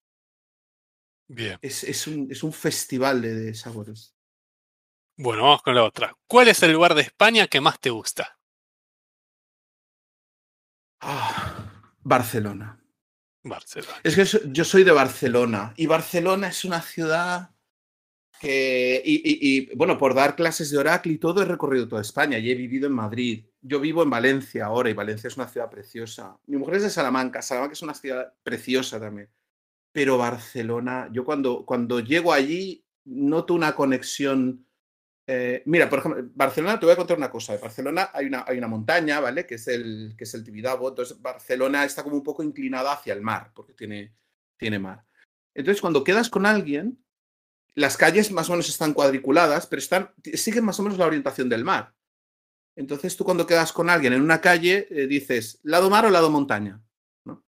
Bien. 1.29 1.59
Es, 1.63 1.85
es, 1.85 2.07
un, 2.07 2.29
es 2.31 2.43
un, 2.43 2.53
festival 2.53 3.23
de, 3.23 3.35
de 3.35 3.55
sabores. 3.55 4.15
Bueno, 5.17 5.45
vamos 5.45 5.63
con 5.63 5.75
la 5.75 5.85
otra. 5.85 6.17
¿Cuál 6.27 6.49
es 6.49 6.63
el 6.63 6.73
lugar 6.73 6.95
de 6.95 7.03
España 7.03 7.47
que 7.47 7.61
más 7.61 7.79
te 7.79 7.91
gusta? 7.91 8.40
Ah, 11.01 11.71
Barcelona. 12.03 12.79
Barcelona. 13.43 13.95
Es 14.03 14.15
que 14.15 14.51
yo 14.53 14.65
soy 14.65 14.85
de 14.85 14.93
Barcelona 14.93 15.73
y 15.77 15.87
Barcelona 15.87 16.49
es 16.49 16.65
una 16.65 16.83
ciudad 16.83 17.51
que, 18.39 19.03
y, 19.05 19.75
bueno, 19.77 19.99
por 19.99 20.15
dar 20.15 20.35
clases 20.35 20.71
de 20.71 20.79
Oracle 20.79 21.13
y 21.13 21.19
todo, 21.19 21.43
he 21.43 21.45
recorrido 21.45 21.89
toda 21.89 22.01
España 22.01 22.39
y 22.39 22.51
he 22.51 22.55
vivido 22.55 22.87
en 22.87 22.95
Madrid. 22.95 23.45
Yo 23.61 23.81
vivo 23.81 24.03
en 24.03 24.11
Valencia 24.11 24.67
ahora 24.67 24.89
y 24.89 24.95
Valencia 24.95 25.29
es 25.29 25.37
una 25.37 25.49
ciudad 25.49 25.69
preciosa. 25.71 26.39
Mi 26.47 26.57
mujer 26.57 26.77
es 26.77 26.83
de 26.85 26.91
Salamanca, 26.91 27.43
Salamanca 27.43 27.75
es 27.75 27.83
una 27.83 27.95
ciudad 27.95 28.33
preciosa 28.43 28.99
también. 28.99 29.29
Pero 29.93 30.17
Barcelona, 30.17 31.09
yo 31.13 31.25
cuando, 31.25 31.67
cuando 31.67 32.01
llego 32.01 32.33
allí 32.33 32.85
noto 33.05 33.55
una 33.55 33.75
conexión 33.75 34.67
eh, 35.33 35.63
mira, 35.67 35.89
por 35.89 36.01
ejemplo, 36.01 36.29
Barcelona, 36.35 36.81
te 36.81 36.87
voy 36.87 36.93
a 36.93 36.97
contar 36.97 37.17
una 37.17 37.31
cosa. 37.31 37.55
En 37.55 37.61
Barcelona 37.61 38.11
hay 38.13 38.27
una, 38.27 38.45
hay 38.49 38.59
una 38.59 38.67
montaña, 38.67 39.21
¿vale? 39.21 39.47
Que 39.47 39.55
es 39.55 39.69
el, 39.69 40.15
que 40.19 40.25
es 40.25 40.35
el 40.35 40.43
Tibidabo. 40.43 40.89
Entonces, 40.89 41.23
Barcelona 41.23 41.85
está 41.85 42.03
como 42.03 42.17
un 42.17 42.25
poco 42.25 42.43
inclinada 42.43 42.93
hacia 42.93 43.13
el 43.13 43.21
mar, 43.23 43.53
porque 43.55 43.73
tiene, 43.73 44.13
tiene 44.57 44.81
mar. 44.81 45.05
Entonces, 45.55 45.81
cuando 45.81 46.03
quedas 46.03 46.31
con 46.31 46.47
alguien, 46.47 46.99
las 47.77 47.97
calles 47.97 48.33
más 48.33 48.49
o 48.49 48.55
menos 48.55 48.69
están 48.69 48.93
cuadriculadas, 48.93 49.69
pero 49.69 49.79
están, 49.79 50.11
siguen 50.35 50.65
más 50.65 50.81
o 50.81 50.83
menos 50.83 50.99
la 50.99 51.07
orientación 51.07 51.49
del 51.49 51.65
mar. 51.65 51.95
Entonces, 52.75 53.17
tú 53.17 53.23
cuando 53.25 53.47
quedas 53.47 53.73
con 53.73 53.89
alguien 53.89 54.15
en 54.15 54.23
una 54.23 54.41
calle, 54.41 54.89
eh, 54.91 55.07
dices, 55.07 55.61
¿lado 55.63 55.91
mar 55.91 56.07
o 56.07 56.11
lado 56.11 56.29
montaña? 56.29 56.83
¿no? 57.25 57.45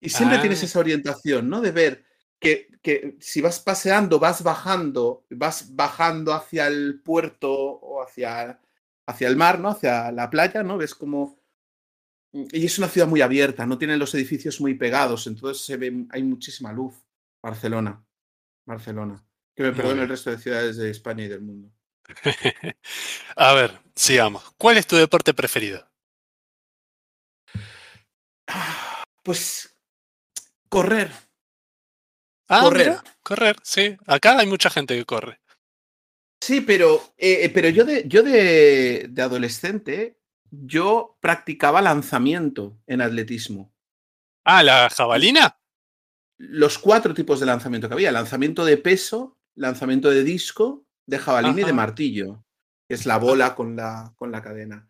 Y 0.00 0.10
siempre 0.10 0.38
tienes 0.38 0.62
ah. 0.62 0.66
esa 0.66 0.78
orientación, 0.78 1.48
¿no? 1.48 1.60
De 1.60 1.72
ver 1.72 2.04
que, 2.38 2.68
si 3.20 3.40
vas 3.40 3.60
paseando, 3.60 4.18
vas 4.18 4.42
bajando, 4.42 5.24
vas 5.30 5.74
bajando 5.74 6.32
hacia 6.32 6.66
el 6.66 7.00
puerto 7.00 7.52
o 7.52 8.02
hacia, 8.02 8.60
hacia 9.06 9.28
el 9.28 9.36
mar, 9.36 9.58
¿no? 9.58 9.70
Hacia 9.70 10.12
la 10.12 10.30
playa, 10.30 10.62
¿no? 10.62 10.78
Ves 10.78 10.94
como... 10.94 11.38
Y 12.32 12.66
es 12.66 12.78
una 12.78 12.88
ciudad 12.88 13.08
muy 13.08 13.22
abierta, 13.22 13.66
no 13.66 13.78
tienen 13.78 13.98
los 13.98 14.14
edificios 14.14 14.60
muy 14.60 14.74
pegados, 14.74 15.26
entonces 15.26 15.64
se 15.64 15.76
ve, 15.78 16.06
hay 16.10 16.22
muchísima 16.22 16.72
luz. 16.72 16.94
Barcelona, 17.42 18.04
Barcelona. 18.66 19.24
Que 19.56 19.62
me 19.62 19.72
perdone 19.72 20.02
el 20.02 20.08
resto 20.08 20.30
de 20.30 20.38
ciudades 20.38 20.76
de 20.76 20.90
España 20.90 21.24
y 21.24 21.28
del 21.28 21.40
mundo. 21.40 21.72
A 23.36 23.54
ver, 23.54 23.80
sigamos. 23.94 24.52
¿Cuál 24.56 24.76
es 24.76 24.86
tu 24.86 24.96
deporte 24.96 25.34
preferido? 25.34 25.88
Pues 29.22 29.76
correr. 30.68 31.10
Ah, 32.48 32.62
correr. 32.62 32.96
correr, 33.22 33.56
sí. 33.62 33.96
Acá 34.06 34.38
hay 34.38 34.46
mucha 34.46 34.70
gente 34.70 34.96
que 34.96 35.04
corre. 35.04 35.40
Sí, 36.40 36.60
pero, 36.60 37.12
eh, 37.16 37.44
eh, 37.44 37.50
pero 37.50 37.68
yo, 37.68 37.84
de, 37.84 38.04
yo 38.06 38.22
de, 38.22 39.06
de, 39.10 39.22
adolescente, 39.22 40.18
yo 40.50 41.18
practicaba 41.20 41.82
lanzamiento 41.82 42.78
en 42.86 43.00
atletismo. 43.00 43.74
Ah, 44.44 44.62
la 44.62 44.88
jabalina. 44.88 45.58
Los 46.38 46.78
cuatro 46.78 47.12
tipos 47.12 47.40
de 47.40 47.46
lanzamiento 47.46 47.88
que 47.88 47.94
había: 47.94 48.12
lanzamiento 48.12 48.64
de 48.64 48.76
peso, 48.76 49.36
lanzamiento 49.56 50.08
de 50.10 50.22
disco, 50.22 50.86
de 51.06 51.18
jabalina 51.18 51.60
y 51.60 51.64
de 51.64 51.72
martillo. 51.72 52.44
que 52.88 52.94
es 52.94 53.04
la 53.04 53.18
bola 53.18 53.54
con 53.54 53.76
la, 53.76 54.14
con 54.16 54.30
la 54.32 54.40
cadena. 54.40 54.88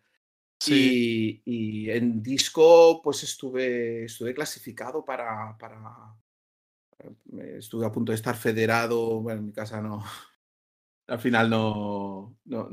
Y, 0.65 1.89
en 1.89 2.21
disco, 2.21 3.01
pues 3.01 3.23
estuve, 3.23 4.05
estuve 4.05 4.33
clasificado 4.33 5.03
para, 5.03 5.57
para. 5.57 6.15
Estuve 7.57 7.85
a 7.85 7.91
punto 7.91 8.11
de 8.11 8.17
estar 8.17 8.35
federado. 8.35 9.21
Bueno, 9.21 9.39
en 9.39 9.45
mi 9.47 9.53
casa 9.53 9.81
no. 9.81 10.03
Al 11.07 11.19
final 11.19 11.49
no. 11.49 12.37
no, 12.45 12.69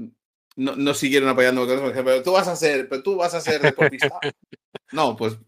no, 0.56 0.94
siguieron 0.94 1.28
apoyando 1.28 1.66
pero 1.66 2.22
tú 2.22 2.32
vas 2.32 2.48
a 2.48 2.56
ser, 2.56 2.88
pero 2.88 3.02
tú 3.02 3.16
vas 3.16 3.34
a 3.34 3.40
ser 3.40 3.62
deportista. 3.62 4.18
no, 4.92 5.16
pues 5.16 5.38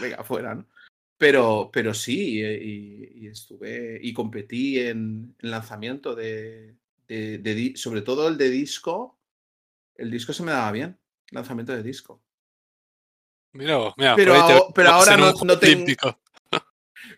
venga, 0.00 0.22
fuera, 0.22 0.54
¿no? 0.54 0.66
Pero, 1.18 1.70
pero 1.72 1.94
sí, 1.94 2.40
y, 2.40 3.26
estuve 3.26 3.98
y 4.00 4.12
competí 4.12 4.78
en, 4.78 5.34
lanzamiento 5.40 6.14
de, 6.14 6.76
de, 7.08 7.72
sobre 7.74 8.02
todo 8.02 8.28
el 8.28 8.36
de 8.36 8.50
disco. 8.50 9.18
El 9.96 10.10
disco 10.10 10.32
se 10.32 10.42
me 10.42 10.52
daba 10.52 10.70
bien 10.72 10.98
lanzamiento 11.30 11.72
de 11.72 11.82
disco. 11.82 12.20
Mira, 13.52 13.94
mira 13.96 14.14
pero, 14.16 14.34
ahora 14.90 15.16
no, 15.16 15.58
tengo. 15.58 15.86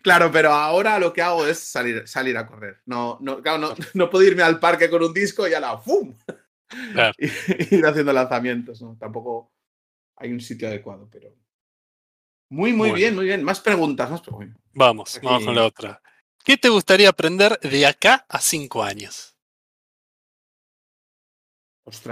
Claro, 0.01 0.31
pero 0.31 0.51
ahora 0.51 0.99
lo 0.99 1.13
que 1.13 1.21
hago 1.21 1.45
es 1.45 1.59
salir, 1.59 2.07
salir 2.07 2.37
a 2.37 2.47
correr. 2.47 2.81
No, 2.85 3.17
no, 3.21 3.41
claro, 3.41 3.75
no, 3.93 4.09
puedo 4.09 4.25
irme 4.25 4.43
al 4.43 4.59
parque 4.59 4.89
con 4.89 5.03
un 5.03 5.13
disco 5.13 5.47
y 5.47 5.53
a 5.53 5.59
la 5.59 5.77
¡fum! 5.77 6.15
Claro. 6.93 7.13
ir 7.19 7.85
haciendo 7.85 8.13
lanzamientos. 8.13 8.81
¿no? 8.81 8.97
Tampoco 8.99 9.51
hay 10.15 10.31
un 10.31 10.41
sitio 10.41 10.67
adecuado, 10.67 11.07
pero. 11.11 11.33
Muy, 12.49 12.73
muy 12.73 12.91
bien, 12.91 13.15
muy 13.15 13.25
bien. 13.25 13.43
Más 13.43 13.59
preguntas, 13.59 14.09
más 14.09 14.21
preguntas. 14.21 14.59
Vamos, 14.73 15.19
vamos 15.21 15.45
con 15.45 15.55
la 15.55 15.65
otra. 15.65 16.01
¿Qué 16.43 16.57
te 16.57 16.69
gustaría 16.69 17.09
aprender 17.09 17.59
de 17.59 17.85
acá 17.85 18.25
a 18.27 18.39
cinco 18.39 18.83
años? 18.83 19.35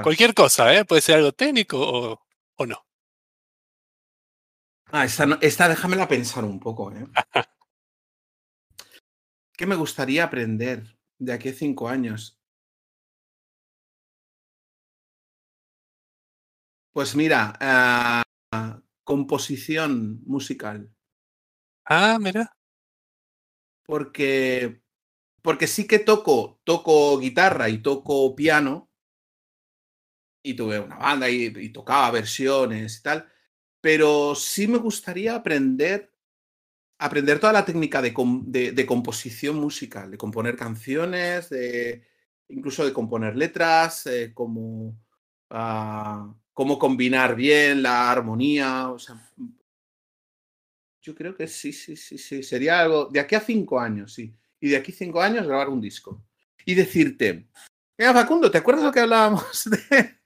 Cualquier 0.03 0.34
cosa, 0.34 0.73
¿eh? 0.73 0.86
Puede 0.86 1.01
ser 1.01 1.17
algo 1.17 1.32
técnico 1.32 1.80
o, 1.80 2.21
o 2.55 2.65
no. 2.65 2.86
Ah, 4.91 5.05
esta, 5.05 5.38
esta 5.41 5.69
déjamela 5.69 6.07
pensar 6.07 6.43
un 6.45 6.59
poco, 6.59 6.91
¿eh? 6.91 7.05
¿Qué 9.58 9.66
me 9.66 9.76
gustaría 9.76 10.24
aprender 10.24 10.95
de 11.18 11.34
aquí 11.34 11.49
a 11.49 11.53
cinco 11.53 11.89
años? 11.89 12.39
Pues 16.93 17.16
mira, 17.16 17.58
ah, 17.60 18.24
composición 19.03 20.22
musical. 20.26 20.93
Ah, 21.86 22.20
mira. 22.20 22.55
Porque, 23.84 24.84
porque 25.41 25.66
sí 25.66 25.88
que 25.88 25.97
toco, 25.97 26.60
toco 26.64 27.18
guitarra 27.18 27.68
y 27.70 27.80
toco 27.82 28.36
piano, 28.36 28.91
y 30.43 30.53
tuve 30.53 30.80
una 30.80 30.97
banda 30.97 31.30
y, 31.30 31.70
tocaba 31.70 32.12
versiones 32.12 32.99
y 32.99 33.01
tal, 33.01 33.28
pero 33.82 34.36
sí 34.36 34.68
me 34.68 34.78
gustaría 34.78 35.36
aprender 35.36 36.14
aprender 36.99 37.39
toda 37.39 37.53
la 37.53 37.65
técnica 37.65 38.01
de, 38.01 38.11
de, 38.71 38.85
composición 38.85 39.57
musical, 39.57 40.11
de 40.11 40.17
componer 40.17 40.55
canciones, 40.55 41.49
de, 41.49 42.03
incluso 42.49 42.85
de 42.85 42.93
componer 42.93 43.35
letras, 43.35 44.07
eh, 44.07 44.31
como, 44.33 44.97
ah, 45.49 46.33
cómo 46.53 46.79
combinar 46.79 47.35
bien 47.35 47.83
la 47.83 48.11
armonía. 48.11 48.89
O 48.89 48.99
sea, 48.99 49.21
yo 51.01 51.15
creo 51.15 51.35
que 51.35 51.47
sí, 51.47 51.71
sí, 51.71 51.95
sí, 51.95 52.17
sí. 52.17 52.43
Sería 52.43 52.81
algo 52.81 53.05
de 53.05 53.19
aquí 53.19 53.35
a 53.35 53.41
cinco 53.41 53.79
años, 53.79 54.13
sí. 54.13 54.33
Y 54.59 54.69
de 54.69 54.77
aquí 54.77 54.91
a 54.91 54.95
cinco 54.95 55.21
años 55.21 55.45
grabar 55.45 55.69
un 55.69 55.81
disco. 55.81 56.23
Y 56.65 56.73
decirte, 56.73 57.47
mira, 57.97 58.13
Facundo, 58.13 58.51
¿te 58.51 58.57
acuerdas 58.57 58.83
lo 58.83 58.91
que 58.91 58.99
hablábamos 58.99 59.69
de, 59.69 60.17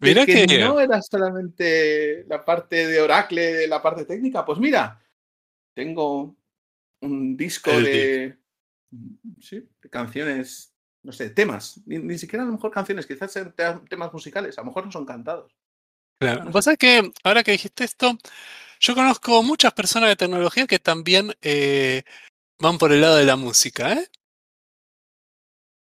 mira 0.00 0.26
que, 0.26 0.46
no 0.58 0.80
era 0.80 1.00
solamente 1.02 2.24
la 2.28 2.44
parte 2.44 2.86
de 2.86 3.00
Oracle, 3.00 3.52
de 3.52 3.68
la 3.68 3.82
parte 3.82 4.04
técnica. 4.04 4.44
Pues 4.44 4.58
mira, 4.58 5.00
tengo 5.74 6.36
un 7.00 7.36
disco 7.36 7.70
de, 7.70 8.38
sí, 9.40 9.68
de 9.82 9.90
canciones, 9.90 10.74
no 11.02 11.12
sé, 11.12 11.30
temas. 11.30 11.80
Ni, 11.86 12.18
siquiera 12.18 12.42
a 12.42 12.46
lo 12.46 12.52
mejor 12.52 12.70
canciones, 12.70 13.06
quizás 13.06 13.32
sean 13.32 13.54
temas 13.88 14.12
musicales, 14.12 14.58
a 14.58 14.62
lo 14.62 14.66
mejor 14.66 14.86
no 14.86 14.92
son 14.92 15.06
cantados. 15.06 15.56
Claro. 16.18 16.40
Lo 16.40 16.46
que 16.46 16.52
pasa 16.52 16.72
es 16.72 16.78
que 16.78 17.12
ahora 17.24 17.42
que 17.42 17.52
dijiste 17.52 17.84
esto, 17.84 18.18
yo 18.78 18.94
conozco 18.94 19.42
muchas 19.42 19.72
personas 19.72 20.10
de 20.10 20.16
tecnología 20.16 20.66
que 20.66 20.78
también 20.78 21.32
eh, 21.40 22.02
van 22.58 22.78
por 22.78 22.92
el 22.92 23.00
lado 23.00 23.16
de 23.16 23.24
la 23.24 23.36
música, 23.36 23.92
¿eh? 23.92 24.08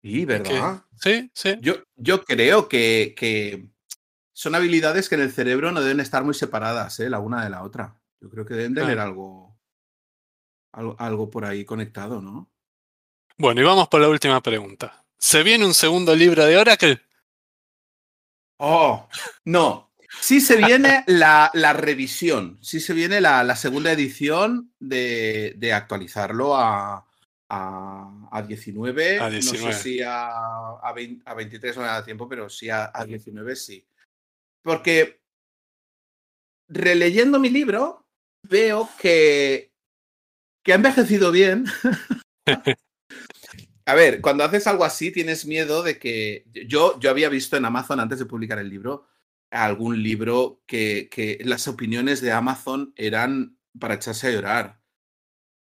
Sí, 0.02 0.24
¿verdad? 0.26 0.82
Sí, 1.00 1.30
sí. 1.32 1.56
Yo, 1.60 1.76
yo 1.96 2.24
creo 2.24 2.68
que, 2.68 3.14
que, 3.16 3.68
son 4.34 4.54
habilidades 4.54 5.08
que 5.08 5.14
en 5.14 5.22
el 5.22 5.32
cerebro 5.32 5.72
no 5.72 5.80
deben 5.80 6.00
estar 6.00 6.24
muy 6.24 6.34
separadas, 6.34 6.98
¿eh? 7.00 7.08
la 7.08 7.20
una 7.20 7.44
de 7.44 7.50
la 7.50 7.62
otra. 7.62 7.96
Yo 8.20 8.28
creo 8.28 8.44
que 8.44 8.54
deben 8.54 8.74
tener 8.74 8.98
algo, 8.98 9.43
algo, 10.74 10.96
algo 10.98 11.30
por 11.30 11.44
ahí 11.44 11.64
conectado, 11.64 12.20
¿no? 12.20 12.50
Bueno, 13.36 13.60
y 13.60 13.64
vamos 13.64 13.88
por 13.88 14.00
la 14.00 14.08
última 14.08 14.40
pregunta. 14.40 15.04
¿Se 15.18 15.42
viene 15.42 15.66
un 15.66 15.74
segundo 15.74 16.14
libro 16.14 16.44
de 16.44 16.56
Oracle? 16.56 17.00
Oh, 18.58 19.08
no. 19.44 19.92
Sí 20.20 20.40
se 20.40 20.56
viene 20.56 21.02
la, 21.06 21.50
la 21.54 21.72
revisión, 21.72 22.58
sí 22.62 22.78
se 22.78 22.92
viene 22.92 23.20
la, 23.20 23.42
la 23.42 23.56
segunda 23.56 23.90
edición 23.92 24.72
de, 24.78 25.54
de 25.56 25.72
actualizarlo 25.72 26.56
a, 26.56 27.04
a, 27.48 28.42
19, 28.46 29.18
no 29.18 29.42
sé 29.42 29.72
si 29.72 30.02
a, 30.02 30.28
a, 30.78 30.92
23 30.92 31.76
no 31.76 31.82
me 31.82 31.88
da 31.88 32.04
tiempo, 32.04 32.28
pero 32.28 32.48
sí 32.48 32.68
a, 32.70 32.90
19 33.06 33.56
sí. 33.56 33.86
Porque 34.62 35.20
releyendo 36.68 37.38
mi 37.38 37.50
libro, 37.50 38.06
veo 38.42 38.88
que, 38.98 39.73
que 40.64 40.72
ha 40.72 40.76
envejecido 40.76 41.30
bien. 41.30 41.66
a 43.86 43.94
ver, 43.94 44.20
cuando 44.20 44.42
haces 44.42 44.66
algo 44.66 44.84
así 44.84 45.12
tienes 45.12 45.46
miedo 45.46 45.82
de 45.82 45.98
que 45.98 46.44
yo, 46.66 46.98
yo 46.98 47.10
había 47.10 47.28
visto 47.28 47.56
en 47.56 47.66
Amazon 47.66 48.00
antes 48.00 48.18
de 48.18 48.26
publicar 48.26 48.58
el 48.58 48.68
libro 48.68 49.06
algún 49.50 50.02
libro 50.02 50.62
que, 50.66 51.08
que 51.10 51.38
las 51.44 51.68
opiniones 51.68 52.20
de 52.20 52.32
Amazon 52.32 52.92
eran 52.96 53.56
para 53.78 53.94
echarse 53.94 54.26
a 54.26 54.30
llorar. 54.32 54.80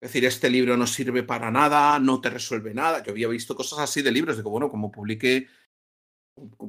Es 0.02 0.10
decir, 0.10 0.26
este 0.26 0.50
libro 0.50 0.76
no 0.76 0.88
sirve 0.88 1.24
para 1.24 1.52
nada, 1.52 2.00
no 2.00 2.20
te 2.20 2.30
resuelve 2.30 2.74
nada. 2.74 3.04
Yo 3.04 3.12
había 3.12 3.28
visto 3.28 3.56
cosas 3.56 3.80
así 3.80 4.02
de 4.02 4.12
libros, 4.12 4.36
de 4.36 4.44
que, 4.44 4.50
bueno, 4.50 4.70
como 4.70 4.92
publique, 4.92 5.48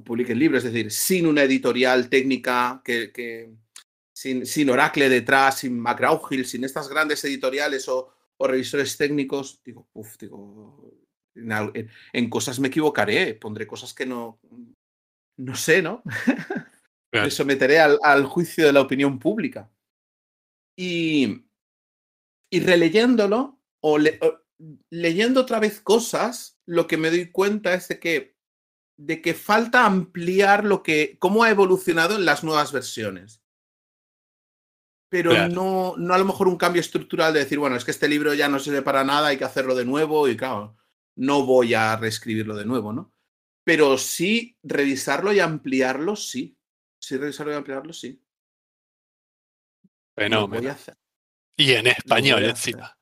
publique 0.05 0.32
el 0.32 0.39
libro, 0.39 0.59
es 0.59 0.64
decir, 0.64 0.93
sin 0.93 1.26
una 1.26 1.43
editorial 1.43 2.09
técnica, 2.09 2.82
que, 2.85 3.51
sin, 4.14 4.47
sin, 4.47 4.70
Oracle 4.70 5.09
detrás, 5.09 5.59
sin 5.59 5.80
McGraw-Hill, 5.80 6.45
sin 6.45 6.62
estas 6.64 6.89
grandes 6.89 7.24
editoriales 7.24 7.89
o, 7.89 8.14
revisores 8.47 8.97
técnicos, 8.97 9.62
digo, 9.64 9.88
uff, 9.92 10.16
digo, 10.18 10.92
en, 11.34 12.30
cosas 12.30 12.61
me 12.61 12.68
equivocaré, 12.68 13.34
pondré 13.34 13.66
cosas 13.66 13.92
que 13.92 14.07
no, 14.07 14.40
no 15.38 15.57
sé, 15.57 15.82
¿no? 15.82 16.03
me 17.12 17.30
someteré 17.30 17.78
al, 17.78 17.99
al 18.03 18.24
juicio 18.24 18.66
de 18.66 18.72
la 18.72 18.80
opinión 18.80 19.18
pública. 19.18 19.70
Y, 20.76 21.45
y 22.51 22.61
releyéndolo 22.61 23.61
o, 23.80 23.99
leyendo 24.90 25.40
otra 25.40 25.61
vez 25.61 25.80
cosas, 25.80 26.59
lo 26.66 26.86
que 26.86 26.97
me 26.97 27.11
doy 27.11 27.30
cuenta 27.30 27.74
es 27.74 27.88
de 27.88 27.99
que, 27.99 28.36
de 28.97 29.20
que 29.20 29.34
falta 29.34 29.84
ampliar 29.84 30.64
lo 30.64 30.82
que, 30.82 31.18
cómo 31.18 31.45
ha 31.45 31.51
evolucionado 31.51 32.16
en 32.16 32.24
las 32.24 32.45
nuevas 32.45 32.72
versiones. 32.72 33.43
Pero 35.15 35.47
no, 35.47 35.95
no 35.97 36.12
a 36.12 36.19
lo 36.19 36.25
mejor 36.25 36.49
un 36.49 36.57
cambio 36.57 36.81
estructural 36.81 37.33
de 37.33 37.39
decir, 37.39 37.57
bueno, 37.57 37.77
es 37.77 37.85
que 37.85 37.93
este 37.93 38.09
libro 38.09 38.35
ya 38.35 38.49
no 38.49 38.59
sirve 38.59 38.83
para 38.83 39.05
nada, 39.05 39.29
hay 39.29 39.37
que 39.37 39.45
hacerlo 39.45 39.77
de 39.77 39.85
nuevo 39.85 40.27
y 40.27 40.37
claro, 40.37 40.77
no 41.15 41.47
voy 41.47 41.73
a 41.73 41.95
reescribirlo 41.95 42.57
de 42.57 42.65
nuevo, 42.65 42.93
¿no? 42.93 43.15
Pero 43.62 43.97
sí 43.97 44.59
revisarlo 44.65 45.33
y 45.33 45.39
ampliarlo, 45.39 46.17
sí. 46.17 46.59
Sí, 46.99 47.17
revisarlo 47.17 47.53
y 47.53 47.55
ampliarlo, 47.55 47.93
sí. 47.93 48.21
Bueno, 50.17 50.49
voy 50.49 50.67
a 50.67 50.73
hacer. 50.73 50.99
Y 51.57 51.75
en 51.75 51.87
español 51.87 52.43
encima. 52.47 52.99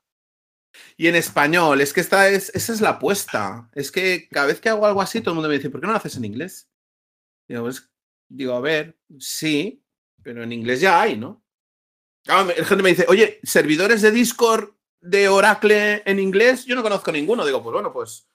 Y 0.98 1.06
en 1.06 1.14
español, 1.16 1.80
es 1.80 1.94
que 1.94 2.02
esta 2.02 2.28
es, 2.28 2.54
esa 2.54 2.74
es 2.74 2.82
la 2.82 2.90
apuesta. 2.90 3.70
Es 3.74 3.90
que 3.90 4.28
cada 4.28 4.48
vez 4.48 4.60
que 4.60 4.68
hago 4.68 4.84
algo 4.84 5.00
así, 5.00 5.22
todo 5.22 5.30
el 5.30 5.36
mundo 5.36 5.48
me 5.48 5.54
dice, 5.54 5.70
¿por 5.70 5.80
qué 5.80 5.86
no 5.86 5.94
lo 5.94 5.98
haces 5.98 6.18
en 6.18 6.26
inglés? 6.26 6.70
Digo, 7.48 7.62
pues, 7.62 7.90
digo 8.28 8.52
a 8.52 8.60
ver, 8.60 8.98
sí, 9.18 9.82
pero 10.22 10.42
en 10.42 10.52
inglés 10.52 10.82
ya 10.82 11.00
hay, 11.00 11.16
¿no? 11.16 11.41
La 12.24 12.44
gente 12.46 12.82
me 12.82 12.90
dice, 12.90 13.06
oye, 13.08 13.40
servidores 13.42 14.02
de 14.02 14.12
Discord 14.12 14.74
de 15.00 15.28
Oracle 15.28 16.02
en 16.06 16.20
inglés, 16.20 16.64
yo 16.64 16.74
no 16.74 16.82
conozco 16.82 17.10
ninguno. 17.10 17.44
Digo, 17.44 17.62
pues 17.62 17.72
bueno, 17.72 17.92
pues, 17.92 18.28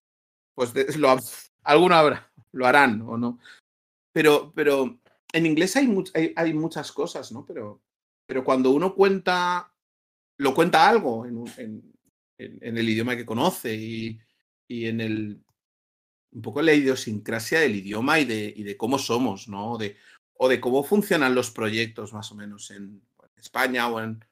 pues 0.53 0.97
lo, 0.97 1.15
alguno 1.63 1.95
habrá, 1.95 2.31
lo 2.51 2.65
harán 2.65 3.01
o 3.01 3.17
no. 3.17 3.39
Pero, 4.11 4.51
pero 4.53 4.99
en 5.31 5.45
inglés 5.45 5.75
hay, 5.75 5.88
hay, 6.35 6.53
muchas 6.53 6.91
cosas, 6.91 7.31
¿no? 7.31 7.45
Pero, 7.45 7.81
pero 8.25 8.43
cuando 8.43 8.71
uno 8.71 8.93
cuenta 8.93 9.71
lo 10.38 10.53
cuenta 10.53 10.88
algo 10.88 11.25
en, 11.25 11.93
el 12.38 12.89
idioma 12.89 13.15
que 13.15 13.25
conoce 13.25 13.75
y, 13.75 14.19
en, 14.69 15.01
el, 15.01 15.41
un 16.31 16.41
poco 16.41 16.61
la 16.61 16.73
idiosincrasia 16.73 17.59
del 17.59 17.75
idioma 17.75 18.19
y 18.19 18.25
de, 18.25 18.53
y 18.55 18.63
de 18.63 18.77
cómo 18.77 18.99
somos, 18.99 19.47
¿no? 19.47 19.77
De, 19.77 19.97
o 20.33 20.47
de 20.47 20.61
cómo 20.61 20.83
funcionan 20.83 21.33
los 21.33 21.49
proyectos 21.49 22.13
más 22.13 22.31
o 22.31 22.35
menos 22.35 22.69
en, 22.69 23.01
España 23.38 23.88
o 23.88 23.99
en... 23.99 24.23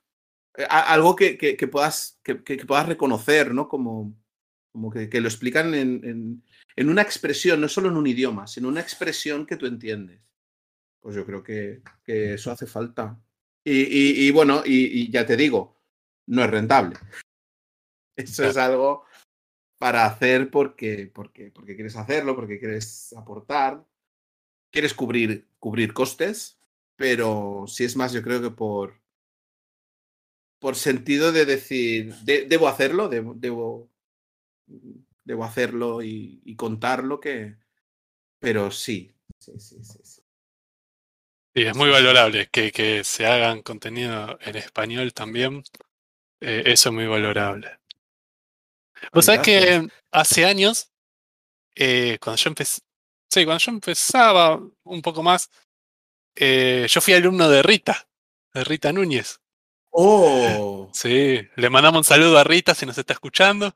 Eh, 0.57 0.65
algo 0.69 1.15
que, 1.15 1.37
que, 1.37 1.67
puedas, 1.67 2.19
que, 2.23 2.35
puedas 2.35 2.87
reconocer, 2.87 3.53
¿no? 3.53 3.67
Como, 3.67 4.15
como 4.71 4.91
que, 4.91 5.09
lo 5.21 5.27
explican 5.27 5.73
en, 5.73 6.43
en, 6.75 6.89
una 6.89 7.01
expresión, 7.01 7.61
no 7.61 7.67
solo 7.67 7.89
en 7.89 7.97
un 7.97 8.07
idioma, 8.07 8.47
sino 8.47 8.67
una 8.67 8.81
expresión 8.81 9.45
que 9.45 9.57
tú 9.57 9.65
entiendes. 9.65 10.21
Pues 10.99 11.15
yo 11.15 11.25
creo 11.25 11.43
que, 11.43 11.81
eso 12.05 12.51
hace 12.51 12.65
falta. 12.65 13.19
Y, 13.63 14.27
y, 14.27 14.31
bueno, 14.31 14.63
y, 14.65 15.09
ya 15.11 15.25
te 15.25 15.35
digo, 15.35 15.81
no 16.27 16.43
es 16.43 16.49
rentable. 16.49 16.95
Eso 18.17 18.45
es 18.45 18.55
algo 18.55 19.03
para 19.77 20.05
hacer 20.05 20.49
porque, 20.49 21.11
porque, 21.13 21.51
porque 21.51 21.75
quieres 21.75 21.97
hacerlo, 21.97 22.33
porque 22.33 22.59
quieres 22.59 23.13
aportar, 23.13 23.83
quieres 24.71 24.93
cubrir, 24.93 25.47
cubrir 25.59 25.93
costes, 25.93 26.57
pero 26.95 27.65
si 27.67 27.83
es 27.83 27.95
más, 27.95 28.13
yo 28.13 28.21
creo 28.21 28.41
que 28.41 28.51
por, 28.51 29.01
por 30.59 30.75
sentido 30.75 31.31
de 31.31 31.45
decir, 31.45 32.13
debo 32.23 32.67
hacerlo, 32.67 33.09
debo, 33.09 33.33
debo, 33.35 33.91
debo 35.23 35.43
hacerlo 35.43 36.01
y, 36.01 36.55
contarlo, 36.55 37.19
que, 37.19 37.57
pero 38.39 38.71
sí, 38.71 39.13
sí, 39.37 39.59
sí, 39.59 39.83
sí. 39.83 39.99
sí. 40.03 40.21
es 41.53 41.75
muy 41.75 41.89
valorable 41.89 42.47
que, 42.51 42.71
que, 42.71 43.03
se 43.03 43.25
hagan 43.25 43.61
contenido 43.61 44.37
en 44.41 44.55
español 44.55 45.13
también. 45.13 45.63
Eh, 46.41 46.63
eso 46.65 46.89
es 46.89 46.95
muy 46.95 47.07
valorable. 47.07 47.79
O 49.11 49.21
sea 49.21 49.41
que 49.41 49.87
hace 50.11 50.45
años, 50.45 50.91
eh, 51.75 52.17
cuando 52.21 52.41
yo 52.41 52.49
empecé, 52.49 52.81
sí, 53.29 53.45
cuando 53.45 53.59
yo 53.59 53.71
empezaba 53.71 54.59
un 54.83 55.01
poco 55.01 55.21
más, 55.21 55.49
eh, 56.35 56.87
yo 56.89 57.01
fui 57.01 57.13
alumno 57.13 57.49
de 57.49 57.63
Rita, 57.63 58.07
de 58.53 58.63
Rita 58.63 58.91
Núñez. 58.91 59.39
Oh. 59.91 60.89
Sí, 60.93 61.39
le 61.55 61.69
mandamos 61.69 61.99
un 61.99 62.03
saludo 62.03 62.37
a 62.37 62.43
Rita 62.43 62.75
si 62.75 62.85
nos 62.85 62.97
está 62.97 63.13
escuchando. 63.13 63.75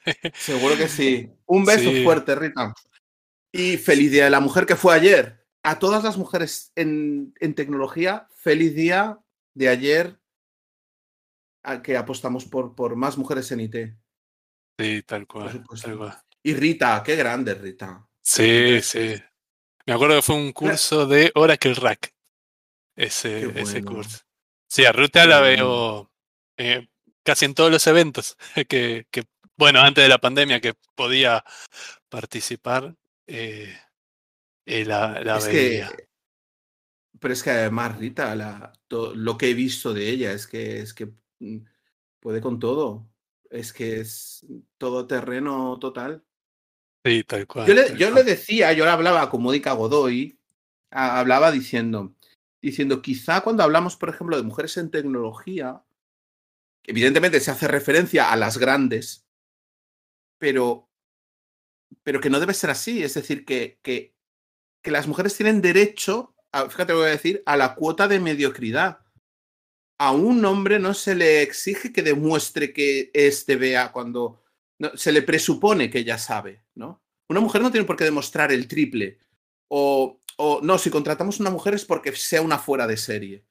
Seguro 0.34 0.76
que 0.76 0.88
sí. 0.88 1.30
Un 1.46 1.64
beso 1.64 1.90
fuerte, 2.02 2.34
Rita. 2.34 2.74
Y 3.50 3.78
feliz 3.78 4.10
día 4.10 4.24
de 4.24 4.30
la 4.30 4.40
mujer 4.40 4.66
que 4.66 4.76
fue 4.76 4.94
ayer. 4.94 5.46
A 5.62 5.78
todas 5.78 6.04
las 6.04 6.18
mujeres 6.18 6.72
en, 6.74 7.32
en 7.40 7.54
tecnología, 7.54 8.28
feliz 8.34 8.74
día 8.74 9.18
de 9.54 9.68
ayer 9.68 10.20
a 11.62 11.80
que 11.80 11.96
apostamos 11.96 12.44
por, 12.44 12.74
por 12.74 12.94
más 12.96 13.16
mujeres 13.16 13.50
en 13.52 13.60
IT. 13.60 13.76
Sí, 14.78 15.02
tal 15.02 15.26
cual, 15.26 15.64
Y 16.42 16.54
Rita, 16.54 17.02
qué 17.04 17.16
grande 17.16 17.54
Rita. 17.54 18.06
Sí, 18.20 18.80
sí. 18.82 19.14
Me 19.86 19.94
acuerdo 19.94 20.16
que 20.16 20.22
fue 20.22 20.36
un 20.36 20.52
curso 20.52 21.06
de 21.06 21.30
Oracle 21.34 21.74
Rack. 21.74 22.14
Ese, 22.96 23.60
ese 23.60 23.82
curso. 23.84 24.20
Sí, 24.68 24.84
a 24.84 24.92
Rita 24.92 25.26
la 25.26 25.40
veo 25.40 26.10
eh, 26.56 26.88
casi 27.22 27.44
en 27.44 27.54
todos 27.54 27.70
los 27.70 27.86
eventos 27.86 28.36
que, 28.68 29.06
que, 29.10 29.24
bueno, 29.56 29.80
antes 29.80 30.04
de 30.04 30.08
la 30.08 30.18
pandemia 30.18 30.60
que 30.60 30.74
podía 30.94 31.44
participar, 32.08 32.94
eh, 33.26 33.76
eh 34.64 34.84
la, 34.84 35.20
la 35.22 35.38
veía. 35.38 35.90
pero 37.20 37.34
es 37.34 37.42
que 37.42 37.50
además, 37.50 37.98
Rita, 37.98 38.34
la, 38.36 38.72
lo 38.88 39.36
que 39.36 39.50
he 39.50 39.54
visto 39.54 39.92
de 39.92 40.08
ella 40.08 40.32
es 40.32 40.46
que, 40.46 40.80
es 40.80 40.94
que 40.94 41.12
mm, 41.40 41.58
puede 42.20 42.40
con 42.40 42.58
todo 42.58 43.08
es 43.54 43.72
que 43.72 44.00
es 44.00 44.44
todo 44.78 45.06
terreno 45.06 45.78
total. 45.78 46.24
Sí, 47.04 47.22
tal 47.24 47.46
cual. 47.46 47.66
Yo 47.66 47.74
le, 47.74 47.96
yo 47.96 48.10
le 48.10 48.22
decía, 48.22 48.72
yo 48.72 48.84
le 48.84 48.90
hablaba 48.90 49.28
con 49.28 49.42
Mónica 49.42 49.72
Godoy, 49.72 50.38
hablaba 50.90 51.50
diciendo, 51.50 52.14
diciendo, 52.62 53.02
quizá 53.02 53.42
cuando 53.42 53.62
hablamos, 53.62 53.96
por 53.96 54.08
ejemplo, 54.08 54.36
de 54.36 54.42
mujeres 54.42 54.76
en 54.76 54.90
tecnología, 54.90 55.84
evidentemente 56.82 57.40
se 57.40 57.50
hace 57.50 57.68
referencia 57.68 58.32
a 58.32 58.36
las 58.36 58.56
grandes, 58.56 59.26
pero, 60.38 60.88
pero 62.02 62.20
que 62.20 62.30
no 62.30 62.40
debe 62.40 62.54
ser 62.54 62.70
así. 62.70 63.02
Es 63.02 63.14
decir, 63.14 63.44
que, 63.44 63.78
que, 63.82 64.14
que 64.82 64.90
las 64.90 65.06
mujeres 65.06 65.36
tienen 65.36 65.60
derecho, 65.60 66.34
a, 66.52 66.68
fíjate 66.70 66.92
lo 66.92 67.00
que 67.00 67.02
voy 67.02 67.08
a 67.08 67.16
decir, 67.16 67.42
a 67.44 67.56
la 67.56 67.74
cuota 67.74 68.08
de 68.08 68.20
mediocridad 68.20 69.04
a 69.98 70.12
un 70.12 70.44
hombre 70.44 70.78
no 70.78 70.94
se 70.94 71.14
le 71.14 71.42
exige 71.42 71.92
que 71.92 72.02
demuestre 72.02 72.72
que 72.72 73.10
este 73.14 73.56
vea 73.56 73.92
cuando 73.92 74.43
se 74.94 75.12
le 75.12 75.22
presupone 75.22 75.90
que 75.90 76.04
ya 76.04 76.18
sabe, 76.18 76.64
¿no? 76.74 77.02
Una 77.28 77.40
mujer 77.40 77.62
no 77.62 77.70
tiene 77.70 77.86
por 77.86 77.96
qué 77.96 78.04
demostrar 78.04 78.52
el 78.52 78.68
triple. 78.68 79.18
O, 79.68 80.20
o 80.36 80.60
no, 80.62 80.78
si 80.78 80.90
contratamos 80.90 81.38
a 81.38 81.42
una 81.42 81.50
mujer 81.50 81.74
es 81.74 81.84
porque 81.84 82.14
sea 82.14 82.42
una 82.42 82.58
fuera 82.58 82.86
de 82.86 82.96
serie. 82.96 83.44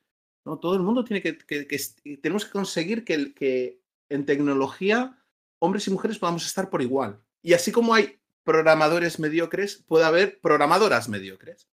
¿no? 0.45 0.59
Todo 0.59 0.75
el 0.75 0.81
mundo 0.81 1.03
tiene 1.03 1.21
que, 1.21 1.38
que, 1.38 2.17
tenemos 2.21 2.45
que 2.45 2.51
conseguir 2.51 3.03
que, 3.03 3.34
que 3.34 3.81
en 4.09 4.25
tecnología 4.25 5.17
hombres 5.59 5.88
y 5.88 5.91
mujeres 5.91 6.19
podamos 6.19 6.45
estar 6.45 6.69
por 6.69 6.81
igual. 6.81 7.19
Y 7.41 7.53
así 7.53 7.71
como 7.71 7.93
hay 7.93 8.19
programadores 8.43 9.19
mediocres, 9.19 9.84
puede 9.88 10.05
haber 10.05 10.39
programadoras 10.39 11.09
mediocres. 11.09 11.67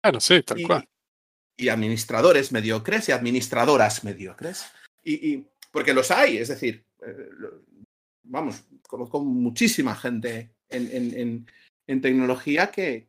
Claro, 0.00 0.20
sí, 0.20 0.42
tal 0.42 0.62
cual 0.62 0.88
y 1.56 1.68
administradores 1.68 2.52
mediocres 2.52 3.08
y 3.08 3.12
administradoras 3.12 4.04
mediocres. 4.04 4.66
Y, 5.02 5.44
porque 5.70 5.94
los 5.94 6.10
hay, 6.10 6.38
es 6.38 6.48
decir, 6.48 6.84
eh, 7.06 7.28
vamos, 8.24 8.64
conozco 8.88 9.22
muchísima 9.22 9.94
gente 9.94 10.54
en, 10.68 11.46
tecnología 11.86 12.70
que, 12.70 13.06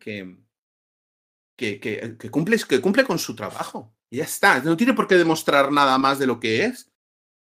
cumple, 2.32 3.04
con 3.06 3.20
su 3.20 3.36
trabajo. 3.36 3.94
Y 4.10 4.18
ya 4.18 4.26
está, 4.26 4.60
no 4.62 4.78
tiene 4.78 4.94
por 4.94 5.08
qué 5.08 5.16
demostrar 5.16 5.72
nada 5.72 5.98
más 5.98 6.20
de 6.20 6.28
lo 6.28 6.40
que 6.40 6.66
es. 6.66 6.92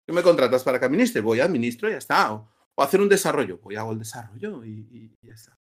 ¿Qué 0.06 0.14
me 0.14 0.24
contratas 0.24 0.64
para 0.64 0.80
que 0.80 0.86
administre? 0.86 1.22
Voy 1.22 1.40
a 1.40 1.46
administro 1.46 1.90
y 1.90 1.94
ya 1.94 1.98
está. 1.98 2.34
O, 2.34 2.48
hacer 2.78 3.02
un 3.02 3.10
desarrollo, 3.10 3.60
voy 3.60 3.76
a 3.76 3.82
hago 3.82 3.92
el 3.92 4.00
desarrollo 4.00 4.64
y, 4.66 5.16
ya 5.22 5.34
está. 5.34 5.58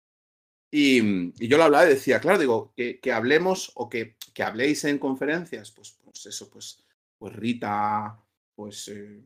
Y, 0.72 1.48
yo 1.48 1.58
lo 1.58 1.64
hablaba 1.64 1.86
y 1.86 1.90
decía, 1.90 2.20
claro, 2.20 2.38
digo, 2.38 2.74
que, 2.76 3.00
que 3.00 3.12
hablemos 3.12 3.72
o 3.76 3.90
que, 3.90 4.16
que, 4.34 4.44
habléis 4.44 4.84
en 4.86 5.00
conferencias, 5.00 5.72
pues, 5.72 5.98
pues 6.04 6.26
eso, 6.26 6.50
pues, 6.50 6.84
pues 7.18 7.36
Rita, 7.36 8.18
pues, 8.56 8.88
eh, 8.90 9.22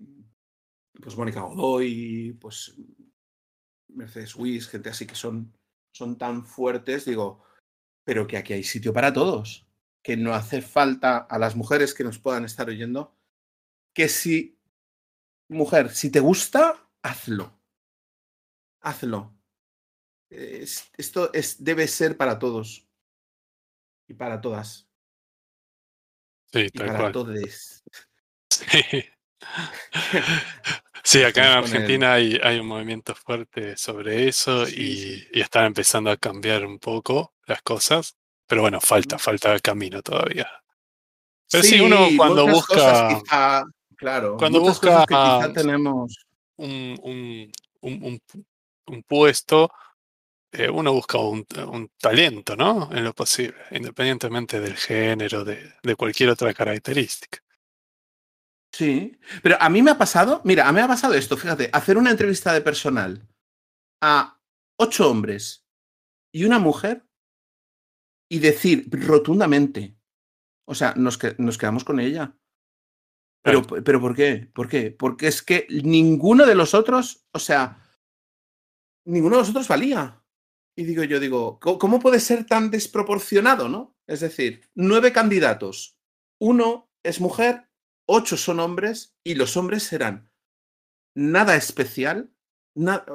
pues 1.01 1.15
Mónica 1.17 1.41
Godoy, 1.41 2.37
pues 2.39 2.75
Mercedes 3.89 4.35
Wiss, 4.35 4.67
gente 4.67 4.89
así 4.89 5.05
que 5.05 5.15
son, 5.15 5.53
son 5.93 6.17
tan 6.17 6.45
fuertes, 6.45 7.05
digo, 7.05 7.43
pero 8.03 8.27
que 8.27 8.37
aquí 8.37 8.53
hay 8.53 8.63
sitio 8.63 8.93
para 8.93 9.13
todos, 9.13 9.67
que 10.03 10.17
no 10.17 10.33
hace 10.33 10.61
falta 10.61 11.17
a 11.17 11.37
las 11.37 11.55
mujeres 11.55 11.93
que 11.93 12.03
nos 12.03 12.19
puedan 12.19 12.45
estar 12.45 12.67
oyendo, 12.69 13.15
que 13.93 14.09
si, 14.09 14.57
mujer, 15.49 15.89
si 15.91 16.09
te 16.09 16.19
gusta, 16.19 16.89
hazlo. 17.01 17.59
Hazlo 18.81 19.33
esto 20.33 21.31
es, 21.33 21.63
debe 21.63 21.87
ser 21.87 22.17
para 22.17 22.39
todos 22.39 22.87
y 24.07 24.13
para 24.13 24.41
todas. 24.41 24.87
Sí, 26.51 26.67
y 26.71 26.77
para 26.77 27.11
todos. 27.11 27.83
Sí. 28.53 29.03
acá 31.25 31.45
en 31.51 31.57
Argentina 31.57 32.13
hay, 32.13 32.39
hay, 32.41 32.59
un 32.59 32.67
movimiento 32.67 33.13
fuerte 33.13 33.75
sobre 33.77 34.27
eso 34.27 34.67
y, 34.67 35.27
están 35.33 35.65
empezando 35.65 36.09
a 36.09 36.17
cambiar 36.17 36.65
un 36.65 36.79
poco 36.79 37.33
las 37.45 37.61
cosas. 37.61 38.15
Pero 38.47 38.61
bueno, 38.61 38.79
falta, 38.79 39.17
falta 39.17 39.59
camino 39.59 40.01
todavía. 40.01 40.47
Pero 41.51 41.63
sí, 41.63 41.79
uno 41.79 42.07
cuando 42.17 42.47
busca. 42.47 43.21
claro, 43.95 44.37
cuando 44.37 44.61
busca. 44.61 45.05
tenemos. 45.53 46.15
Un, 46.55 46.99
un, 47.01 47.51
un, 47.81 48.21
un, 48.85 49.03
puesto, 49.03 49.71
eh, 50.51 50.69
uno 50.69 50.93
busca 50.93 51.17
un, 51.17 51.45
talento, 51.99 52.55
¿no? 52.55 52.89
En 52.91 53.03
lo 53.03 53.13
posible, 53.13 53.57
independientemente 53.71 54.59
del 54.59 54.77
género, 54.77 55.43
de, 55.43 55.73
cualquier 55.97 56.29
otra 56.29 56.53
característica. 56.53 57.42
Sí, 58.73 59.19
pero 59.43 59.55
a 59.61 59.69
mí 59.69 59.83
me 59.83 59.91
ha 59.91 59.97
pasado, 59.99 60.41
mira, 60.43 60.67
a 60.67 60.71
mí 60.71 60.77
me 60.77 60.81
ha 60.81 60.87
pasado 60.87 61.13
esto, 61.13 61.37
fíjate, 61.37 61.69
hacer 61.71 61.95
una 61.95 62.09
entrevista 62.09 62.51
de 62.53 62.61
personal 62.61 63.27
a 64.01 64.41
ocho 64.79 65.11
hombres 65.11 65.67
y 66.33 66.45
una 66.45 66.57
mujer 66.57 67.07
y 68.31 68.39
decir 68.39 68.87
rotundamente, 68.89 69.95
o 70.67 70.73
sea, 70.73 70.95
nos, 70.95 71.19
nos 71.37 71.57
quedamos 71.59 71.83
con 71.83 71.99
ella. 71.99 72.35
Pero, 73.43 73.61
pero 73.61 74.01
¿por 74.01 74.15
qué? 74.15 74.49
¿Por 74.51 74.67
qué? 74.67 74.89
Porque 74.89 75.27
es 75.27 75.43
que 75.43 75.67
ninguno 75.69 76.45
de 76.45 76.55
los 76.55 76.73
otros, 76.73 77.27
o 77.31 77.39
sea, 77.39 77.77
ninguno 79.05 79.35
de 79.35 79.41
los 79.41 79.49
otros 79.49 79.67
valía. 79.67 80.23
Y 80.75 80.85
digo 80.85 81.03
yo, 81.03 81.19
digo, 81.19 81.59
¿cómo 81.59 81.99
puede 81.99 82.19
ser 82.19 82.45
tan 82.45 82.71
desproporcionado, 82.71 83.69
no? 83.69 83.95
Es 84.07 84.21
decir, 84.21 84.67
nueve 84.73 85.13
candidatos, 85.13 85.99
uno 86.41 86.89
es 87.03 87.21
mujer, 87.21 87.69
ocho 88.05 88.37
son 88.37 88.59
hombres 88.59 89.15
y 89.23 89.35
los 89.35 89.57
hombres 89.57 89.83
serán 89.83 90.29
nada 91.15 91.55
especial, 91.55 92.31
nada, 92.75 93.05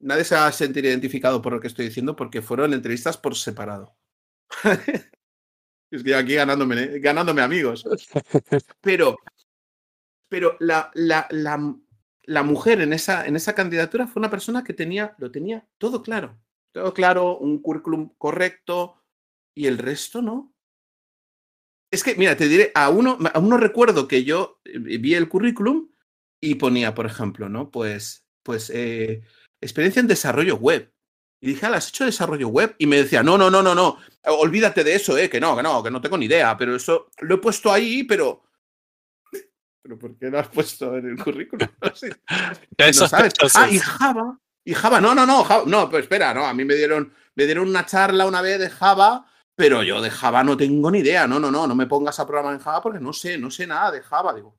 nadie 0.00 0.24
se 0.24 0.34
va 0.34 0.46
a 0.46 0.52
sentir 0.52 0.84
identificado 0.84 1.40
por 1.42 1.52
lo 1.52 1.60
que 1.60 1.68
estoy 1.68 1.86
diciendo 1.86 2.16
porque 2.16 2.42
fueron 2.42 2.74
entrevistas 2.74 3.16
por 3.16 3.36
separado. 3.36 3.96
Estoy 5.90 6.12
aquí 6.14 6.34
ganándome, 6.34 6.98
ganándome 6.98 7.42
amigos. 7.42 7.84
Pero, 8.80 9.16
pero 10.28 10.56
la, 10.58 10.90
la, 10.94 11.28
la, 11.30 11.76
la, 12.24 12.42
mujer 12.42 12.80
en 12.80 12.92
esa, 12.92 13.24
en 13.24 13.36
esa 13.36 13.54
candidatura 13.54 14.08
fue 14.08 14.20
una 14.20 14.30
persona 14.30 14.64
que 14.64 14.74
tenía, 14.74 15.14
lo 15.18 15.30
tenía 15.30 15.68
todo 15.78 16.02
claro. 16.02 16.36
Todo 16.72 16.92
claro, 16.92 17.38
un 17.38 17.62
currículum 17.62 18.10
correcto 18.18 19.00
y 19.54 19.66
el 19.66 19.78
resto 19.78 20.20
no. 20.20 20.55
Es 21.90 22.02
que, 22.02 22.14
mira, 22.16 22.36
te 22.36 22.48
diré, 22.48 22.72
a 22.74 22.90
uno, 22.90 23.18
a 23.32 23.38
uno 23.38 23.56
recuerdo 23.56 24.08
que 24.08 24.24
yo 24.24 24.60
eh, 24.64 24.98
vi 24.98 25.14
el 25.14 25.28
currículum 25.28 25.88
y 26.40 26.56
ponía, 26.56 26.94
por 26.94 27.06
ejemplo, 27.06 27.48
¿no? 27.48 27.70
Pues, 27.70 28.26
pues 28.42 28.70
eh, 28.70 29.22
experiencia 29.60 30.00
en 30.00 30.08
desarrollo 30.08 30.56
web. 30.56 30.92
Y 31.40 31.48
dije, 31.48 31.66
¿has 31.66 31.88
hecho 31.88 32.04
desarrollo 32.04 32.48
web? 32.48 32.74
Y 32.78 32.86
me 32.86 32.96
decía, 32.96 33.22
no, 33.22 33.36
no, 33.36 33.50
no, 33.50 33.62
no, 33.62 33.74
no, 33.74 33.98
olvídate 34.24 34.82
de 34.82 34.94
eso, 34.94 35.16
eh, 35.18 35.28
que 35.28 35.40
no, 35.40 35.56
que 35.56 35.62
no, 35.62 35.82
que 35.82 35.90
no 35.90 36.00
tengo 36.00 36.16
ni 36.16 36.26
idea, 36.26 36.56
pero 36.56 36.74
eso 36.74 37.10
lo 37.20 37.36
he 37.36 37.38
puesto 37.38 37.72
ahí, 37.72 38.04
pero... 38.04 38.42
¿Pero 39.82 39.98
por 39.98 40.18
qué 40.18 40.30
lo 40.30 40.40
has 40.40 40.48
puesto 40.48 40.96
en 40.96 41.10
el 41.10 41.22
currículum? 41.22 41.68
No, 42.78 42.92
sabes. 42.92 43.34
Ah, 43.54 43.68
y 43.70 43.78
Java. 43.78 44.38
Y 44.64 44.74
Java, 44.74 45.00
no, 45.00 45.14
no, 45.14 45.24
no, 45.24 45.44
Java, 45.44 45.64
no, 45.66 45.88
pues 45.88 46.02
espera, 46.02 46.34
no, 46.34 46.44
a 46.44 46.52
mí 46.52 46.64
me 46.64 46.74
dieron, 46.74 47.12
me 47.36 47.44
dieron 47.44 47.68
una 47.68 47.86
charla 47.86 48.26
una 48.26 48.42
vez 48.42 48.58
de 48.58 48.68
Java, 48.68 49.26
pero 49.56 49.82
yo 49.82 50.02
de 50.02 50.10
Java 50.10 50.44
no 50.44 50.56
tengo 50.56 50.90
ni 50.90 50.98
idea, 50.98 51.26
no, 51.26 51.40
no, 51.40 51.50
no, 51.50 51.66
no 51.66 51.74
me 51.74 51.86
pongas 51.86 52.20
a 52.20 52.26
programar 52.26 52.54
en 52.54 52.60
Java 52.60 52.82
porque 52.82 53.00
no 53.00 53.12
sé, 53.14 53.38
no 53.38 53.50
sé 53.50 53.66
nada 53.66 53.90
de 53.90 54.02
Java, 54.02 54.34
digo. 54.34 54.58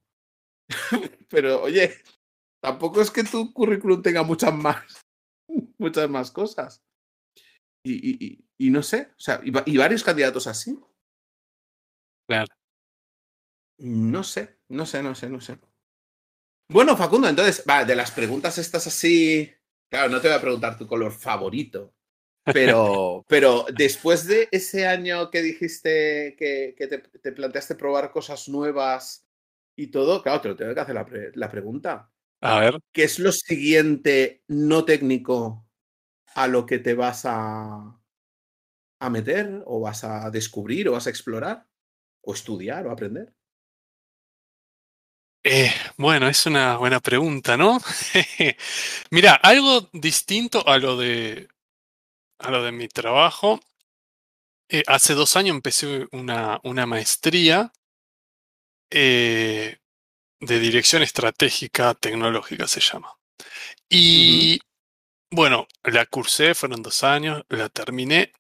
pero 1.30 1.62
oye, 1.62 2.02
tampoco 2.60 3.00
es 3.00 3.12
que 3.12 3.24
tu 3.24 3.54
currículum 3.54 4.02
tenga 4.02 4.24
muchas 4.24 4.54
más, 4.54 5.06
muchas 5.78 6.10
más 6.10 6.32
cosas. 6.32 6.84
Y, 7.86 8.43
y, 8.58 8.70
no 8.70 8.84
sé, 8.84 9.12
o 9.12 9.20
sea, 9.20 9.39
y, 9.43 9.78
varios 9.78 10.04
candidatos 10.04 10.45
así. 10.48 10.78
Claro. 12.28 12.48
No 13.78 14.24
sé, 14.24 14.60
no 14.68 14.86
sé, 14.86 15.02
no 15.02 15.16
sé, 15.16 15.30
no 15.30 15.39
sé. 15.39 15.58
Bueno, 16.70 16.98
Facundo, 16.98 17.30
entonces, 17.30 17.64
va, 17.70 17.86
de 17.86 17.95
las 17.95 18.12
preguntas 18.12 18.58
estas 18.58 18.88
así, 18.88 19.50
claro, 19.89 20.10
no 20.10 20.20
te 20.20 20.28
voy 20.28 20.36
a 20.36 20.41
preguntar 20.41 20.78
tu 20.78 20.86
color 20.86 21.14
favorito, 21.14 21.93
pero, 22.54 23.26
pero 23.28 23.66
después 23.76 24.26
de 24.26 24.48
ese 24.52 24.88
año 24.88 25.30
que 25.30 25.41
dijiste 25.41 26.36
que, 26.38 26.76
que 26.78 26.88
te, 26.88 26.98
te, 27.00 27.32
planteaste 27.32 27.76
probar 27.76 28.12
cosas 28.12 28.48
nuevas 28.50 29.26
y 29.76 29.88
todo, 29.88 30.22
claro, 30.22 30.41
te 30.41 30.48
lo 30.50 30.56
tengo 30.56 30.74
que 30.74 30.80
hacer 30.80 30.95
la, 30.95 31.08
la 31.34 31.52
pregunta. 31.52 32.12
A 32.41 32.60
ver. 32.60 32.80
¿Qué 32.91 33.04
es 33.04 33.20
lo 33.20 33.32
siguiente 33.32 34.43
no 34.48 34.86
técnico 34.86 35.68
a 36.36 36.48
lo 36.48 36.66
que 36.66 36.80
te 36.80 36.93
vas 36.93 37.24
a, 37.26 38.00
a 39.00 39.10
meter 39.10 39.64
o 39.66 39.80
vas 39.80 40.04
a 40.04 40.30
descubrir 40.30 40.88
o 40.88 40.93
vas 40.93 41.08
a 41.08 41.10
explorar 41.10 41.68
o 42.22 42.34
estudiar 42.34 42.86
o 42.88 42.91
aprender? 42.91 43.34
Eh, 45.43 45.72
bueno, 45.95 46.28
es 46.28 46.45
una 46.45 46.78
buena 46.78 47.00
pregunta, 47.00 47.56
¿no? 47.56 47.80
Mira, 49.12 49.34
algo 49.36 49.89
distinto 49.93 50.68
a 50.68 50.78
lo 50.78 50.98
de, 50.98 51.48
a 52.40 52.52
lo 52.52 52.64
de 52.64 52.72
mi 52.72 52.88
trabajo. 52.88 53.60
Eh, 54.70 54.84
hace 54.88 55.14
dos 55.14 55.36
años 55.36 55.56
empecé 55.56 56.08
una, 56.12 56.60
una 56.64 56.86
maestría 56.86 57.72
eh, 58.90 59.78
de 60.40 60.60
dirección 60.60 61.04
estratégica 61.04 61.94
tecnológica 61.94 62.68
se 62.68 62.82
llama. 62.82 63.18
Y 63.90 64.60
bueno, 65.32 65.68
la 65.84 66.06
cursé, 66.06 66.56
fueron 66.56 66.82
dos 66.82 67.04
años, 67.04 67.44
la 67.50 67.70
terminé 67.70 68.32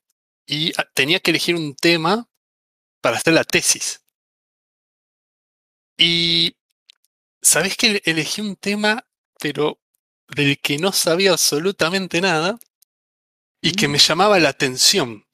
y 0.45 0.71
ah, 0.79 0.87
tenía 0.93 1.19
que 1.19 1.31
elegir 1.31 1.55
un 1.55 1.75
tema 1.75 2.29
para 3.01 3.17
hacer 3.17 3.33
la 3.33 3.43
tesis. 3.43 4.03
Y 5.97 6.55
sabes 7.41 7.75
que 7.75 8.01
elegí 8.05 8.41
un 8.41 8.55
tema, 8.55 9.05
pero 9.39 9.79
del 10.27 10.59
que 10.59 10.77
no 10.77 10.91
sabía 10.91 11.31
absolutamente 11.31 12.21
nada 12.21 12.59
y 13.61 13.71
que 13.71 13.87
me 13.87 13.97
llamaba 13.97 14.39
la 14.39 14.49
atención. 14.49 15.25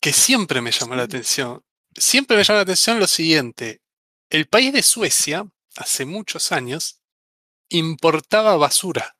Que 0.00 0.12
siempre 0.12 0.60
me 0.60 0.70
llamó 0.70 0.94
la 0.94 1.04
atención. 1.04 1.64
Siempre 1.94 2.36
me 2.36 2.44
llamó 2.44 2.58
la 2.58 2.62
atención 2.62 3.00
lo 3.00 3.06
siguiente. 3.06 3.82
El 4.30 4.48
país 4.48 4.72
de 4.72 4.82
Suecia, 4.82 5.46
hace 5.76 6.04
muchos 6.04 6.52
años, 6.52 7.00
importaba 7.68 8.56
basura. 8.56 9.16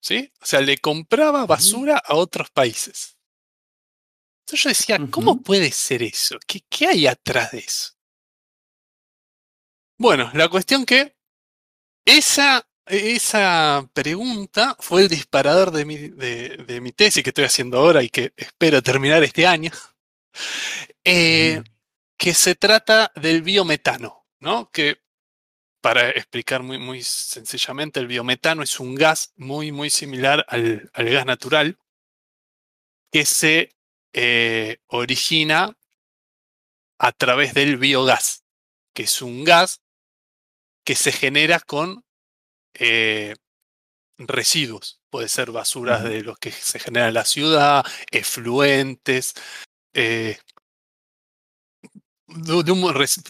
¿Sí? 0.00 0.32
O 0.40 0.46
sea, 0.46 0.60
le 0.60 0.78
compraba 0.78 1.46
basura 1.46 2.02
a 2.04 2.14
otros 2.14 2.50
países. 2.50 3.16
Entonces 4.40 4.62
yo 4.64 4.68
decía, 4.70 5.10
¿cómo 5.10 5.40
puede 5.40 5.70
ser 5.70 6.02
eso? 6.02 6.38
¿Qué, 6.46 6.60
¿Qué, 6.68 6.88
hay 6.88 7.06
atrás 7.06 7.52
de 7.52 7.60
eso? 7.60 7.92
Bueno, 9.96 10.30
la 10.34 10.48
cuestión 10.48 10.84
que 10.84 11.16
esa, 12.04 12.68
esa 12.86 13.88
pregunta 13.92 14.76
fue 14.80 15.02
el 15.02 15.08
disparador 15.08 15.70
de 15.70 15.84
mi, 15.84 15.96
de, 15.96 16.56
de 16.66 16.80
mi 16.80 16.92
tesis 16.92 17.22
que 17.22 17.30
estoy 17.30 17.44
haciendo 17.44 17.78
ahora 17.78 18.02
y 18.02 18.08
que 18.08 18.32
espero 18.36 18.82
terminar 18.82 19.22
este 19.22 19.46
año. 19.46 19.70
Eh, 21.04 21.62
que 22.16 22.32
se 22.32 22.54
trata 22.54 23.10
del 23.16 23.42
biometano, 23.42 24.24
¿no? 24.38 24.70
Que 24.70 25.02
para 25.82 26.10
explicar 26.10 26.62
muy, 26.62 26.78
muy 26.78 27.02
sencillamente, 27.02 27.98
el 27.98 28.06
biometano 28.06 28.62
es 28.62 28.78
un 28.78 28.94
gas 28.94 29.32
muy, 29.36 29.72
muy 29.72 29.90
similar 29.90 30.46
al, 30.48 30.88
gas 30.94 31.26
natural 31.26 31.76
que 33.10 33.26
se 33.26 33.74
eh, 34.12 34.78
origina 34.86 35.76
a 36.98 37.12
través 37.12 37.52
del 37.52 37.76
biogás, 37.76 38.44
que 38.94 39.02
es 39.02 39.20
un 39.20 39.42
gas 39.42 39.82
que 40.84 40.94
se 40.94 41.10
genera 41.10 41.58
con 41.58 42.04
eh, 42.74 43.34
residuos. 44.18 45.00
Puede 45.10 45.28
ser 45.28 45.50
basuras 45.52 46.04
de 46.04 46.22
los 46.22 46.38
que 46.38 46.52
se 46.52 46.78
genera 46.78 47.08
en 47.08 47.14
la 47.14 47.24
ciudad, 47.24 47.84
efluentes, 48.10 49.34
eh, 49.94 50.38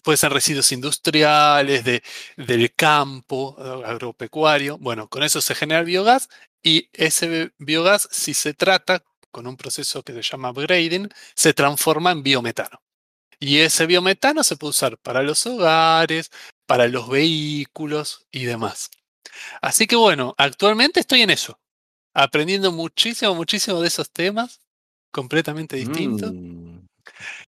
puede 0.03 0.17
ser 0.17 0.33
residuos 0.33 0.71
industriales, 0.73 1.85
de, 1.85 2.03
del 2.37 2.75
campo 2.75 3.57
agropecuario. 3.85 4.79
Bueno, 4.79 5.09
con 5.09 5.23
eso 5.23 5.41
se 5.41 5.55
genera 5.55 5.81
el 5.81 5.87
biogás 5.87 6.29
y 6.63 6.89
ese 6.93 7.53
biogás, 7.59 8.09
si 8.11 8.35
se 8.35 8.55
trata 8.55 9.03
con 9.31 9.47
un 9.47 9.57
proceso 9.57 10.03
que 10.03 10.13
se 10.13 10.23
llama 10.23 10.51
upgrading, 10.51 11.09
se 11.35 11.55
transforma 11.55 12.13
en 12.13 12.23
biometano. 12.23 12.83
Y 13.41 13.59
ese 13.61 13.87
biometano 13.87 14.45
se 14.45 14.57
puede 14.57 14.71
usar 14.71 14.99
para 14.99 15.23
los 15.23 15.47
hogares, 15.47 16.31
para 16.67 16.89
los 16.89 17.09
vehículos 17.09 18.27
y 18.31 18.45
demás. 18.45 18.91
Así 19.61 19.87
que 19.87 19.97
bueno, 19.97 20.35
actualmente 20.39 21.01
estoy 21.01 21.23
en 21.23 21.31
eso, 21.31 21.59
aprendiendo 22.15 22.73
muchísimo, 22.73 23.35
muchísimo 23.35 23.81
de 23.81 23.89
esos 23.89 24.11
temas, 24.11 24.61
completamente 25.11 25.77
distintos. 25.77 26.33
Mm, 26.33 26.87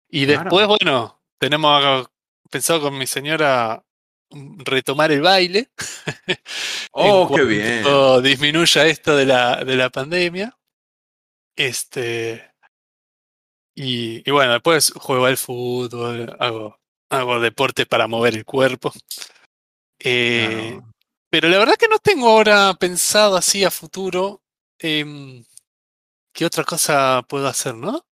y 0.09 0.25
después, 0.25 0.67
bueno, 0.67 1.21
tenemos 1.39 2.09
pensado 2.49 2.82
con 2.82 2.97
mi 2.97 3.07
señora 3.07 3.84
retomar 4.29 5.11
el 5.11 5.21
baile. 5.21 5.69
oh, 6.91 7.32
qué 7.34 7.43
bien. 7.43 7.84
Disminuya 8.23 8.86
esto 8.86 9.15
de 9.15 9.25
la, 9.25 9.63
de 9.63 9.75
la 9.75 9.89
pandemia. 9.89 10.57
Este. 11.55 12.51
Y, 13.75 14.29
bueno, 14.29 14.53
después 14.53 14.91
juego 14.95 15.25
al 15.25 15.38
fútbol, 15.38 16.36
hago, 16.39 16.79
hago 17.09 17.39
deporte 17.39 17.86
para 17.86 18.07
mover 18.07 18.36
el 18.36 18.45
cuerpo. 18.45 18.93
Eh, 19.99 20.79
pero 21.32 21.49
la 21.49 21.57
verdad 21.57 21.75
que 21.79 21.88
no 21.88 21.97
tengo 21.97 22.29
ahora 22.29 22.73
pensado 22.75 23.36
así 23.36 23.63
a 23.63 23.71
futuro 23.71 24.43
eh, 24.77 25.43
qué 26.34 26.45
otra 26.45 26.63
cosa 26.63 27.25
puedo 27.27 27.47
hacer, 27.47 27.75
¿no? 27.75 28.05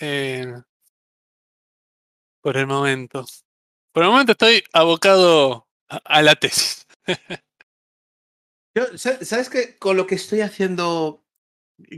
Eh, 0.00 0.46
por 2.40 2.56
el 2.56 2.66
momento. 2.66 3.26
Por 3.92 4.04
el 4.04 4.10
momento 4.10 4.32
estoy 4.32 4.62
abocado 4.72 5.66
a, 5.88 6.22
la 6.22 6.36
tesis. 6.36 6.86
Yo, 8.74 8.96
¿sabes 8.96 9.48
qué? 9.48 9.76
Con 9.76 9.96
lo 9.96 10.06
que 10.06 10.14
estoy 10.14 10.42
haciendo. 10.42 11.24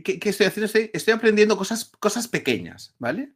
¿Qué, 0.04 0.18
estoy 0.24 0.46
haciendo? 0.46 0.72
Estoy, 0.72 1.14
aprendiendo 1.14 1.58
cosas, 1.58 1.92
cosas 1.98 2.28
pequeñas, 2.28 2.94
¿vale? 2.98 3.34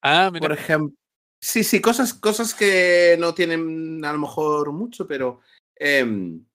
Ah, 0.00 0.30
mira. 0.32 0.48
Por 0.48 0.56
ejemplo. 0.56 0.96
Sí, 1.38 1.62
sí, 1.64 1.82
cosas, 1.82 2.14
cosas 2.14 2.54
que 2.54 3.16
no 3.18 3.34
tienen 3.34 4.02
a 4.04 4.12
lo 4.12 4.18
mejor 4.18 4.72
mucho, 4.72 5.06
pero. 5.06 5.40
Em, 5.74 6.45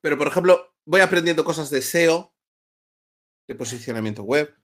pero, 0.00 0.16
por 0.16 0.28
ejemplo, 0.28 0.74
voy 0.84 1.00
aprendiendo 1.00 1.44
cosas 1.44 1.70
de 1.70 1.82
SEO, 1.82 2.34
de 3.46 3.54
posicionamiento 3.54 4.22
web. 4.22 4.54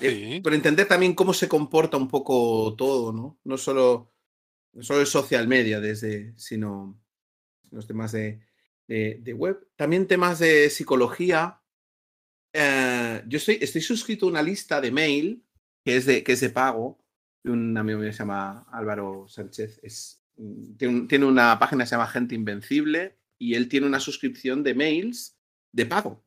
Eh, 0.00 0.40
pero 0.42 0.56
entender 0.56 0.88
también 0.88 1.14
cómo 1.14 1.34
se 1.34 1.48
comporta 1.48 1.96
un 1.96 2.08
poco 2.08 2.74
todo, 2.76 3.12
¿no? 3.12 3.38
No 3.44 3.58
solo, 3.58 4.12
no 4.72 4.82
solo 4.82 5.00
el 5.00 5.06
social 5.06 5.46
media, 5.46 5.80
desde, 5.80 6.32
sino 6.38 6.98
los 7.70 7.86
temas 7.86 8.12
de, 8.12 8.40
de, 8.88 9.34
web. 9.34 9.68
También 9.76 10.06
temas 10.06 10.38
de 10.38 10.70
psicología. 10.70 11.62
Eh, 12.52 13.22
yo 13.28 13.36
estoy, 13.36 13.58
estoy 13.60 13.82
suscrito 13.82 14.26
a 14.26 14.30
una 14.30 14.42
lista 14.42 14.80
de 14.80 14.90
mail 14.90 15.44
que 15.84 15.96
es 15.96 16.06
de, 16.06 16.24
que 16.24 16.32
es 16.32 16.40
de 16.40 16.50
pago. 16.50 16.98
Un 17.44 17.76
amigo 17.76 18.00
mío 18.00 18.12
se 18.12 18.18
llama 18.18 18.66
Álvaro 18.72 19.26
Sánchez. 19.28 19.80
Es, 19.82 20.24
tiene, 20.78 21.06
tiene 21.06 21.26
una 21.26 21.58
página 21.58 21.84
que 21.84 21.88
se 21.88 21.94
llama 21.94 22.08
Gente 22.08 22.34
Invencible 22.34 23.19
y 23.40 23.54
él 23.54 23.68
tiene 23.68 23.86
una 23.86 24.00
suscripción 24.00 24.62
de 24.62 24.74
mails 24.74 25.36
de 25.72 25.86
pago. 25.86 26.22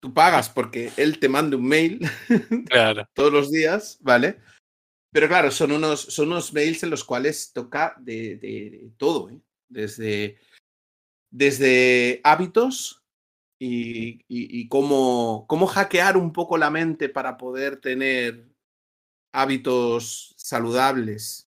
Tú 0.00 0.14
pagas 0.14 0.48
porque 0.48 0.92
él 0.96 1.18
te 1.18 1.28
manda 1.28 1.56
un 1.56 1.66
mail 1.66 2.00
claro. 2.70 3.04
todos 3.14 3.32
los 3.32 3.50
días, 3.50 3.98
¿vale? 4.00 4.38
Pero 5.10 5.26
claro, 5.26 5.50
son 5.50 5.72
unos, 5.72 6.00
son 6.00 6.28
unos 6.28 6.52
mails 6.52 6.84
en 6.84 6.90
los 6.90 7.02
cuales 7.02 7.52
toca 7.52 7.96
de, 7.98 8.36
de, 8.36 8.92
todo, 8.96 9.30
¿eh? 9.30 9.40
desde, 9.68 10.38
desde 11.30 12.20
hábitos 12.22 13.02
y, 13.60 14.20
y, 14.28 14.68
cómo, 14.68 15.46
cómo 15.48 15.66
hackear 15.66 16.16
un 16.16 16.32
poco 16.32 16.56
la 16.56 16.70
mente 16.70 17.08
para 17.08 17.36
poder 17.36 17.80
tener 17.80 18.46
hábitos 19.34 20.34
saludables 20.36 21.48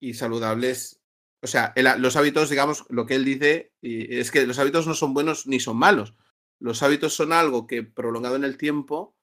y 0.00 0.14
saludables. 0.14 0.97
O 1.40 1.46
sea, 1.46 1.72
los 1.98 2.16
hábitos, 2.16 2.50
digamos, 2.50 2.84
lo 2.88 3.06
que 3.06 3.14
él 3.14 3.24
dice 3.24 3.72
es 3.80 4.30
que 4.30 4.46
los 4.46 4.58
hábitos 4.58 4.86
no 4.86 4.94
son 4.94 5.14
buenos 5.14 5.46
ni 5.46 5.60
son 5.60 5.76
malos. 5.76 6.14
Los 6.58 6.82
hábitos 6.82 7.14
son 7.14 7.32
algo 7.32 7.66
que 7.66 7.84
prolongado 7.84 8.36
en 8.36 8.44
el 8.44 8.56
tiempo 8.56 9.14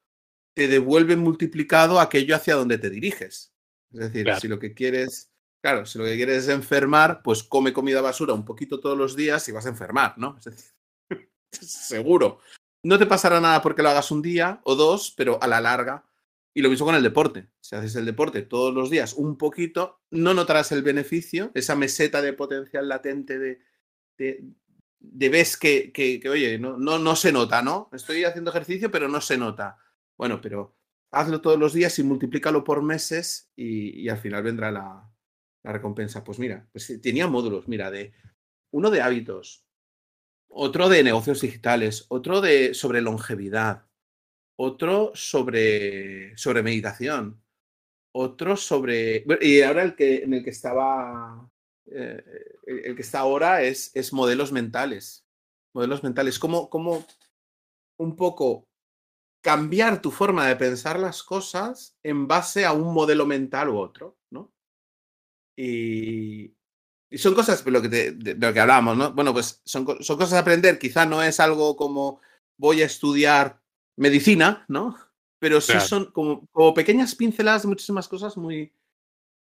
te 0.54 0.68
devuelve 0.68 1.16
multiplicado 1.16 2.00
aquello 2.00 2.34
hacia 2.34 2.54
donde 2.54 2.78
te 2.78 2.88
diriges. 2.88 3.52
Es 3.92 4.00
decir, 4.00 4.26
si 4.40 4.48
lo 4.48 4.58
que 4.58 4.72
quieres, 4.72 5.30
claro, 5.62 5.84
si 5.84 5.98
lo 5.98 6.04
que 6.06 6.16
quieres 6.16 6.44
es 6.44 6.48
enfermar, 6.48 7.22
pues 7.22 7.42
come 7.42 7.74
comida 7.74 8.00
basura 8.00 8.32
un 8.32 8.46
poquito 8.46 8.80
todos 8.80 8.96
los 8.96 9.14
días 9.14 9.46
y 9.48 9.52
vas 9.52 9.66
a 9.66 9.70
enfermar, 9.70 10.16
¿no? 10.16 10.38
Es 10.38 10.44
decir, 10.44 10.72
seguro. 11.50 12.40
No 12.82 12.98
te 12.98 13.04
pasará 13.04 13.40
nada 13.40 13.60
porque 13.60 13.82
lo 13.82 13.90
hagas 13.90 14.10
un 14.10 14.22
día 14.22 14.60
o 14.64 14.74
dos, 14.74 15.12
pero 15.14 15.38
a 15.42 15.46
la 15.46 15.60
larga. 15.60 16.06
Y 16.56 16.62
lo 16.62 16.70
mismo 16.70 16.86
con 16.86 16.94
el 16.94 17.02
deporte. 17.02 17.50
Si 17.60 17.76
haces 17.76 17.96
el 17.96 18.06
deporte 18.06 18.40
todos 18.40 18.72
los 18.72 18.88
días 18.88 19.12
un 19.12 19.36
poquito, 19.36 20.00
no 20.10 20.32
notarás 20.32 20.72
el 20.72 20.82
beneficio, 20.82 21.50
esa 21.52 21.76
meseta 21.76 22.22
de 22.22 22.32
potencial 22.32 22.88
latente 22.88 23.38
de, 23.38 23.60
de, 24.16 25.28
ves 25.28 25.58
que, 25.58 25.92
que, 25.92 26.26
oye, 26.30 26.58
no, 26.58 26.78
no, 26.78 26.98
no 26.98 27.14
se 27.14 27.30
nota, 27.30 27.60
¿no? 27.60 27.90
Estoy 27.92 28.24
haciendo 28.24 28.52
ejercicio, 28.52 28.90
pero 28.90 29.06
no 29.06 29.20
se 29.20 29.36
nota. 29.36 29.76
Bueno, 30.16 30.40
pero 30.40 30.74
hazlo 31.10 31.42
todos 31.42 31.58
los 31.58 31.74
días 31.74 31.98
y 31.98 32.04
multiplícalo 32.04 32.64
por 32.64 32.82
meses 32.82 33.50
y, 33.54 34.00
y 34.00 34.08
al 34.08 34.16
final 34.16 34.42
vendrá 34.42 34.72
la, 34.72 35.12
la, 35.62 35.72
recompensa. 35.72 36.24
Pues 36.24 36.38
mira, 36.38 36.66
pues 36.72 36.90
tenía 37.02 37.26
módulos, 37.26 37.68
mira, 37.68 37.90
de 37.90 38.14
uno 38.70 38.90
de 38.90 39.02
hábitos, 39.02 39.66
otro 40.48 40.88
de 40.88 41.02
negocios 41.02 41.42
digitales, 41.42 42.06
otro 42.08 42.40
de 42.40 42.72
sobre 42.72 43.02
longevidad, 43.02 43.85
otro 44.58 45.12
sobre, 45.14 46.36
sobre 46.36 46.62
meditación, 46.62 47.42
otro 48.12 48.56
sobre... 48.56 49.24
Y 49.40 49.60
ahora 49.60 49.82
el 49.82 49.94
que, 49.94 50.18
en 50.18 50.34
el 50.34 50.44
que 50.44 50.50
estaba, 50.50 51.50
eh, 51.86 52.22
el 52.66 52.96
que 52.96 53.02
está 53.02 53.20
ahora 53.20 53.62
es, 53.62 53.94
es 53.94 54.12
modelos 54.12 54.52
mentales. 54.52 55.26
Modelos 55.74 56.02
mentales, 56.02 56.38
como, 56.38 56.70
como 56.70 57.06
un 57.98 58.16
poco 58.16 58.66
cambiar 59.42 60.00
tu 60.02 60.10
forma 60.10 60.46
de 60.48 60.56
pensar 60.56 60.98
las 60.98 61.22
cosas 61.22 61.96
en 62.02 62.26
base 62.26 62.64
a 62.64 62.72
un 62.72 62.92
modelo 62.92 63.26
mental 63.26 63.68
u 63.68 63.78
otro, 63.78 64.18
¿no? 64.30 64.52
Y, 65.56 66.56
y 67.10 67.18
son 67.18 67.34
cosas 67.34 67.64
de 67.64 67.70
lo 67.70 67.80
que, 67.80 67.88
de, 67.88 68.34
lo 68.34 68.52
que 68.52 68.60
hablamos, 68.60 68.96
¿no? 68.96 69.12
Bueno, 69.12 69.32
pues 69.32 69.60
son, 69.64 69.86
son 70.02 70.16
cosas 70.16 70.34
a 70.34 70.38
aprender. 70.40 70.78
Quizá 70.78 71.06
no 71.06 71.22
es 71.22 71.38
algo 71.38 71.76
como 71.76 72.20
voy 72.58 72.82
a 72.82 72.86
estudiar 72.86 73.62
medicina, 73.96 74.64
¿no? 74.68 74.96
Pero 75.38 75.60
sí 75.60 75.72
claro. 75.72 75.86
son 75.86 76.12
como, 76.12 76.46
como, 76.52 76.74
pequeñas 76.74 77.14
pinceladas 77.14 77.62
de 77.62 77.68
muchísimas 77.68 78.08
cosas 78.08 78.36
muy, 78.36 78.72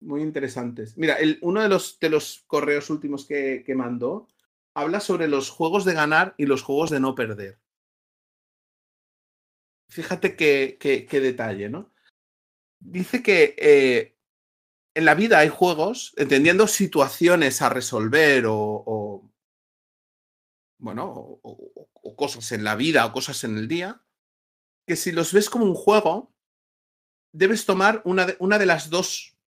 muy 0.02 0.22
interesantes. 0.22 0.98
Mira, 0.98 1.16
el, 1.16 1.40
uno 1.42 1.62
de 1.62 1.70
los, 1.70 2.00
de 2.00 2.10
los 2.10 2.44
correos 2.48 2.90
últimos 2.90 3.26
que, 3.26 3.64
que 3.66 3.76
mandó 3.76 4.28
habla 4.74 5.00
sobre 5.00 5.28
los 5.28 5.50
juegos 5.50 5.86
de 5.86 5.94
ganar 5.94 6.36
y 6.38 6.46
los 6.46 6.62
juegos 6.62 6.92
de 6.92 7.00
no 7.00 7.16
perder. 7.16 7.60
Fíjate 9.90 10.36
qué, 10.36 10.78
qué, 10.80 11.06
qué 11.06 11.20
detalle, 11.20 11.70
¿no? 11.70 11.92
Dice 12.80 13.24
que 13.24 13.56
eh, 13.58 14.18
en 14.94 15.06
la 15.06 15.16
vida 15.16 15.40
hay 15.40 15.50
juegos, 15.50 16.14
entendiendo 16.18 16.68
situaciones 16.68 17.62
a 17.62 17.70
resolver 17.70 18.46
o, 18.46 18.56
o 18.56 19.32
bueno, 20.80 21.06
o, 21.12 21.40
o, 21.42 21.90
o, 21.94 22.16
cosas 22.16 22.52
en 22.52 22.64
la 22.64 22.76
vida 22.76 23.06
o 23.06 23.14
cosas 23.14 23.44
en 23.44 23.58
el 23.58 23.68
día, 23.68 24.04
que 24.88 24.96
si 24.96 25.12
los 25.12 25.34
ves 25.34 25.50
como 25.50 25.66
un 25.66 25.76
juego, 25.76 26.34
debes 27.34 27.66
tomar 27.66 28.02
una 28.06 28.26
de, 28.26 28.38
una 28.40 28.58
de 28.58 28.66
las 28.66 28.90
dos 28.90 29.38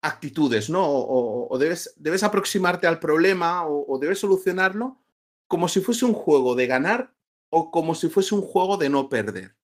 actitudes, 0.00 0.70
¿no? 0.70 0.86
O, 0.86 1.58
debes, 1.58 1.92
debes, 1.96 2.22
aproximarte 2.22 2.86
al 2.86 3.00
problema 3.00 3.66
o 3.66 3.98
debes 3.98 4.20
solucionarlo 4.20 5.00
como 5.50 5.68
si 5.68 5.80
fuese 5.80 6.04
un 6.04 6.14
juego 6.14 6.54
de 6.54 6.68
ganar 6.68 7.12
o 7.50 7.72
como 7.72 7.96
si 7.96 8.08
fuese 8.08 8.36
un 8.36 8.42
juego 8.42 8.76
de 8.76 8.88
no 8.88 9.08
perder 9.08 9.56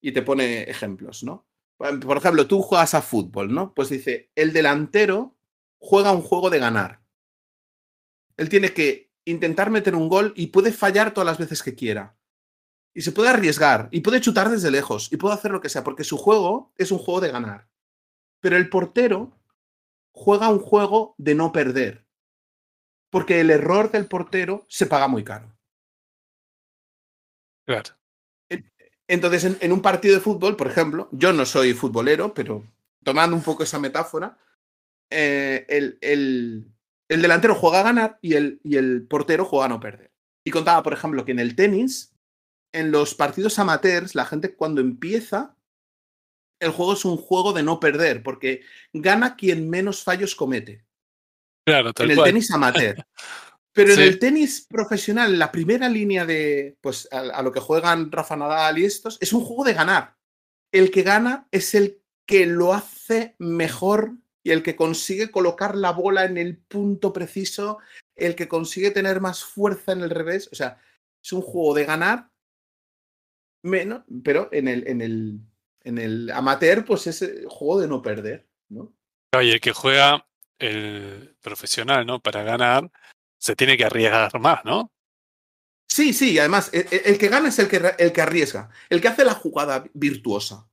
y 0.00 0.12
te 0.12 0.22
pone 0.22 0.62
ejemplos, 0.62 1.24
¿no? 1.24 1.48
Por 1.76 2.18
ejemplo, 2.18 2.46
tú 2.46 2.62
juegas 2.62 2.94
a 2.94 3.02
fútbol, 3.02 3.52
¿no? 3.52 3.74
Pues 3.74 3.88
dice, 3.88 4.30
el 4.36 4.52
delantero 4.52 5.36
juega 5.78 6.12
un 6.12 6.22
juego 6.22 6.48
de 6.48 6.60
ganar. 6.60 7.02
Él 8.36 8.48
tiene 8.48 8.72
que 8.72 9.10
intentar 9.24 9.70
meter 9.70 9.96
un 9.96 10.08
gol 10.08 10.32
y 10.36 10.48
puede 10.48 10.72
fallar 10.72 11.12
todas 11.12 11.26
las 11.26 11.38
veces 11.38 11.62
que 11.62 11.74
quiera. 11.74 12.16
Y 12.94 13.02
se 13.02 13.12
puede 13.12 13.28
arriesgar, 13.28 13.88
y 13.92 14.00
puede 14.00 14.20
chutar 14.20 14.50
desde 14.50 14.70
lejos, 14.70 15.12
y 15.12 15.16
puede 15.16 15.34
hacer 15.34 15.52
lo 15.52 15.60
que 15.60 15.68
sea, 15.68 15.84
porque 15.84 16.04
su 16.04 16.16
juego 16.16 16.72
es 16.76 16.90
un 16.90 16.98
juego 16.98 17.20
de 17.20 17.30
ganar. 17.30 17.68
Pero 18.40 18.56
el 18.56 18.68
portero 18.68 19.38
juega 20.12 20.48
un 20.48 20.58
juego 20.58 21.14
de 21.18 21.34
no 21.34 21.52
perder. 21.52 22.06
Porque 23.10 23.40
el 23.40 23.50
error 23.50 23.90
del 23.90 24.06
portero 24.06 24.66
se 24.68 24.86
paga 24.86 25.08
muy 25.08 25.24
caro. 25.24 25.56
Claro. 27.66 27.90
Entonces, 29.06 29.44
en, 29.44 29.58
en, 29.60 29.72
un 29.72 29.82
partido 29.82 30.14
de 30.14 30.20
fútbol, 30.20 30.56
por 30.56 30.68
ejemplo, 30.68 31.08
yo 31.10 31.32
no 31.32 31.44
soy 31.44 31.74
futbolero, 31.74 32.32
pero 32.32 32.64
tomando 33.02 33.34
un 33.34 33.42
poco 33.42 33.64
esa 33.64 33.80
metáfora, 33.80 34.38
eh, 35.10 35.66
el, 35.68 35.98
el, 36.00 36.72
el, 37.08 37.22
delantero 37.22 37.56
juega 37.56 37.80
a 37.80 37.84
ganar 37.84 38.18
y 38.22 38.34
el, 38.34 38.60
y 38.62 38.76
el 38.76 39.06
portero 39.08 39.44
juega 39.44 39.66
a 39.66 39.68
no 39.68 39.80
perder. 39.80 40.12
Y 40.44 40.52
contaba, 40.52 40.82
por 40.82 40.92
ejemplo, 40.92 41.24
que 41.24 41.32
en 41.32 41.40
el 41.40 41.56
tenis, 41.56 42.09
en 42.72 42.90
los 42.90 43.14
partidos 43.14 43.58
amateurs, 43.58 44.14
la 44.14 44.24
gente 44.24 44.54
cuando 44.54 44.80
empieza, 44.80 45.56
el 46.60 46.70
juego 46.70 46.92
es 46.92 47.04
un 47.04 47.16
juego 47.16 47.52
de 47.52 47.62
no 47.62 47.80
perder, 47.80 48.22
porque 48.22 48.62
gana 48.92 49.36
quien 49.36 49.68
menos 49.70 50.02
fallos 50.02 50.34
comete. 50.34 50.84
Claro, 51.66 51.92
tal 51.92 52.06
en 52.06 52.10
el 52.12 52.16
cual. 52.16 52.28
tenis 52.28 52.50
amateur. 52.50 52.96
Pero 53.72 53.94
sí. 53.94 54.00
en 54.00 54.08
el 54.08 54.18
tenis 54.18 54.66
profesional, 54.68 55.38
la 55.38 55.52
primera 55.52 55.88
línea 55.88 56.26
de 56.26 56.76
pues 56.80 57.08
a, 57.12 57.20
a, 57.20 57.42
lo 57.42 57.52
que 57.52 57.60
juegan 57.60 58.10
Rafa 58.10 58.36
Nadal 58.36 58.78
y 58.78 58.84
estos, 58.84 59.16
es 59.20 59.32
un 59.32 59.44
juego 59.44 59.64
de 59.64 59.74
ganar. 59.74 60.16
El 60.72 60.90
que 60.90 61.02
gana 61.02 61.46
es 61.52 61.74
el 61.74 62.02
que 62.26 62.46
lo 62.46 62.74
hace 62.74 63.36
mejor 63.38 64.14
y 64.42 64.50
el 64.50 64.62
que 64.62 64.76
consigue 64.76 65.30
colocar 65.30 65.76
la 65.76 65.92
bola 65.92 66.24
en 66.24 66.36
el 66.36 66.58
punto 66.58 67.12
preciso, 67.12 67.78
el 68.16 68.34
que 68.34 68.48
consigue 68.48 68.90
tener 68.90 69.20
más 69.20 69.44
fuerza 69.44 69.92
en 69.92 70.00
el 70.00 70.10
revés. 70.10 70.48
O 70.50 70.54
sea, 70.54 70.80
es 71.22 71.32
un 71.32 71.42
juego 71.42 71.74
de 71.74 71.84
ganar, 71.84 72.29
menos, 73.62 74.02
pero 74.24 74.48
en 74.52 74.68
el, 74.68 74.86
en 74.86 75.00
el, 75.00 75.40
en 75.82 75.98
el 75.98 76.30
amateur, 76.30 76.84
pues 76.84 77.06
es 77.06 77.22
el 77.22 77.46
juego 77.48 77.80
de 77.80 77.88
no 77.88 78.02
perder, 78.02 78.48
¿no? 78.68 78.92
Y 79.40 79.50
el 79.50 79.60
que 79.60 79.72
juega 79.72 80.26
el 80.58 81.36
profesional, 81.40 82.06
¿no? 82.06 82.20
Para 82.20 82.42
ganar, 82.42 82.90
se 83.38 83.56
tiene 83.56 83.76
que 83.76 83.84
arriesgar 83.84 84.38
más, 84.40 84.64
¿no? 84.64 84.92
Sí, 85.88 86.12
sí, 86.12 86.38
además, 86.38 86.70
el, 86.72 86.86
el, 86.90 87.18
que 87.18 87.28
gana 87.28 87.48
es 87.48 87.58
el 87.58 87.68
que, 87.68 87.94
el 87.98 88.12
que 88.12 88.22
arriesga, 88.22 88.70
el 88.88 89.00
que 89.00 89.08
hace 89.08 89.24
la 89.24 89.34
jugada 89.34 89.84
virtuosa. 89.92 90.68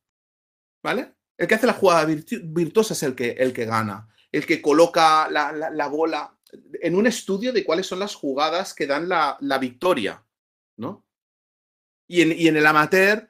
¿Vale? 0.83 1.15
El 1.37 1.47
que 1.47 1.55
hace 1.55 1.67
la 1.67 1.73
jugada 1.73 2.05
virtu 2.05 2.35
virtuosa 2.43 2.93
es 2.93 3.03
el 3.03 3.15
que, 3.15 3.31
el 3.31 3.51
que 3.51 3.65
gana, 3.65 4.07
el 4.31 4.45
que 4.45 4.61
coloca 4.61 5.29
la, 5.29 5.51
la, 5.51 5.69
la, 5.69 5.87
bola 5.87 6.37
en 6.81 6.95
un 6.95 7.07
estudio 7.07 7.51
de 7.51 7.63
cuáles 7.63 7.87
son 7.87 7.99
las 7.99 8.15
jugadas 8.15 8.73
que 8.73 8.87
dan 8.87 9.09
la, 9.09 9.37
la 9.41 9.57
victoria, 9.57 10.23
¿no? 10.77 11.06
Y 12.07 12.21
en, 12.21 12.31
y 12.31 12.47
en 12.47 12.57
el 12.57 12.65
amateur, 12.65 13.29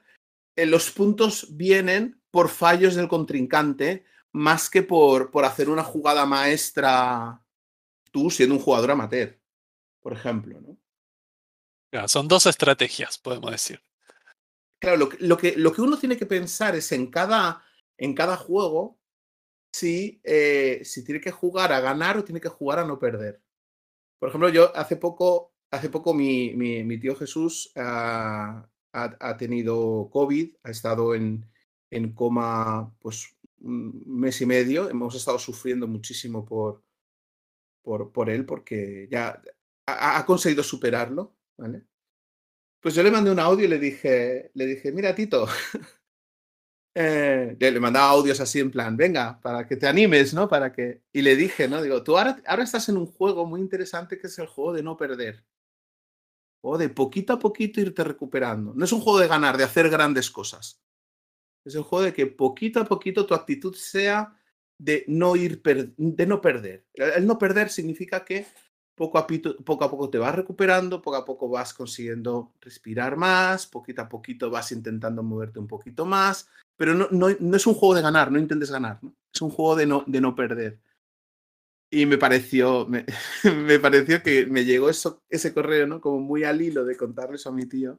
eh, 0.56 0.66
los 0.66 0.90
puntos 0.90 1.48
vienen 1.56 2.20
por 2.30 2.48
fallos 2.48 2.94
del 2.94 3.08
contrincante 3.08 4.04
más 4.32 4.70
que 4.70 4.82
por, 4.82 5.30
por 5.30 5.44
hacer 5.44 5.68
una 5.68 5.82
jugada 5.82 6.26
maestra 6.26 7.42
tú 8.10 8.30
siendo 8.30 8.54
un 8.54 8.60
jugador 8.60 8.90
amateur, 8.90 9.38
por 10.00 10.12
ejemplo, 10.12 10.60
¿no? 10.60 10.78
Claro, 11.90 12.08
son 12.08 12.28
dos 12.28 12.46
estrategias, 12.46 13.18
podemos 13.18 13.50
decir. 13.50 13.80
Claro, 14.80 14.96
lo, 14.96 15.08
lo, 15.20 15.36
que, 15.36 15.56
lo 15.56 15.72
que 15.72 15.80
uno 15.80 15.98
tiene 15.98 16.16
que 16.16 16.26
pensar 16.26 16.76
es 16.76 16.92
en 16.92 17.10
cada, 17.10 17.64
en 17.96 18.14
cada 18.14 18.36
juego 18.36 18.98
si, 19.72 20.20
eh, 20.24 20.80
si 20.84 21.04
tiene 21.04 21.20
que 21.20 21.30
jugar 21.30 21.72
a 21.72 21.80
ganar 21.80 22.16
o 22.16 22.24
tiene 22.24 22.40
que 22.40 22.48
jugar 22.48 22.78
a 22.78 22.84
no 22.84 22.98
perder. 22.98 23.42
Por 24.18 24.28
ejemplo, 24.28 24.48
yo 24.48 24.74
hace 24.76 24.96
poco, 24.96 25.54
hace 25.70 25.90
poco 25.90 26.14
mi, 26.14 26.98
tío 26.98 27.14
Jesús 27.16 27.72
ha, 27.76 28.68
tenido 29.38 30.08
COVID, 30.10 30.56
ha 30.62 30.70
estado 30.70 31.14
en, 31.14 31.44
en 31.90 32.12
coma 32.12 32.94
pues 32.98 33.36
un 33.60 34.02
mes 34.06 34.40
y 34.40 34.46
medio. 34.46 34.88
Hemos 34.88 35.14
estado 35.14 35.38
sufriendo 35.38 35.86
muchísimo 35.86 36.44
por, 36.44 36.82
por, 37.82 38.30
él 38.30 38.44
porque 38.44 39.08
ya 39.10 39.40
ha, 39.86 40.24
conseguido 40.26 40.62
superarlo. 40.62 41.36
Pues 42.80 42.94
yo 42.94 43.02
le 43.02 43.10
mandé 43.10 43.30
un 43.30 43.40
audio 43.40 43.64
y 43.64 43.68
le 43.68 43.78
dije, 43.78 44.50
le 44.54 44.66
dije, 44.66 44.92
mira 44.92 45.14
Tito, 45.14 45.48
eh, 46.94 47.56
le 47.58 47.80
mandaba 47.80 48.10
audios 48.10 48.40
así 48.40 48.60
en 48.60 48.70
plan, 48.70 48.96
venga, 48.96 49.40
para 49.40 49.66
que 49.66 49.76
te 49.76 49.88
animes, 49.88 50.32
¿no? 50.32 50.48
Para 50.48 50.72
que... 50.72 51.02
Y 51.12 51.22
le 51.22 51.34
dije, 51.34 51.66
¿no? 51.66 51.82
Digo, 51.82 52.04
tú 52.04 52.16
ahora 52.16 52.62
estás 52.62 52.88
en 52.88 52.96
un 52.96 53.06
juego 53.06 53.46
muy 53.46 53.60
interesante 53.60 54.18
que 54.18 54.28
es 54.28 54.38
el 54.38 54.46
juego 54.46 54.72
de 54.72 54.84
no 54.84 54.96
perder. 54.96 55.44
O 56.60 56.76
de 56.76 56.88
poquito 56.88 57.32
a 57.32 57.38
poquito 57.38 57.80
irte 57.80 58.02
recuperando. 58.04 58.74
No 58.74 58.84
es 58.84 58.92
un 58.92 59.00
juego 59.00 59.18
de 59.18 59.28
ganar, 59.28 59.56
de 59.56 59.64
hacer 59.64 59.88
grandes 59.88 60.30
cosas. 60.30 60.82
Es 61.64 61.74
un 61.74 61.84
juego 61.84 62.04
de 62.04 62.12
que 62.12 62.26
poquito 62.26 62.80
a 62.80 62.84
poquito 62.84 63.26
tu 63.26 63.34
actitud 63.34 63.74
sea 63.74 64.34
de 64.78 65.04
no 65.08 65.36
ir 65.36 65.60
de 65.62 66.26
no 66.26 66.40
perder. 66.40 66.86
El 66.94 67.26
no 67.26 67.38
perder 67.38 67.68
significa 67.68 68.24
que 68.24 68.46
poco 68.98 69.18
a, 69.18 69.26
poco 69.64 69.84
a 69.84 69.90
poco 69.90 70.10
te 70.10 70.18
vas 70.18 70.34
recuperando, 70.34 71.00
poco 71.00 71.16
a 71.16 71.24
poco 71.24 71.48
vas 71.48 71.72
consiguiendo 71.72 72.52
respirar 72.60 73.16
más, 73.16 73.66
poquito 73.66 74.02
a 74.02 74.08
poquito 74.08 74.50
vas 74.50 74.72
intentando 74.72 75.22
moverte 75.22 75.60
un 75.60 75.68
poquito 75.68 76.04
más, 76.04 76.48
pero 76.76 76.94
no, 76.94 77.06
no, 77.12 77.28
no 77.38 77.56
es 77.56 77.66
un 77.66 77.74
juego 77.74 77.94
de 77.94 78.02
ganar, 78.02 78.32
no 78.32 78.40
intentes 78.40 78.70
ganar, 78.70 78.98
es 79.32 79.40
un 79.40 79.50
juego 79.50 79.76
de 79.76 79.86
no, 79.86 80.04
de 80.06 80.20
no 80.20 80.34
perder. 80.34 80.80
Y 81.90 82.06
me 82.06 82.18
pareció, 82.18 82.86
me, 82.86 83.06
me, 83.44 83.78
pareció 83.78 84.22
que 84.22 84.46
me 84.46 84.64
llegó 84.64 84.90
eso, 84.90 85.22
ese 85.28 85.54
correo, 85.54 85.86
¿no? 85.86 86.00
Como 86.00 86.20
muy 86.20 86.44
al 86.44 86.60
hilo 86.60 86.84
de 86.84 86.96
contarle 86.96 87.36
eso 87.36 87.48
a 87.48 87.52
mi 87.52 87.66
tío. 87.66 87.98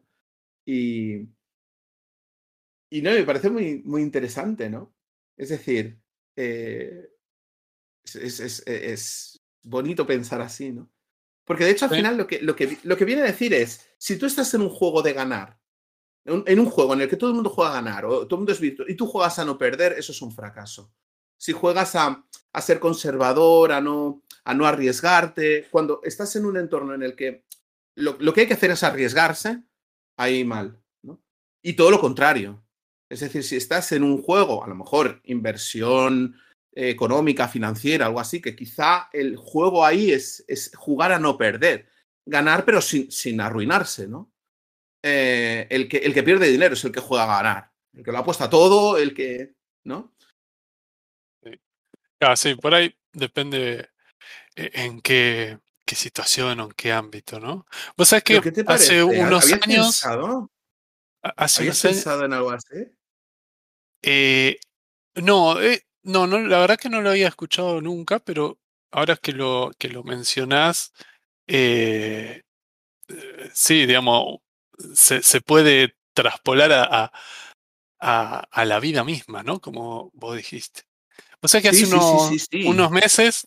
Y, 0.65 1.27
y 2.91 3.01
no, 3.01 3.11
me 3.11 3.23
parece 3.23 3.49
muy, 3.49 3.81
muy 3.83 4.01
interesante, 4.01 4.69
¿no? 4.69 4.93
Es 5.37 5.49
decir, 5.49 5.99
eh, 6.35 7.09
es, 8.03 8.39
es, 8.39 8.63
es, 8.67 9.41
bonito 9.63 10.05
pensar 10.05 10.41
así, 10.41 10.71
¿no? 10.71 10.91
Porque 11.45 11.65
de 11.65 11.71
hecho 11.71 11.85
al 11.85 11.91
final 11.91 12.17
lo 12.17 12.27
que, 12.27 12.41
lo, 12.41 12.55
que, 12.55 12.77
lo 12.83 12.95
que 12.95 13.05
viene 13.05 13.23
a 13.23 13.25
decir 13.25 13.53
es, 13.53 13.89
si 13.97 14.17
tú 14.17 14.27
estás 14.27 14.53
en 14.53 14.61
un 14.61 14.69
juego 14.69 15.01
de 15.01 15.13
ganar, 15.13 15.59
en 16.25 16.59
un 16.59 16.69
juego 16.69 16.93
en 16.93 17.01
el 17.01 17.09
que 17.09 17.17
todo 17.17 17.31
el 17.31 17.35
mundo 17.35 17.49
juega 17.49 17.71
a 17.71 17.81
ganar, 17.81 18.05
o 18.05 18.27
todo 18.27 18.35
el 18.35 18.39
mundo 18.41 18.51
es 18.51 18.59
virtual, 18.59 18.89
y 18.89 18.95
tú 18.95 19.07
juegas 19.07 19.39
a 19.39 19.45
no 19.45 19.57
perder, 19.57 19.93
eso 19.93 20.11
es 20.11 20.21
un 20.21 20.31
fracaso. 20.31 20.93
Si 21.39 21.53
juegas 21.53 21.95
a, 21.95 22.25
ser 22.61 22.79
conservador, 22.79 23.71
a 23.71 23.79
no, 23.81 24.21
arriesgarte, 24.45 25.67
cuando 25.71 26.01
estás 26.03 26.35
en 26.35 26.45
un 26.45 26.57
entorno 26.57 26.93
en 26.93 27.03
el 27.03 27.15
que 27.15 27.45
lo, 27.95 28.33
que 28.33 28.41
hay 28.41 28.47
que 28.47 28.53
hacer 28.53 28.71
es 28.71 28.83
arriesgarse, 28.83 29.63
ahí 30.17 30.43
mal. 30.43 30.77
¿no? 31.01 31.21
Y 31.63 31.73
todo 31.73 31.91
lo 31.91 31.99
contrario. 31.99 32.63
Es 33.09 33.21
decir, 33.21 33.43
si 33.43 33.55
estás 33.55 33.91
en 33.93 34.03
un 34.03 34.21
juego, 34.21 34.63
a 34.63 34.67
lo 34.67 34.75
mejor 34.75 35.21
inversión 35.23 36.35
eh, 36.73 36.89
económica, 36.89 37.47
financiera, 37.47 38.05
algo 38.05 38.19
así, 38.19 38.41
que 38.41 38.55
quizá 38.55 39.09
el 39.13 39.37
juego 39.37 39.85
ahí 39.85 40.11
es, 40.11 40.71
jugar 40.75 41.13
a 41.13 41.19
no 41.19 41.37
perder, 41.37 41.87
ganar 42.25 42.65
pero 42.65 42.81
sin, 42.81 43.09
sin 43.11 43.41
arruinarse, 43.41 44.07
¿no? 44.07 44.31
Eh, 45.01 45.67
el, 45.69 45.87
que, 45.87 45.97
el 45.99 46.13
que 46.13 46.23
pierde 46.23 46.47
dinero 46.47 46.73
es 46.73 46.83
el 46.83 46.91
que 46.91 46.99
juega 46.99 47.23
a 47.23 47.37
ganar, 47.41 47.71
el 47.93 48.03
que 48.03 48.11
lo 48.11 48.17
apuesta 48.17 48.49
todo, 48.49 48.97
el 48.97 49.13
que, 49.13 49.55
¿no? 49.85 50.13
Ah, 52.19 52.35
sí, 52.35 52.55
por 52.55 52.73
ahí 52.73 52.95
depende 53.13 53.89
eh, 54.55 54.71
en 54.73 55.01
qué, 55.01 55.59
qué 55.85 55.95
situación 55.95 56.59
o 56.59 56.65
en 56.65 56.71
qué 56.71 56.91
ámbito, 56.91 57.39
¿no? 57.39 57.65
Vos 57.97 58.09
sabés 58.09 58.23
que 58.23 58.63
hace 58.67 59.03
unos 59.03 59.51
años... 59.53 59.85
Pensado? 59.87 60.51
Hace 61.21 61.63
¿Habías 61.63 61.81
pensado 61.81 62.25
en 62.25 62.33
algo 62.33 62.51
así? 62.51 62.95
Eh, 64.01 64.59
no, 65.15 65.61
eh, 65.61 65.83
no, 66.03 66.27
no, 66.27 66.39
la 66.39 66.59
verdad 66.59 66.77
que 66.77 66.89
no 66.89 67.01
lo 67.01 67.09
había 67.09 67.27
escuchado 67.27 67.81
nunca, 67.81 68.19
pero 68.19 68.57
ahora 68.91 69.17
que 69.17 69.33
lo, 69.33 69.71
que 69.77 69.89
lo 69.89 70.03
mencionás, 70.03 70.93
eh, 71.47 72.43
eh, 73.09 73.49
sí, 73.53 73.85
digamos, 73.85 74.39
se, 74.93 75.21
se 75.21 75.41
puede 75.41 75.95
traspolar 76.13 76.71
a, 76.71 77.11
a, 77.99 78.39
a, 78.39 78.65
la 78.65 78.79
vida 78.79 79.03
misma, 79.03 79.43
¿no? 79.43 79.59
Como 79.59 80.11
vos 80.13 80.37
dijiste. 80.37 80.83
O 81.41 81.47
sea 81.47 81.61
que 81.61 81.69
hace 81.69 81.85
unos, 81.85 82.47
unos, 82.65 82.91
meses 82.91 83.45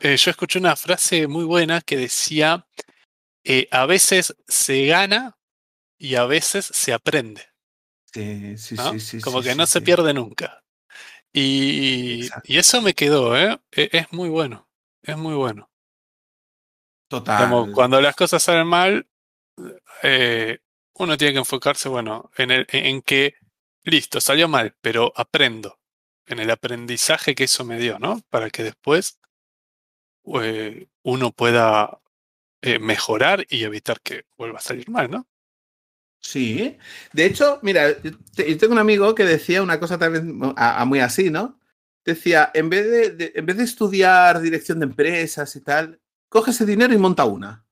yo 0.00 0.30
escuché 0.30 0.58
una 0.58 0.76
frase 0.76 1.26
muy 1.26 1.44
buena 1.44 1.80
que 1.80 1.96
decía, 1.96 2.66
a 3.70 3.86
veces 3.86 4.36
se 4.46 4.86
gana 4.86 5.38
y 5.98 6.16
a 6.16 6.26
veces 6.26 6.66
se 6.66 6.92
aprende. 6.92 7.42
Sí, 8.12 8.56
sí, 8.56 8.76
sí, 9.00 9.20
Como 9.20 9.42
que 9.42 9.54
no 9.54 9.66
se 9.66 9.80
pierde 9.80 10.14
nunca. 10.14 10.62
Y, 11.32 12.28
y, 12.44 12.56
eso 12.56 12.80
me 12.80 12.94
quedó, 12.94 13.36
¿eh? 13.36 13.60
E, 13.70 13.90
es 13.92 14.12
muy 14.12 14.30
bueno, 14.30 14.70
es 15.02 15.18
muy 15.18 15.34
bueno. 15.34 15.70
Total. 17.08 17.48
Como 17.48 17.72
cuando 17.72 18.00
las 18.00 18.16
cosas 18.16 18.42
salen 18.42 18.66
mal, 18.66 19.06
eh, 20.02 20.58
uno 20.94 21.16
tiene 21.18 21.34
que 21.34 21.40
enfocarse, 21.40 21.90
bueno, 21.90 22.30
en, 22.38 22.50
el, 22.50 22.66
en 22.70 23.02
que, 23.02 23.34
listo, 23.84 24.20
salió 24.20 24.48
mal, 24.48 24.74
pero 24.80 25.12
aprendo, 25.14 25.78
en 26.26 26.38
el 26.38 26.50
aprendizaje 26.50 27.34
que 27.34 27.44
eso 27.44 27.64
me 27.64 27.78
dio, 27.78 27.98
¿no? 27.98 28.20
Para 28.28 28.50
que 28.50 28.62
después 28.62 29.18
eh, 30.42 30.88
uno 31.02 31.32
pueda 31.32 32.00
eh, 32.62 32.78
mejorar 32.78 33.46
y 33.48 33.64
evitar 33.64 34.00
que 34.00 34.24
vuelva 34.36 34.58
a 34.58 34.62
salir 34.62 34.90
mal, 34.90 35.10
¿no? 35.10 35.26
Sí, 36.18 36.76
de 37.12 37.24
hecho, 37.24 37.60
mira, 37.62 38.02
yo 38.02 38.58
tengo 38.58 38.72
un 38.72 38.80
amigo 38.80 39.14
que 39.14 39.24
decía 39.24 39.62
una 39.62 39.78
cosa 39.78 39.98
también 39.98 40.40
a, 40.56 40.84
muy 40.84 40.98
así, 40.98 41.30
¿no? 41.30 41.60
Decía, 42.04 42.50
en 42.54 42.68
vez 42.68 43.16
de, 43.16 43.32
en 43.34 43.46
vez 43.46 43.56
de 43.56 43.64
estudiar 43.64 44.40
dirección 44.40 44.80
de 44.80 44.86
empresas 44.86 45.54
y 45.54 45.60
tal, 45.60 46.00
coge 46.28 46.50
ese 46.50 46.66
dinero 46.66 46.92
y 46.92 46.98
monta 46.98 47.24
una. 47.24 47.64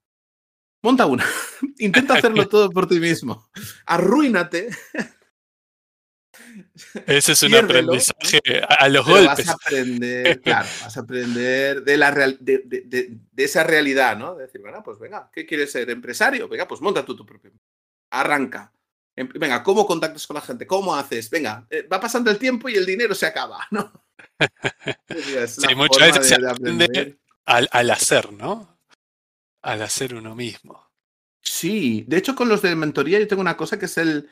Monta 0.82 1.06
una. 1.06 1.24
Intenta 1.78 2.14
hacerlo 2.14 2.46
todo 2.48 2.70
por 2.70 2.86
ti 2.86 3.00
mismo. 3.00 3.48
Arruínate. 3.86 4.68
Ese 7.06 7.32
es 7.32 7.42
un 7.42 7.54
aprendizaje 7.54 8.40
a 8.68 8.88
los 8.88 9.06
golpes. 9.06 9.46
Vas 9.46 9.48
a 9.48 9.52
aprender, 9.52 10.40
claro, 10.42 10.68
vas 10.82 10.96
a 10.96 11.00
aprender 11.00 11.84
de, 11.84 11.96
la 11.96 12.10
real, 12.10 12.36
de, 12.40 12.62
de, 12.64 12.82
de, 13.30 13.44
esa 13.44 13.62
realidad, 13.62 14.16
¿no? 14.16 14.34
De 14.34 14.46
decir, 14.46 14.60
bueno, 14.60 14.82
pues 14.84 14.98
venga, 14.98 15.30
¿qué 15.32 15.46
quieres 15.46 15.70
ser? 15.70 15.88
¿Empresario? 15.90 16.48
Venga, 16.48 16.66
pues 16.66 16.80
monta 16.80 17.04
tú 17.04 17.14
tu 17.14 17.24
propio 17.24 17.52
arranca. 18.14 18.72
Em, 19.16 19.28
venga, 19.34 19.62
¿cómo 19.62 19.86
contactas 19.86 20.26
con 20.26 20.34
la 20.34 20.40
gente? 20.40 20.66
¿Cómo 20.66 20.94
haces? 20.94 21.30
Venga, 21.30 21.66
eh, 21.70 21.86
va 21.90 22.00
pasando 22.00 22.30
el 22.30 22.38
tiempo 22.38 22.68
y 22.68 22.74
el 22.74 22.86
dinero 22.86 23.14
se 23.14 23.26
acaba, 23.26 23.66
¿no? 23.70 23.92
sí, 25.46 25.74
muchas 25.74 26.12
veces 26.12 26.28
se 26.28 26.46
aprende 26.46 27.18
al, 27.44 27.68
al, 27.70 27.90
hacer, 27.90 28.32
¿no? 28.32 28.78
Al 29.62 29.82
hacer 29.82 30.14
uno 30.14 30.34
mismo. 30.34 30.90
Sí, 31.40 32.04
de 32.08 32.16
hecho 32.16 32.34
con 32.34 32.48
los 32.48 32.62
de 32.62 32.74
mentoría 32.74 33.20
yo 33.20 33.28
tengo 33.28 33.42
una 33.42 33.56
cosa 33.56 33.78
que 33.78 33.84
es 33.84 33.98
el, 33.98 34.28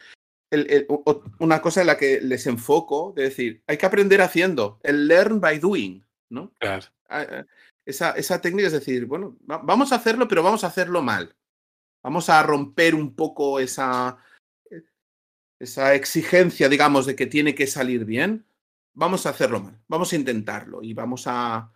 el, 0.53 0.70
el, 0.70 0.86
una 1.38 1.62
cosa 1.62 1.80
en 1.80 1.86
la 1.86 1.96
que 1.96 2.20
les 2.20 2.46
enfoco, 2.46 3.14
de 3.16 3.22
decir, 3.24 3.62
hay 3.66 3.78
que 3.78 3.86
aprender 3.86 4.20
haciendo, 4.20 4.78
el 4.82 5.09
learn 5.09 5.40
by 5.40 5.59
doing, 5.59 6.05
¿no? 6.28 6.53
Claro. 6.59 6.86
Ah, 7.09 7.22
eh, 7.22 7.44
esa, 7.86 8.12
esa 8.12 8.40
técnica 8.40 8.66
es 8.66 8.74
decir, 8.74 9.07
bueno, 9.07 9.36
vamos 9.40 9.92
a 9.92 9.96
hacerlo, 9.96 10.28
pero 10.28 10.42
vamos 10.42 10.62
a 10.62 10.66
hacerlo 10.68 11.03
mal. 11.03 11.34
Vamos 12.03 12.28
a 12.28 12.42
romper 12.42 12.94
un 12.94 13.14
poco 13.14 13.61
esa, 13.61 14.18
esa 15.59 15.94
exigencia, 15.94 16.68
digamos, 16.68 17.07
de 17.07 17.16
que 17.16 17.26
tiene 17.26 17.55
que 17.55 17.66
salir 17.66 18.05
bien. 18.05 18.44
Vamos 18.94 19.24
a 19.24 19.30
hacerlo 19.30 19.61
mal, 19.61 19.80
vamos 19.88 20.12
a 20.12 20.16
intentarlo 20.16 20.82
y 20.82 20.92
vamos 20.92 21.24
a, 21.26 21.72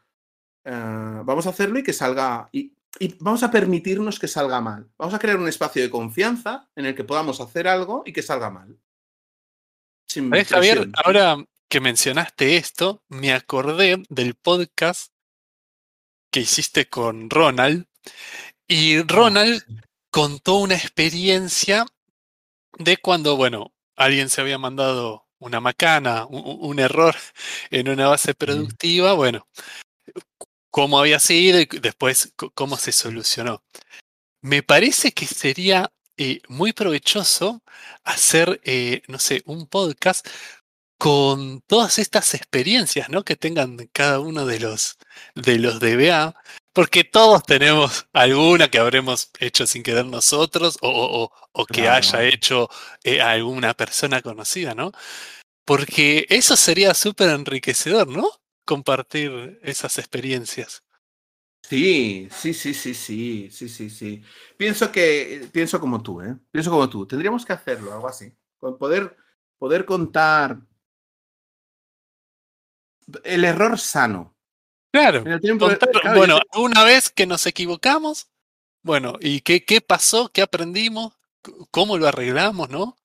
uh, 0.66 1.24
vamos 1.24 1.46
a 1.46 1.50
hacerlo 1.50 1.78
y 1.78 1.82
que 1.82 1.94
salga, 1.94 2.50
y, 2.52 2.75
y, 2.98 3.14
vamos 3.18 3.42
a 3.42 3.50
permitirnos 3.50 4.18
que 4.18 4.28
salga 4.28 4.60
mal. 4.60 4.90
Vamos 4.98 5.14
a 5.14 5.18
crear 5.18 5.38
un 5.38 5.48
espacio 5.48 5.82
de 5.82 5.90
confianza 5.90 6.68
en 6.76 6.86
el 6.86 6.94
que 6.94 7.04
podamos 7.04 7.40
hacer 7.40 7.68
algo 7.68 8.02
y 8.06 8.12
que 8.12 8.22
salga 8.22 8.50
mal. 8.50 8.78
Sin 10.08 10.30
Javier, 10.30 10.88
ahora 11.04 11.36
que 11.68 11.80
mencionaste 11.80 12.56
esto, 12.56 13.02
me 13.08 13.32
acordé 13.32 14.02
del 14.08 14.34
podcast 14.34 15.12
que 16.30 16.40
hiciste 16.40 16.88
con 16.88 17.28
Ronald. 17.28 17.86
Y 18.68 19.02
Ronald 19.02 19.62
contó 20.10 20.56
una 20.56 20.74
experiencia 20.74 21.86
de 22.78 22.96
cuando, 22.98 23.36
bueno, 23.36 23.72
alguien 23.96 24.30
se 24.30 24.40
había 24.40 24.58
mandado 24.58 25.26
una 25.38 25.60
macana, 25.60 26.26
un, 26.26 26.58
un 26.60 26.78
error 26.78 27.14
en 27.70 27.88
una 27.88 28.08
base 28.08 28.34
productiva, 28.34 29.12
bueno, 29.14 29.46
cómo 30.76 30.98
había 30.98 31.18
sido 31.20 31.58
y 31.58 31.64
después 31.64 32.34
cómo 32.52 32.76
se 32.76 32.92
solucionó. 32.92 33.62
Me 34.42 34.62
parece 34.62 35.12
que 35.12 35.24
sería 35.24 35.90
eh, 36.18 36.42
muy 36.48 36.74
provechoso 36.74 37.62
hacer, 38.04 38.60
eh, 38.62 39.00
no 39.08 39.18
sé, 39.18 39.42
un 39.46 39.66
podcast 39.68 40.28
con 40.98 41.62
todas 41.62 41.98
estas 41.98 42.34
experiencias 42.34 43.08
¿no? 43.08 43.24
que 43.24 43.36
tengan 43.36 43.88
cada 43.90 44.20
uno 44.20 44.44
de 44.44 44.60
los, 44.60 44.98
de 45.34 45.58
los 45.58 45.80
DBA 45.80 46.34
porque 46.74 47.04
todos 47.04 47.42
tenemos 47.44 48.06
alguna 48.12 48.68
que 48.68 48.76
habremos 48.76 49.30
hecho 49.40 49.66
sin 49.66 49.82
querer 49.82 50.04
nosotros 50.04 50.76
o, 50.82 51.32
que 51.72 51.88
haya 51.88 52.22
hecho 52.24 52.68
eh, 53.02 53.22
alguna 53.22 53.72
persona 53.72 54.20
conocida, 54.20 54.74
¿no? 54.74 54.92
Porque 55.64 56.26
eso 56.28 56.54
sería 56.54 56.92
súper 56.92 57.30
enriquecedor, 57.30 58.08
¿no? 58.08 58.30
Compartir 58.66 59.58
esas 59.62 59.96
experiencias. 59.96 60.82
Sí, 61.62 62.28
sí, 62.30 62.52
sí, 62.52 62.74
sí, 62.74 62.94
sí, 62.94 63.48
sí, 63.50 63.68
sí, 63.68 63.90
sí. 63.90 64.22
Pienso 64.56 64.92
que, 64.92 65.48
pienso 65.52 65.80
como 65.80 66.02
tú, 66.02 66.20
¿eh? 66.20 66.36
Pienso 66.52 66.70
como 66.70 66.88
tú. 66.88 67.06
Tendríamos 67.06 67.44
que 67.44 67.54
hacerlo, 67.54 67.92
algo 67.92 68.08
así. 68.08 68.32
Poder, 68.58 69.16
poder 69.58 69.84
contar 69.84 70.58
el 73.24 73.44
error 73.44 73.78
sano. 73.78 74.36
Claro. 74.92 75.24
bueno, 76.14 76.40
una 76.56 76.84
vez 76.84 77.10
que 77.10 77.26
nos 77.26 77.46
equivocamos, 77.46 78.28
bueno, 78.82 79.16
¿y 79.20 79.40
qué, 79.40 79.64
qué 79.64 79.80
pasó? 79.80 80.30
¿Qué 80.32 80.42
aprendimos? 80.42 81.14
¿Cómo 81.70 81.98
lo 81.98 82.06
arreglamos, 82.06 82.70
no? 82.70 82.96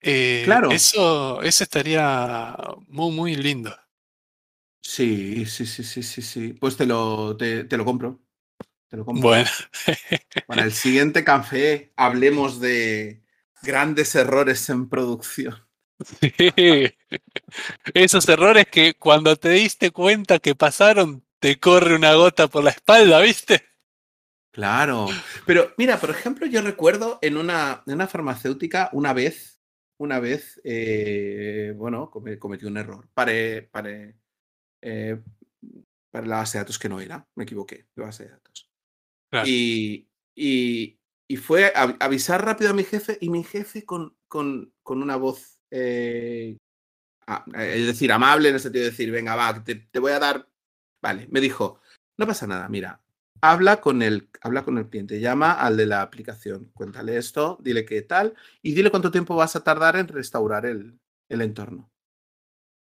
Eh, 0.00 0.42
claro. 0.44 0.70
Eso, 0.70 1.42
eso 1.42 1.64
estaría 1.64 2.56
muy, 2.86 3.10
muy 3.10 3.36
lindo. 3.36 3.76
Sí, 4.88 5.44
sí, 5.44 5.66
sí, 5.66 5.84
sí, 5.84 6.02
sí, 6.02 6.22
sí. 6.22 6.54
Pues 6.54 6.78
te 6.78 6.86
lo, 6.86 7.36
te, 7.36 7.64
lo 7.76 7.84
compro. 7.84 8.20
Te 8.88 8.96
lo 8.96 9.04
compro. 9.04 9.28
Bueno. 9.28 9.50
Para 10.46 10.64
el 10.64 10.72
siguiente 10.72 11.24
café 11.24 11.92
hablemos 11.96 12.58
de 12.58 13.22
grandes 13.62 14.14
errores 14.14 14.66
en 14.70 14.88
producción. 14.88 15.54
Sí. 16.20 16.90
Esos 17.92 18.26
errores 18.30 18.66
que 18.68 18.94
cuando 18.94 19.36
te 19.36 19.50
diste 19.50 19.90
cuenta 19.90 20.38
que 20.38 20.54
pasaron, 20.54 21.22
te 21.38 21.60
corre 21.60 21.94
una 21.94 22.14
gota 22.14 22.48
por 22.48 22.64
la 22.64 22.70
espalda, 22.70 23.20
¿viste? 23.20 23.62
Claro. 24.52 25.08
Pero 25.44 25.74
mira, 25.76 26.00
por 26.00 26.08
ejemplo, 26.08 26.46
yo 26.46 26.62
recuerdo 26.62 27.18
en 27.20 27.36
una, 27.36 27.82
en 27.86 27.92
una 27.92 28.06
farmacéutica 28.06 28.88
una 28.92 29.12
vez, 29.12 29.60
una 29.98 30.18
vez, 30.18 30.58
eh, 30.64 31.74
bueno, 31.76 32.10
cometí 32.10 32.64
un 32.64 32.78
error. 32.78 33.06
Paré, 33.12 33.62
paré, 33.70 34.16
eh, 34.82 35.20
para 36.10 36.26
la 36.26 36.36
base 36.36 36.58
de 36.58 36.64
datos 36.64 36.78
que 36.78 36.88
no 36.88 37.00
era, 37.00 37.26
me 37.34 37.44
equivoqué 37.44 37.86
de 37.94 38.02
base 38.02 38.24
de 38.24 38.30
datos. 38.30 38.70
Y, 39.44 40.08
y, 40.34 40.98
y, 41.28 41.36
fue 41.36 41.72
avisar 41.74 42.44
rápido 42.44 42.70
a 42.70 42.74
mi 42.74 42.82
jefe 42.82 43.18
y 43.20 43.28
mi 43.28 43.44
jefe 43.44 43.84
con, 43.84 44.16
con, 44.26 44.72
con 44.82 45.02
una 45.02 45.16
voz, 45.16 45.60
eh, 45.70 46.56
es 47.54 47.86
decir, 47.86 48.10
amable 48.10 48.48
en 48.48 48.54
el 48.54 48.60
sentido 48.60 48.84
de 48.84 48.90
decir, 48.90 49.10
venga, 49.10 49.36
va, 49.36 49.62
te, 49.62 49.74
te, 49.74 49.98
voy 49.98 50.12
a 50.12 50.18
dar, 50.18 50.48
vale, 51.02 51.28
me 51.30 51.40
dijo, 51.40 51.80
no 52.16 52.26
pasa 52.26 52.46
nada, 52.46 52.70
mira, 52.70 53.02
habla 53.42 53.82
con, 53.82 54.00
el, 54.00 54.30
habla 54.40 54.64
con 54.64 54.78
el 54.78 54.88
cliente, 54.88 55.20
llama 55.20 55.52
al 55.52 55.76
de 55.76 55.84
la 55.84 56.00
aplicación, 56.00 56.70
cuéntale 56.72 57.18
esto, 57.18 57.58
dile 57.60 57.84
qué 57.84 58.00
tal 58.00 58.34
y 58.62 58.72
dile 58.72 58.90
cuánto 58.90 59.10
tiempo 59.10 59.36
vas 59.36 59.56
a 59.56 59.62
tardar 59.62 59.96
en 59.96 60.08
restaurar 60.08 60.64
el, 60.64 60.98
el 61.28 61.42
entorno 61.42 61.90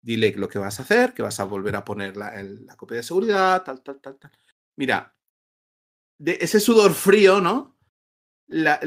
dile 0.01 0.33
lo 0.35 0.47
que 0.47 0.59
vas 0.59 0.79
a 0.79 0.83
hacer, 0.83 1.13
que 1.13 1.21
vas 1.21 1.39
a 1.39 1.45
volver 1.45 1.75
a 1.75 1.85
poner 1.85 2.17
la, 2.17 2.41
la 2.41 2.75
copia 2.75 2.97
de 2.97 3.03
seguridad, 3.03 3.63
tal, 3.63 3.81
tal, 3.81 3.99
tal, 3.99 4.17
tal. 4.17 4.31
Mira, 4.75 5.15
de 6.17 6.37
ese 6.41 6.59
sudor 6.59 6.93
frío, 6.93 7.41
¿no? 7.41 7.77
La, 8.47 8.79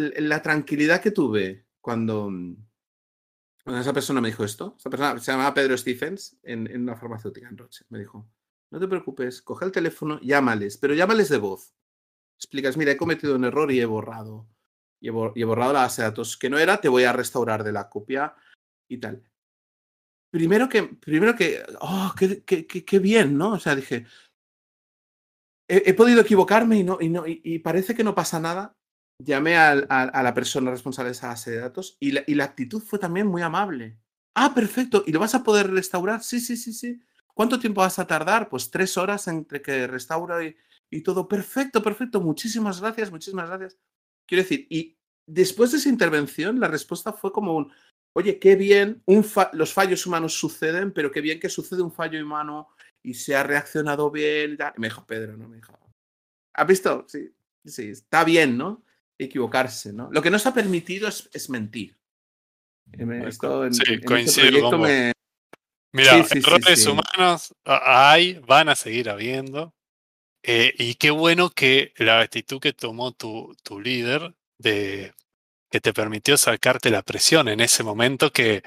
tranquilidad 0.43 1.03
que 1.03 1.11
tuve 1.11 1.67
cuando, 1.81 2.31
cuando, 3.63 3.81
esa 3.81 3.93
persona 3.93 4.21
me 4.21 4.29
dijo 4.29 4.45
esto, 4.45 4.77
esa 4.79 4.89
persona 4.89 5.19
se 5.19 5.33
llamaba 5.33 5.53
Pedro 5.53 5.77
Stephens 5.77 6.39
en, 6.43 6.67
en 6.67 6.83
una 6.83 6.97
farmacéutica 6.97 7.49
en 7.49 7.59
Roche, 7.59 7.85
me 7.91 7.99
dijo, 7.99 8.27
no 8.71 8.81
te 8.81 8.89
preocupes, 8.89 9.43
coge 9.43 9.67
el 9.67 9.73
teléfono, 9.73 10.19
llámales, 10.21 10.79
pero 10.79 10.95
llámales 10.95 11.29
de 11.29 11.39
voz. 11.39 11.75
Explicas, 12.39 12.77
mira, 12.79 12.93
he 12.93 12.97
cometido 12.97 13.37
un 13.37 13.45
error 13.45 13.71
y 13.71 13.81
he 13.81 13.85
borrado. 13.85 14.49
Y 14.99 15.09
he 15.09 15.45
borrado 15.45 15.73
la 15.73 15.81
base 15.81 16.03
de 16.03 16.09
datos 16.09 16.37
que 16.37 16.49
no 16.49 16.59
era, 16.59 16.81
te 16.81 16.89
voy 16.89 17.05
a 17.05 17.13
restaurar 17.13 17.65
de 17.65 17.73
la 17.73 17.89
copia 17.89 18.35
y 18.89 18.99
tal 18.99 19.30
primero 20.31 20.69
que, 20.69 20.85
primero 20.85 21.37
que, 21.37 21.63
oh, 21.81 22.15
qué, 22.17 22.43
qué, 22.45 22.67
qué, 22.67 22.99
bien, 22.99 23.37
¿no? 23.37 23.53
O 23.53 23.59
sea, 23.59 23.75
dije, 23.75 24.07
he, 25.69 25.95
podido 25.95 26.21
equivocarme 26.21 26.79
y, 26.79 26.85
no, 26.85 26.99
y, 27.01 27.09
no, 27.09 27.25
y, 27.27 27.59
parece 27.59 27.95
que 27.95 28.05
no 28.05 28.15
pasa 28.15 28.41
nada. 28.41 28.77
Llamé 29.23 29.57
a, 29.57 29.75
la 29.75 30.35
persona 30.35 30.71
responsable 30.71 31.11
de 31.11 31.13
esa 31.13 31.29
base 31.29 31.51
de 31.51 31.59
datos 31.59 31.97
y 32.01 32.13
la, 32.13 32.25
y 32.27 32.35
la 32.35 32.45
actitud 32.45 32.83
fue 32.83 32.99
también 32.99 33.27
muy 33.27 33.43
amable. 33.43 33.99
Ah, 34.35 34.55
perfecto. 34.55 35.05
¿Y 35.07 35.13
lo 35.13 35.21
vas 35.21 35.35
a 35.35 35.43
poder 35.43 35.71
restaurar? 35.71 36.23
Sí, 36.23 36.41
sí, 36.41 36.57
sí, 36.57 36.73
sí. 36.73 37.01
¿Cuánto 37.35 37.59
tiempo 37.59 37.83
vas 37.83 37.99
a 37.99 38.07
tardar? 38.07 38.49
Pues 38.49 38.71
tres 38.71 38.97
horas 38.97 39.29
entre 39.29 39.61
que 39.61 39.87
restaura 39.87 40.43
y, 40.43 40.57
y 40.91 41.03
todo. 41.03 41.29
Perfecto, 41.29 41.83
perfecto. 41.83 42.21
Muchísimas 42.21 42.81
gracias, 42.81 43.11
muchísimas 43.11 43.49
gracias. 43.49 43.77
Quiero 44.27 44.43
decir, 44.43 44.67
y 44.71 44.97
después 45.27 45.73
de 45.73 45.79
esa 45.79 45.89
intervención, 45.89 46.59
la 46.59 46.69
respuesta 46.69 47.13
fue 47.13 47.33
como 47.33 47.57
un, 47.57 47.73
oye, 48.13 48.39
qué 48.39 48.57
bien, 48.57 49.03
los 49.53 49.73
fallos 49.73 50.07
humanos 50.07 50.35
suceden, 50.35 50.93
pero 50.93 51.11
qué 51.11 51.21
bien 51.21 51.41
que 51.41 51.49
sucede 51.49 51.83
un 51.83 51.93
fallo 51.93 52.23
humano 52.23 52.69
y 53.03 53.15
se 53.15 53.35
ha 53.35 53.43
reaccionado 53.43 54.11
bien. 54.11 54.59
me 54.77 54.89
dijo 54.89 55.07
Pedro, 55.07 55.37
¿no? 55.37 55.49
Me 55.49 55.57
dijo, 55.57 55.79
¿has 56.55 56.67
visto? 56.67 57.05
Sí, 57.09 57.33
sí, 57.65 57.91
está 57.91 58.25
bien, 58.25 58.57
¿no? 58.59 58.85
Equivocarse, 59.19 59.93
¿no? 59.93 60.09
Lo 60.13 60.23
que 60.23 60.31
no 60.31 60.39
se 60.39 60.49
ha 60.49 60.55
permitido 60.55 61.09
es, 61.09 61.51
mentir. 61.51 61.97
sí, 63.71 64.01
coincido 64.01 64.79
Mira, 65.93 66.25
errores 66.31 66.87
humanos 66.87 67.53
hay, 67.65 68.35
van 68.47 68.69
a 68.69 68.77
seguir 68.77 69.11
habiendo. 69.11 69.75
Eh, 70.43 70.73
y 70.79 70.95
qué 70.95 71.11
bueno 71.11 71.51
que 71.51 71.93
la 71.97 72.21
actitud 72.21 72.61
que 72.61 72.73
tomó 72.73 73.13
tu, 73.13 73.55
tu 73.63 73.81
líder 73.81 74.35
de 74.57 75.13
que 75.71 75.81
te 75.81 75.93
permitió 75.93 76.37
sacarte 76.37 76.91
la 76.91 77.03
presión 77.03 77.49
en 77.49 77.61
ese 77.61 77.83
momento 77.83 78.33
que, 78.33 78.63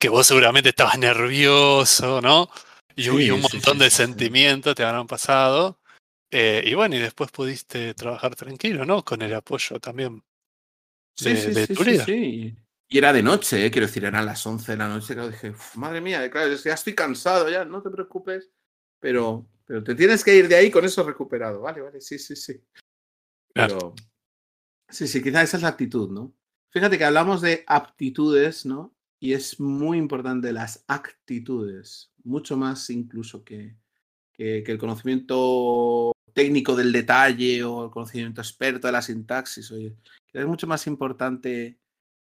que 0.00 0.08
vos 0.08 0.26
seguramente 0.26 0.70
estabas 0.70 0.98
nervioso, 0.98 2.20
¿no? 2.20 2.50
Y, 2.96 3.08
un 3.08 3.40
montón 3.40 3.78
de 3.78 3.90
sentimientos 3.90 4.74
te 4.74 4.84
habrán 4.84 5.06
pasado. 5.06 5.78
Eh, 6.30 6.62
y 6.64 6.74
bueno, 6.74 6.96
y 6.96 7.00
después 7.00 7.30
pudiste 7.30 7.94
trabajar 7.94 8.34
tranquilo, 8.34 8.84
¿no? 8.84 9.04
Con 9.04 9.22
el 9.22 9.34
apoyo 9.34 9.78
también 9.80 10.22
de, 11.20 11.34
de 11.34 11.66
tu. 11.68 11.84
Sí, 11.84 12.56
Y 12.88 12.98
era 12.98 13.12
de 13.12 13.22
noche, 13.22 13.66
¿eh? 13.66 13.70
quiero 13.70 13.86
decir, 13.86 14.04
eran 14.04 14.26
las 14.26 14.44
11 14.46 14.72
de 14.72 14.78
la 14.78 14.88
noche. 14.88 15.14
Claro, 15.14 15.30
dije, 15.30 15.54
madre 15.74 16.00
mía, 16.00 16.28
claro, 16.30 16.54
ya 16.54 16.74
estoy 16.74 16.94
cansado, 16.94 17.48
ya, 17.50 17.64
no 17.64 17.82
te 17.82 17.90
preocupes. 17.90 18.50
Pero, 19.00 19.46
pero 19.66 19.84
te 19.84 19.94
tienes 19.94 20.24
que 20.24 20.34
ir 20.34 20.48
de 20.48 20.56
ahí 20.56 20.70
con 20.70 20.84
eso 20.84 21.02
recuperado. 21.02 21.60
Vale, 21.60 21.82
vale, 21.82 22.00
sí, 22.00 22.18
sí, 22.18 22.34
sí. 22.36 22.60
Pero, 23.52 23.94
Sí, 24.94 25.08
sí, 25.08 25.20
quizás 25.20 25.42
esa 25.42 25.56
es 25.56 25.64
la 25.64 25.70
actitud, 25.70 26.08
¿no? 26.08 26.32
Fíjate 26.70 26.96
que 26.98 27.04
hablamos 27.04 27.40
de 27.40 27.64
aptitudes, 27.66 28.64
¿no? 28.64 28.94
Y 29.18 29.32
es 29.32 29.58
muy 29.58 29.98
importante 29.98 30.52
las 30.52 30.84
actitudes, 30.86 32.12
mucho 32.22 32.56
más 32.56 32.88
incluso 32.90 33.42
que, 33.42 33.76
que, 34.32 34.62
el 34.64 34.78
conocimiento 34.78 36.12
técnico 36.32 36.76
del 36.76 36.92
detalle 36.92 37.64
o 37.64 37.86
el 37.86 37.90
conocimiento 37.90 38.40
experto 38.40 38.86
de 38.86 38.92
la 38.92 39.02
sintaxis. 39.02 39.68
Oye, 39.72 39.96
es 40.32 40.46
mucho 40.46 40.68
más 40.68 40.86
importante 40.86 41.80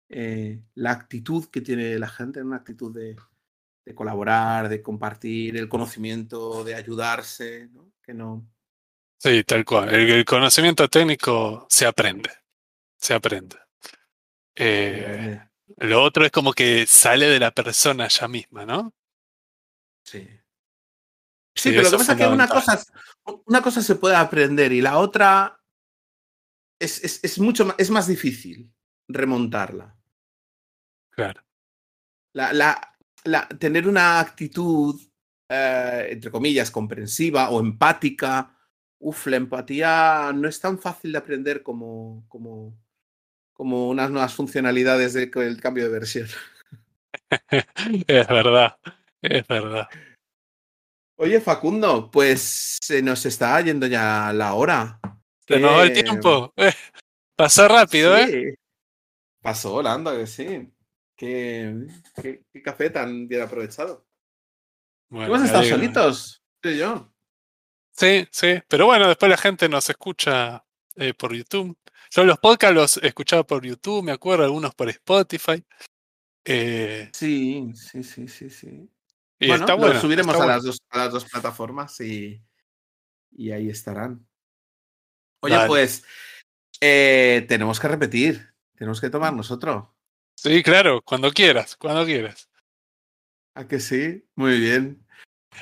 eh, 0.09 0.63
la 0.75 0.93
actitud 0.93 1.45
que 1.51 1.61
tiene 1.61 1.99
la 1.99 2.09
gente, 2.09 2.43
una 2.43 2.57
actitud 2.57 2.91
de, 2.95 3.17
de 3.85 3.95
colaborar, 3.95 4.71
de 4.71 4.81
compartir 4.81 5.59
el 5.59 5.69
conocimiento, 5.69 6.65
de 6.65 6.75
ayudarse, 6.75 7.69
¿no? 7.71 7.93
Que 8.03 8.15
no. 8.15 8.49
Sí, 9.19 9.45
tal 9.45 9.63
cual. 9.67 9.95
el 9.95 10.25
conocimiento 10.25 10.89
técnico 10.89 11.67
se 11.69 11.85
aprende 11.85 12.42
se 13.03 13.15
aprende. 13.15 13.57
Eh, 14.55 15.41
lo 15.79 16.03
otro 16.03 16.25
es 16.25 16.31
como 16.31 16.53
que 16.53 16.87
sale 16.87 17.27
de 17.27 17.41
la 17.41 17.51
persona 17.51 18.07
ya 18.07 18.29
misma, 18.29 18.65
¿no? 18.65 18.95
Sí. 20.05 20.29
Sí, 21.55 21.71
pero 21.71 21.83
lo 21.83 21.91
que 21.91 21.97
pasa 21.99 22.13
es 22.13 22.19
que 22.19 22.27
una 22.27 22.49
cosa, 22.49 22.83
una 23.47 23.61
cosa 23.61 23.83
se 23.83 23.97
puede 23.97 24.15
aprender 24.15 24.73
y 24.73 24.81
la 24.81 24.99
otra 24.99 25.61
es, 26.79 27.03
es, 27.03 27.23
es 27.25 27.39
mucho 27.41 27.67
más, 27.67 27.75
es 27.79 27.91
más 27.91 28.07
difícil 28.07 28.73
remontarla. 29.09 29.99
Claro. 31.11 31.43
La, 32.35 32.53
la, 32.53 32.97
la, 33.25 33.49
tener 33.49 33.89
una 33.89 34.21
actitud, 34.21 34.99
eh, 35.49 36.09
entre 36.11 36.31
comillas, 36.31 36.71
comprensiva 36.71 37.51
o 37.51 37.61
empática. 37.61 38.57
Uf, 39.01 39.27
la 39.27 39.37
empatía 39.37 40.33
no 40.33 40.49
es 40.49 40.61
tan 40.61 40.79
fácil 40.79 41.13
de 41.13 41.19
aprender 41.19 41.63
como, 41.63 42.25
como, 42.29 42.82
como 43.63 43.89
unas 43.89 44.11
nuevas 44.11 44.35
funcionalidades 44.35 45.13
del 45.13 45.31
cambio 45.61 45.85
de 45.85 45.89
versión. 45.89 46.27
es 48.09 48.27
verdad, 48.27 48.77
es 49.23 49.47
verdad. 49.47 49.89
Oye, 51.15 51.41
Facundo, 51.41 52.11
pues 52.11 52.77
se 52.83 53.01
nos 53.03 53.25
está 53.25 53.61
yendo 53.61 53.87
ya 53.87 54.33
la 54.33 54.55
hora. 54.55 54.99
Se 55.47 55.61
nos 55.61 55.79
va 55.79 55.85
el 55.85 55.93
tiempo. 55.93 56.53
Eh, 56.57 56.73
pasó 57.37 57.69
rápido, 57.69 58.19
¿eh? 58.19 58.59
Pasó 59.41 59.71
volando, 59.71 60.11
que 60.11 60.27
sí. 60.27 60.69
Qué, 61.17 61.87
qué, 62.21 62.63
café 62.65 62.91
tan 62.91 63.29
bien 63.29 63.43
aprovechado. 63.43 64.05
Bueno, 65.09 65.37
¿Hemos 65.37 65.47
estado 65.47 65.63
solitos? 65.63 66.43
Tú 66.61 66.71
y 66.71 66.79
yo. 66.79 67.09
Sí, 67.93 68.27
sí, 68.33 68.61
pero 68.67 68.87
bueno, 68.87 69.07
después 69.07 69.31
la 69.31 69.37
gente 69.37 69.69
nos 69.69 69.89
escucha 69.89 70.65
eh, 70.97 71.15
por 71.15 71.33
YouTube. 71.33 71.79
Yo 72.15 72.25
los 72.25 72.39
podcasts 72.39 72.75
los 72.75 72.97
escuchaba 72.99 73.43
por 73.43 73.65
YouTube, 73.65 74.03
me 74.03 74.13
acuerdo, 74.13 74.45
algunos 74.45 74.75
por 74.75 74.91
Spotify. 74.91 75.65
Eh, 76.45 77.09
sí, 77.15 77.73
sí, 77.75 78.05
sí, 78.05 78.29
sí, 78.29 78.51
sí. 78.51 78.91
Y 79.39 79.49
bueno, 79.49 79.65
está 79.65 79.75
bueno, 79.75 79.95
los 79.95 80.03
subiremos 80.03 80.37
a, 80.37 80.47
las 80.47 80.63
dos, 80.63 80.79
a 80.91 80.99
las 80.99 81.11
dos 81.11 81.25
plataformas 81.25 81.99
y, 82.03 82.39
y 83.31 83.51
ahí 83.51 83.71
estarán. 83.71 84.27
Oye, 85.41 85.57
pues 85.67 86.05
eh, 86.83 87.47
tenemos 87.49 87.81
que 87.81 87.89
repetir, 87.89 88.55
tenemos 88.75 89.01
que 89.01 89.09
tomar 89.09 89.33
nosotros. 89.33 89.87
Sí, 90.37 90.63
claro, 90.63 91.01
cuando 91.01 91.31
quieras, 91.33 91.77
cuando 91.77 92.05
quieras. 92.05 92.51
¿A 93.55 93.67
que 93.67 93.81
sí? 93.81 94.29
Muy 94.35 94.61
bien. 94.61 95.07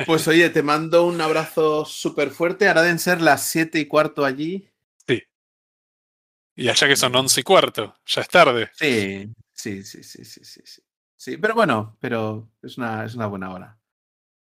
Pues 0.05 0.27
oye, 0.27 0.51
te 0.51 0.65
mando 0.65 1.07
un 1.07 1.21
abrazo 1.21 1.85
súper 1.85 2.31
fuerte. 2.31 2.67
Ahora 2.67 2.83
deben 2.83 2.99
ser 2.99 3.21
las 3.21 3.45
siete 3.45 3.79
y 3.79 3.87
cuarto 3.87 4.25
allí. 4.25 4.70
Sí. 6.57 6.63
Y 6.63 6.69
allá 6.69 6.89
que 6.89 6.97
son 6.97 7.15
once 7.15 7.41
y 7.41 7.45
cuarto, 7.45 7.97
ya 8.07 8.23
es 8.23 8.29
tarde. 8.29 8.71
Sí, 8.75 9.33
sí, 9.53 9.83
sí, 9.83 10.03
sí, 10.03 10.25
sí, 10.25 10.45
sí. 10.45 10.83
Sí, 11.17 11.37
pero 11.37 11.55
bueno, 11.55 11.99
pero 12.01 12.51
es 12.63 12.79
una, 12.79 13.05
es 13.05 13.15
una 13.15 13.27
buena 13.27 13.53
hora. 13.53 13.79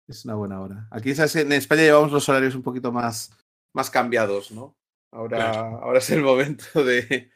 Es 0.07 0.23
una 0.23 0.35
buena 0.35 0.61
hora. 0.61 0.87
Aquí 0.91 1.11
en 1.11 1.51
España 1.51 1.81
llevamos 1.81 2.11
los 2.11 2.27
horarios 2.29 2.55
un 2.55 2.63
poquito 2.63 2.91
más, 2.91 3.31
más 3.73 3.89
cambiados, 3.89 4.51
¿no? 4.51 4.77
Ahora, 5.11 5.59
ahora 5.59 5.99
es 5.99 6.09
el 6.11 6.21
momento 6.21 6.83
de, 6.83 7.31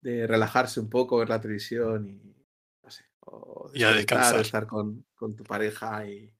de 0.00 0.26
relajarse 0.26 0.78
un 0.80 0.88
poco, 0.88 1.18
ver 1.18 1.28
la 1.28 1.40
televisión 1.40 2.06
y 2.06 2.36
no 2.82 2.90
sé, 2.90 3.04
o 3.20 3.70
y 3.74 3.82
a 3.82 3.92
descansar. 3.92 4.40
estar 4.40 4.66
con, 4.66 5.04
con, 5.14 5.34
tu 5.34 5.44
pareja 5.44 6.06
y 6.06 6.32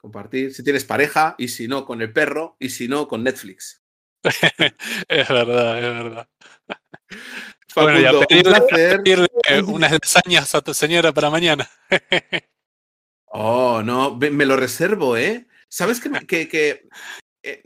compartir. 0.00 0.52
Si 0.52 0.62
tienes 0.62 0.84
pareja 0.84 1.34
y 1.38 1.48
si 1.48 1.66
no, 1.66 1.86
con 1.86 2.02
el 2.02 2.12
perro 2.12 2.56
y 2.58 2.68
si 2.68 2.88
no, 2.88 3.08
con 3.08 3.24
Netflix. 3.24 3.82
es 5.08 5.28
verdad, 5.28 5.78
es 5.78 6.04
verdad. 6.04 6.28
bueno, 7.74 8.00
ya 8.00 8.26
pedirle, 8.26 9.28
unas 9.66 9.92
lasañas 9.92 10.54
a 10.54 10.60
tu 10.60 10.74
señora 10.74 11.12
para 11.12 11.30
mañana. 11.30 11.68
oh, 13.26 13.82
no, 13.82 14.16
me 14.16 14.46
lo 14.46 14.56
reservo, 14.56 15.16
¿eh? 15.16 15.46
¿Sabes 15.68 16.00
que, 16.00 16.10
que, 16.26 16.48
que 16.48 16.88
eh, 17.42 17.62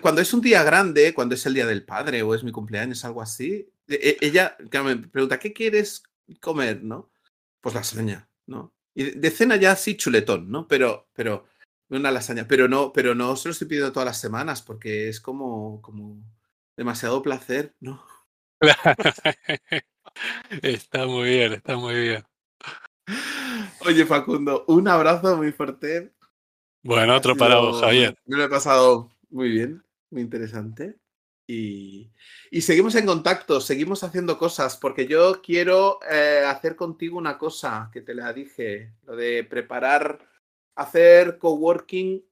cuando 0.00 0.20
es 0.20 0.32
un 0.32 0.40
día 0.40 0.62
grande, 0.62 1.12
cuando 1.12 1.34
es 1.34 1.44
el 1.46 1.54
día 1.54 1.66
del 1.66 1.84
padre 1.84 2.22
o 2.22 2.34
es 2.34 2.42
mi 2.44 2.52
cumpleaños, 2.52 3.04
algo 3.04 3.20
así, 3.20 3.70
e, 3.86 4.16
e, 4.20 4.26
ella 4.26 4.56
me 4.84 4.96
pregunta, 4.96 5.38
¿qué 5.38 5.52
quieres 5.52 6.02
comer? 6.40 6.82
¿No? 6.82 7.10
Pues 7.60 7.74
lasaña, 7.74 8.28
¿no? 8.46 8.74
Y 8.94 9.04
de 9.18 9.30
cena 9.30 9.56
ya 9.56 9.76
sí 9.76 9.96
chuletón, 9.96 10.50
¿no? 10.50 10.66
Pero, 10.66 11.08
pero, 11.12 11.46
una 11.90 12.10
lasaña, 12.10 12.46
pero 12.46 12.68
no, 12.68 12.92
pero 12.92 13.14
no 13.14 13.36
se 13.36 13.48
lo 13.48 13.52
estoy 13.52 13.68
pidiendo 13.68 13.92
todas 13.92 14.06
las 14.06 14.20
semanas 14.20 14.62
porque 14.62 15.08
es 15.08 15.20
como, 15.20 15.80
como 15.82 16.22
demasiado 16.76 17.22
placer, 17.22 17.74
¿no? 17.80 18.04
está 20.62 21.06
muy 21.06 21.28
bien, 21.30 21.52
está 21.54 21.76
muy 21.76 21.94
bien. 21.94 22.24
Oye, 23.80 24.04
Facundo, 24.04 24.64
un 24.68 24.88
abrazo 24.88 25.36
muy 25.36 25.52
fuerte. 25.52 26.12
Bueno, 26.82 27.16
otro 27.16 27.36
para 27.36 27.56
vos, 27.56 27.80
Javier. 27.80 28.16
Me 28.26 28.36
lo 28.36 28.44
he 28.44 28.48
pasado 28.48 29.10
muy 29.30 29.50
bien, 29.50 29.84
muy 30.10 30.22
interesante. 30.22 30.98
Y, 31.50 32.12
seguimos 32.60 32.94
en 32.94 33.06
contacto, 33.06 33.60
seguimos 33.62 34.04
haciendo 34.04 34.36
cosas, 34.36 34.76
porque 34.76 35.06
yo 35.06 35.40
quiero 35.40 35.98
eh, 36.10 36.44
hacer 36.46 36.76
contigo 36.76 37.16
una 37.16 37.38
cosa 37.38 37.88
que 37.90 38.02
te 38.02 38.14
la 38.14 38.34
dije, 38.34 38.92
lo 39.06 39.16
de 39.16 39.44
preparar, 39.44 40.18
hacer 40.78 41.38
coworking 41.38 42.24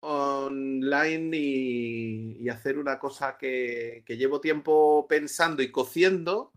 online 0.00 1.36
y, 1.36 2.48
hacer 2.48 2.76
una 2.78 2.98
cosa 2.98 3.38
que, 3.38 4.04
llevo 4.08 4.40
tiempo 4.40 5.06
pensando 5.08 5.62
y 5.62 5.70
cociendo 5.70 6.52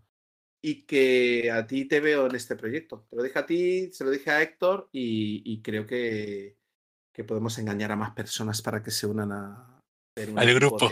y 0.61 0.87
que 0.87 1.51
a 1.51 1.67
ti 1.67 1.85
te 1.85 1.99
veo 1.99 2.25
en 2.25 2.35
este 2.35 2.55
proyecto. 2.55 3.05
Te 3.09 3.15
lo 3.15 3.23
dije 3.23 3.39
a 3.39 3.45
ti, 3.45 3.91
se 3.93 4.03
lo 4.03 4.09
dije 4.09 4.31
a 4.31 4.41
Héctor 4.41 4.89
y, 4.91 5.61
creo 5.61 5.85
que, 5.85 6.57
que 7.13 7.23
podemos 7.23 7.57
engañar 7.59 7.91
a 7.91 7.95
más 7.95 8.11
personas 8.11 8.63
para 8.63 8.81
que 8.81 8.89
se 8.89 9.05
unan 9.05 9.31
a, 9.31 9.79
al 10.15 10.53
grupo. 10.55 10.89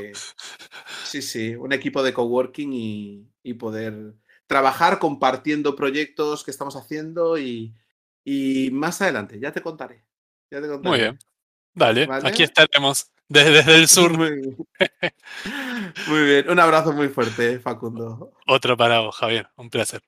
sí, 1.04 1.24
sí, 1.24 1.56
un 1.56 1.74
equipo 1.74 2.04
de 2.04 2.14
coworking 2.14 2.74
y, 2.74 3.28
y, 3.42 3.56
poder 3.56 4.14
trabajar 4.46 5.00
compartiendo 5.00 5.76
proyectos 5.76 6.44
que 6.44 6.52
estamos 6.52 6.76
haciendo 6.76 7.40
y, 7.40 7.76
y, 8.24 8.70
más 8.70 9.02
adelante, 9.02 9.40
ya 9.40 9.52
te 9.52 9.62
contaré. 9.62 10.06
Ya 10.54 10.62
te 10.62 10.68
contaré. 10.68 10.90
Muy 10.90 11.00
bien. 11.00 11.20
Dale, 11.74 12.08
aquí 12.24 12.44
estaremos 12.44 13.12
desde, 13.28 13.52
desde 13.54 13.76
el 13.76 13.88
sur. 13.88 14.16
Muy 14.16 14.30
bien. 14.36 14.58
muy 16.08 16.24
bien. 16.26 16.48
Un 16.48 16.60
abrazo 16.60 16.94
muy 16.94 17.10
fuerte, 17.10 17.60
Facundo. 17.60 18.32
Otro 18.46 18.78
para 18.78 19.00
vos, 19.00 19.16
Javier. 19.16 19.50
Un 19.56 19.72
placer. 19.72 20.04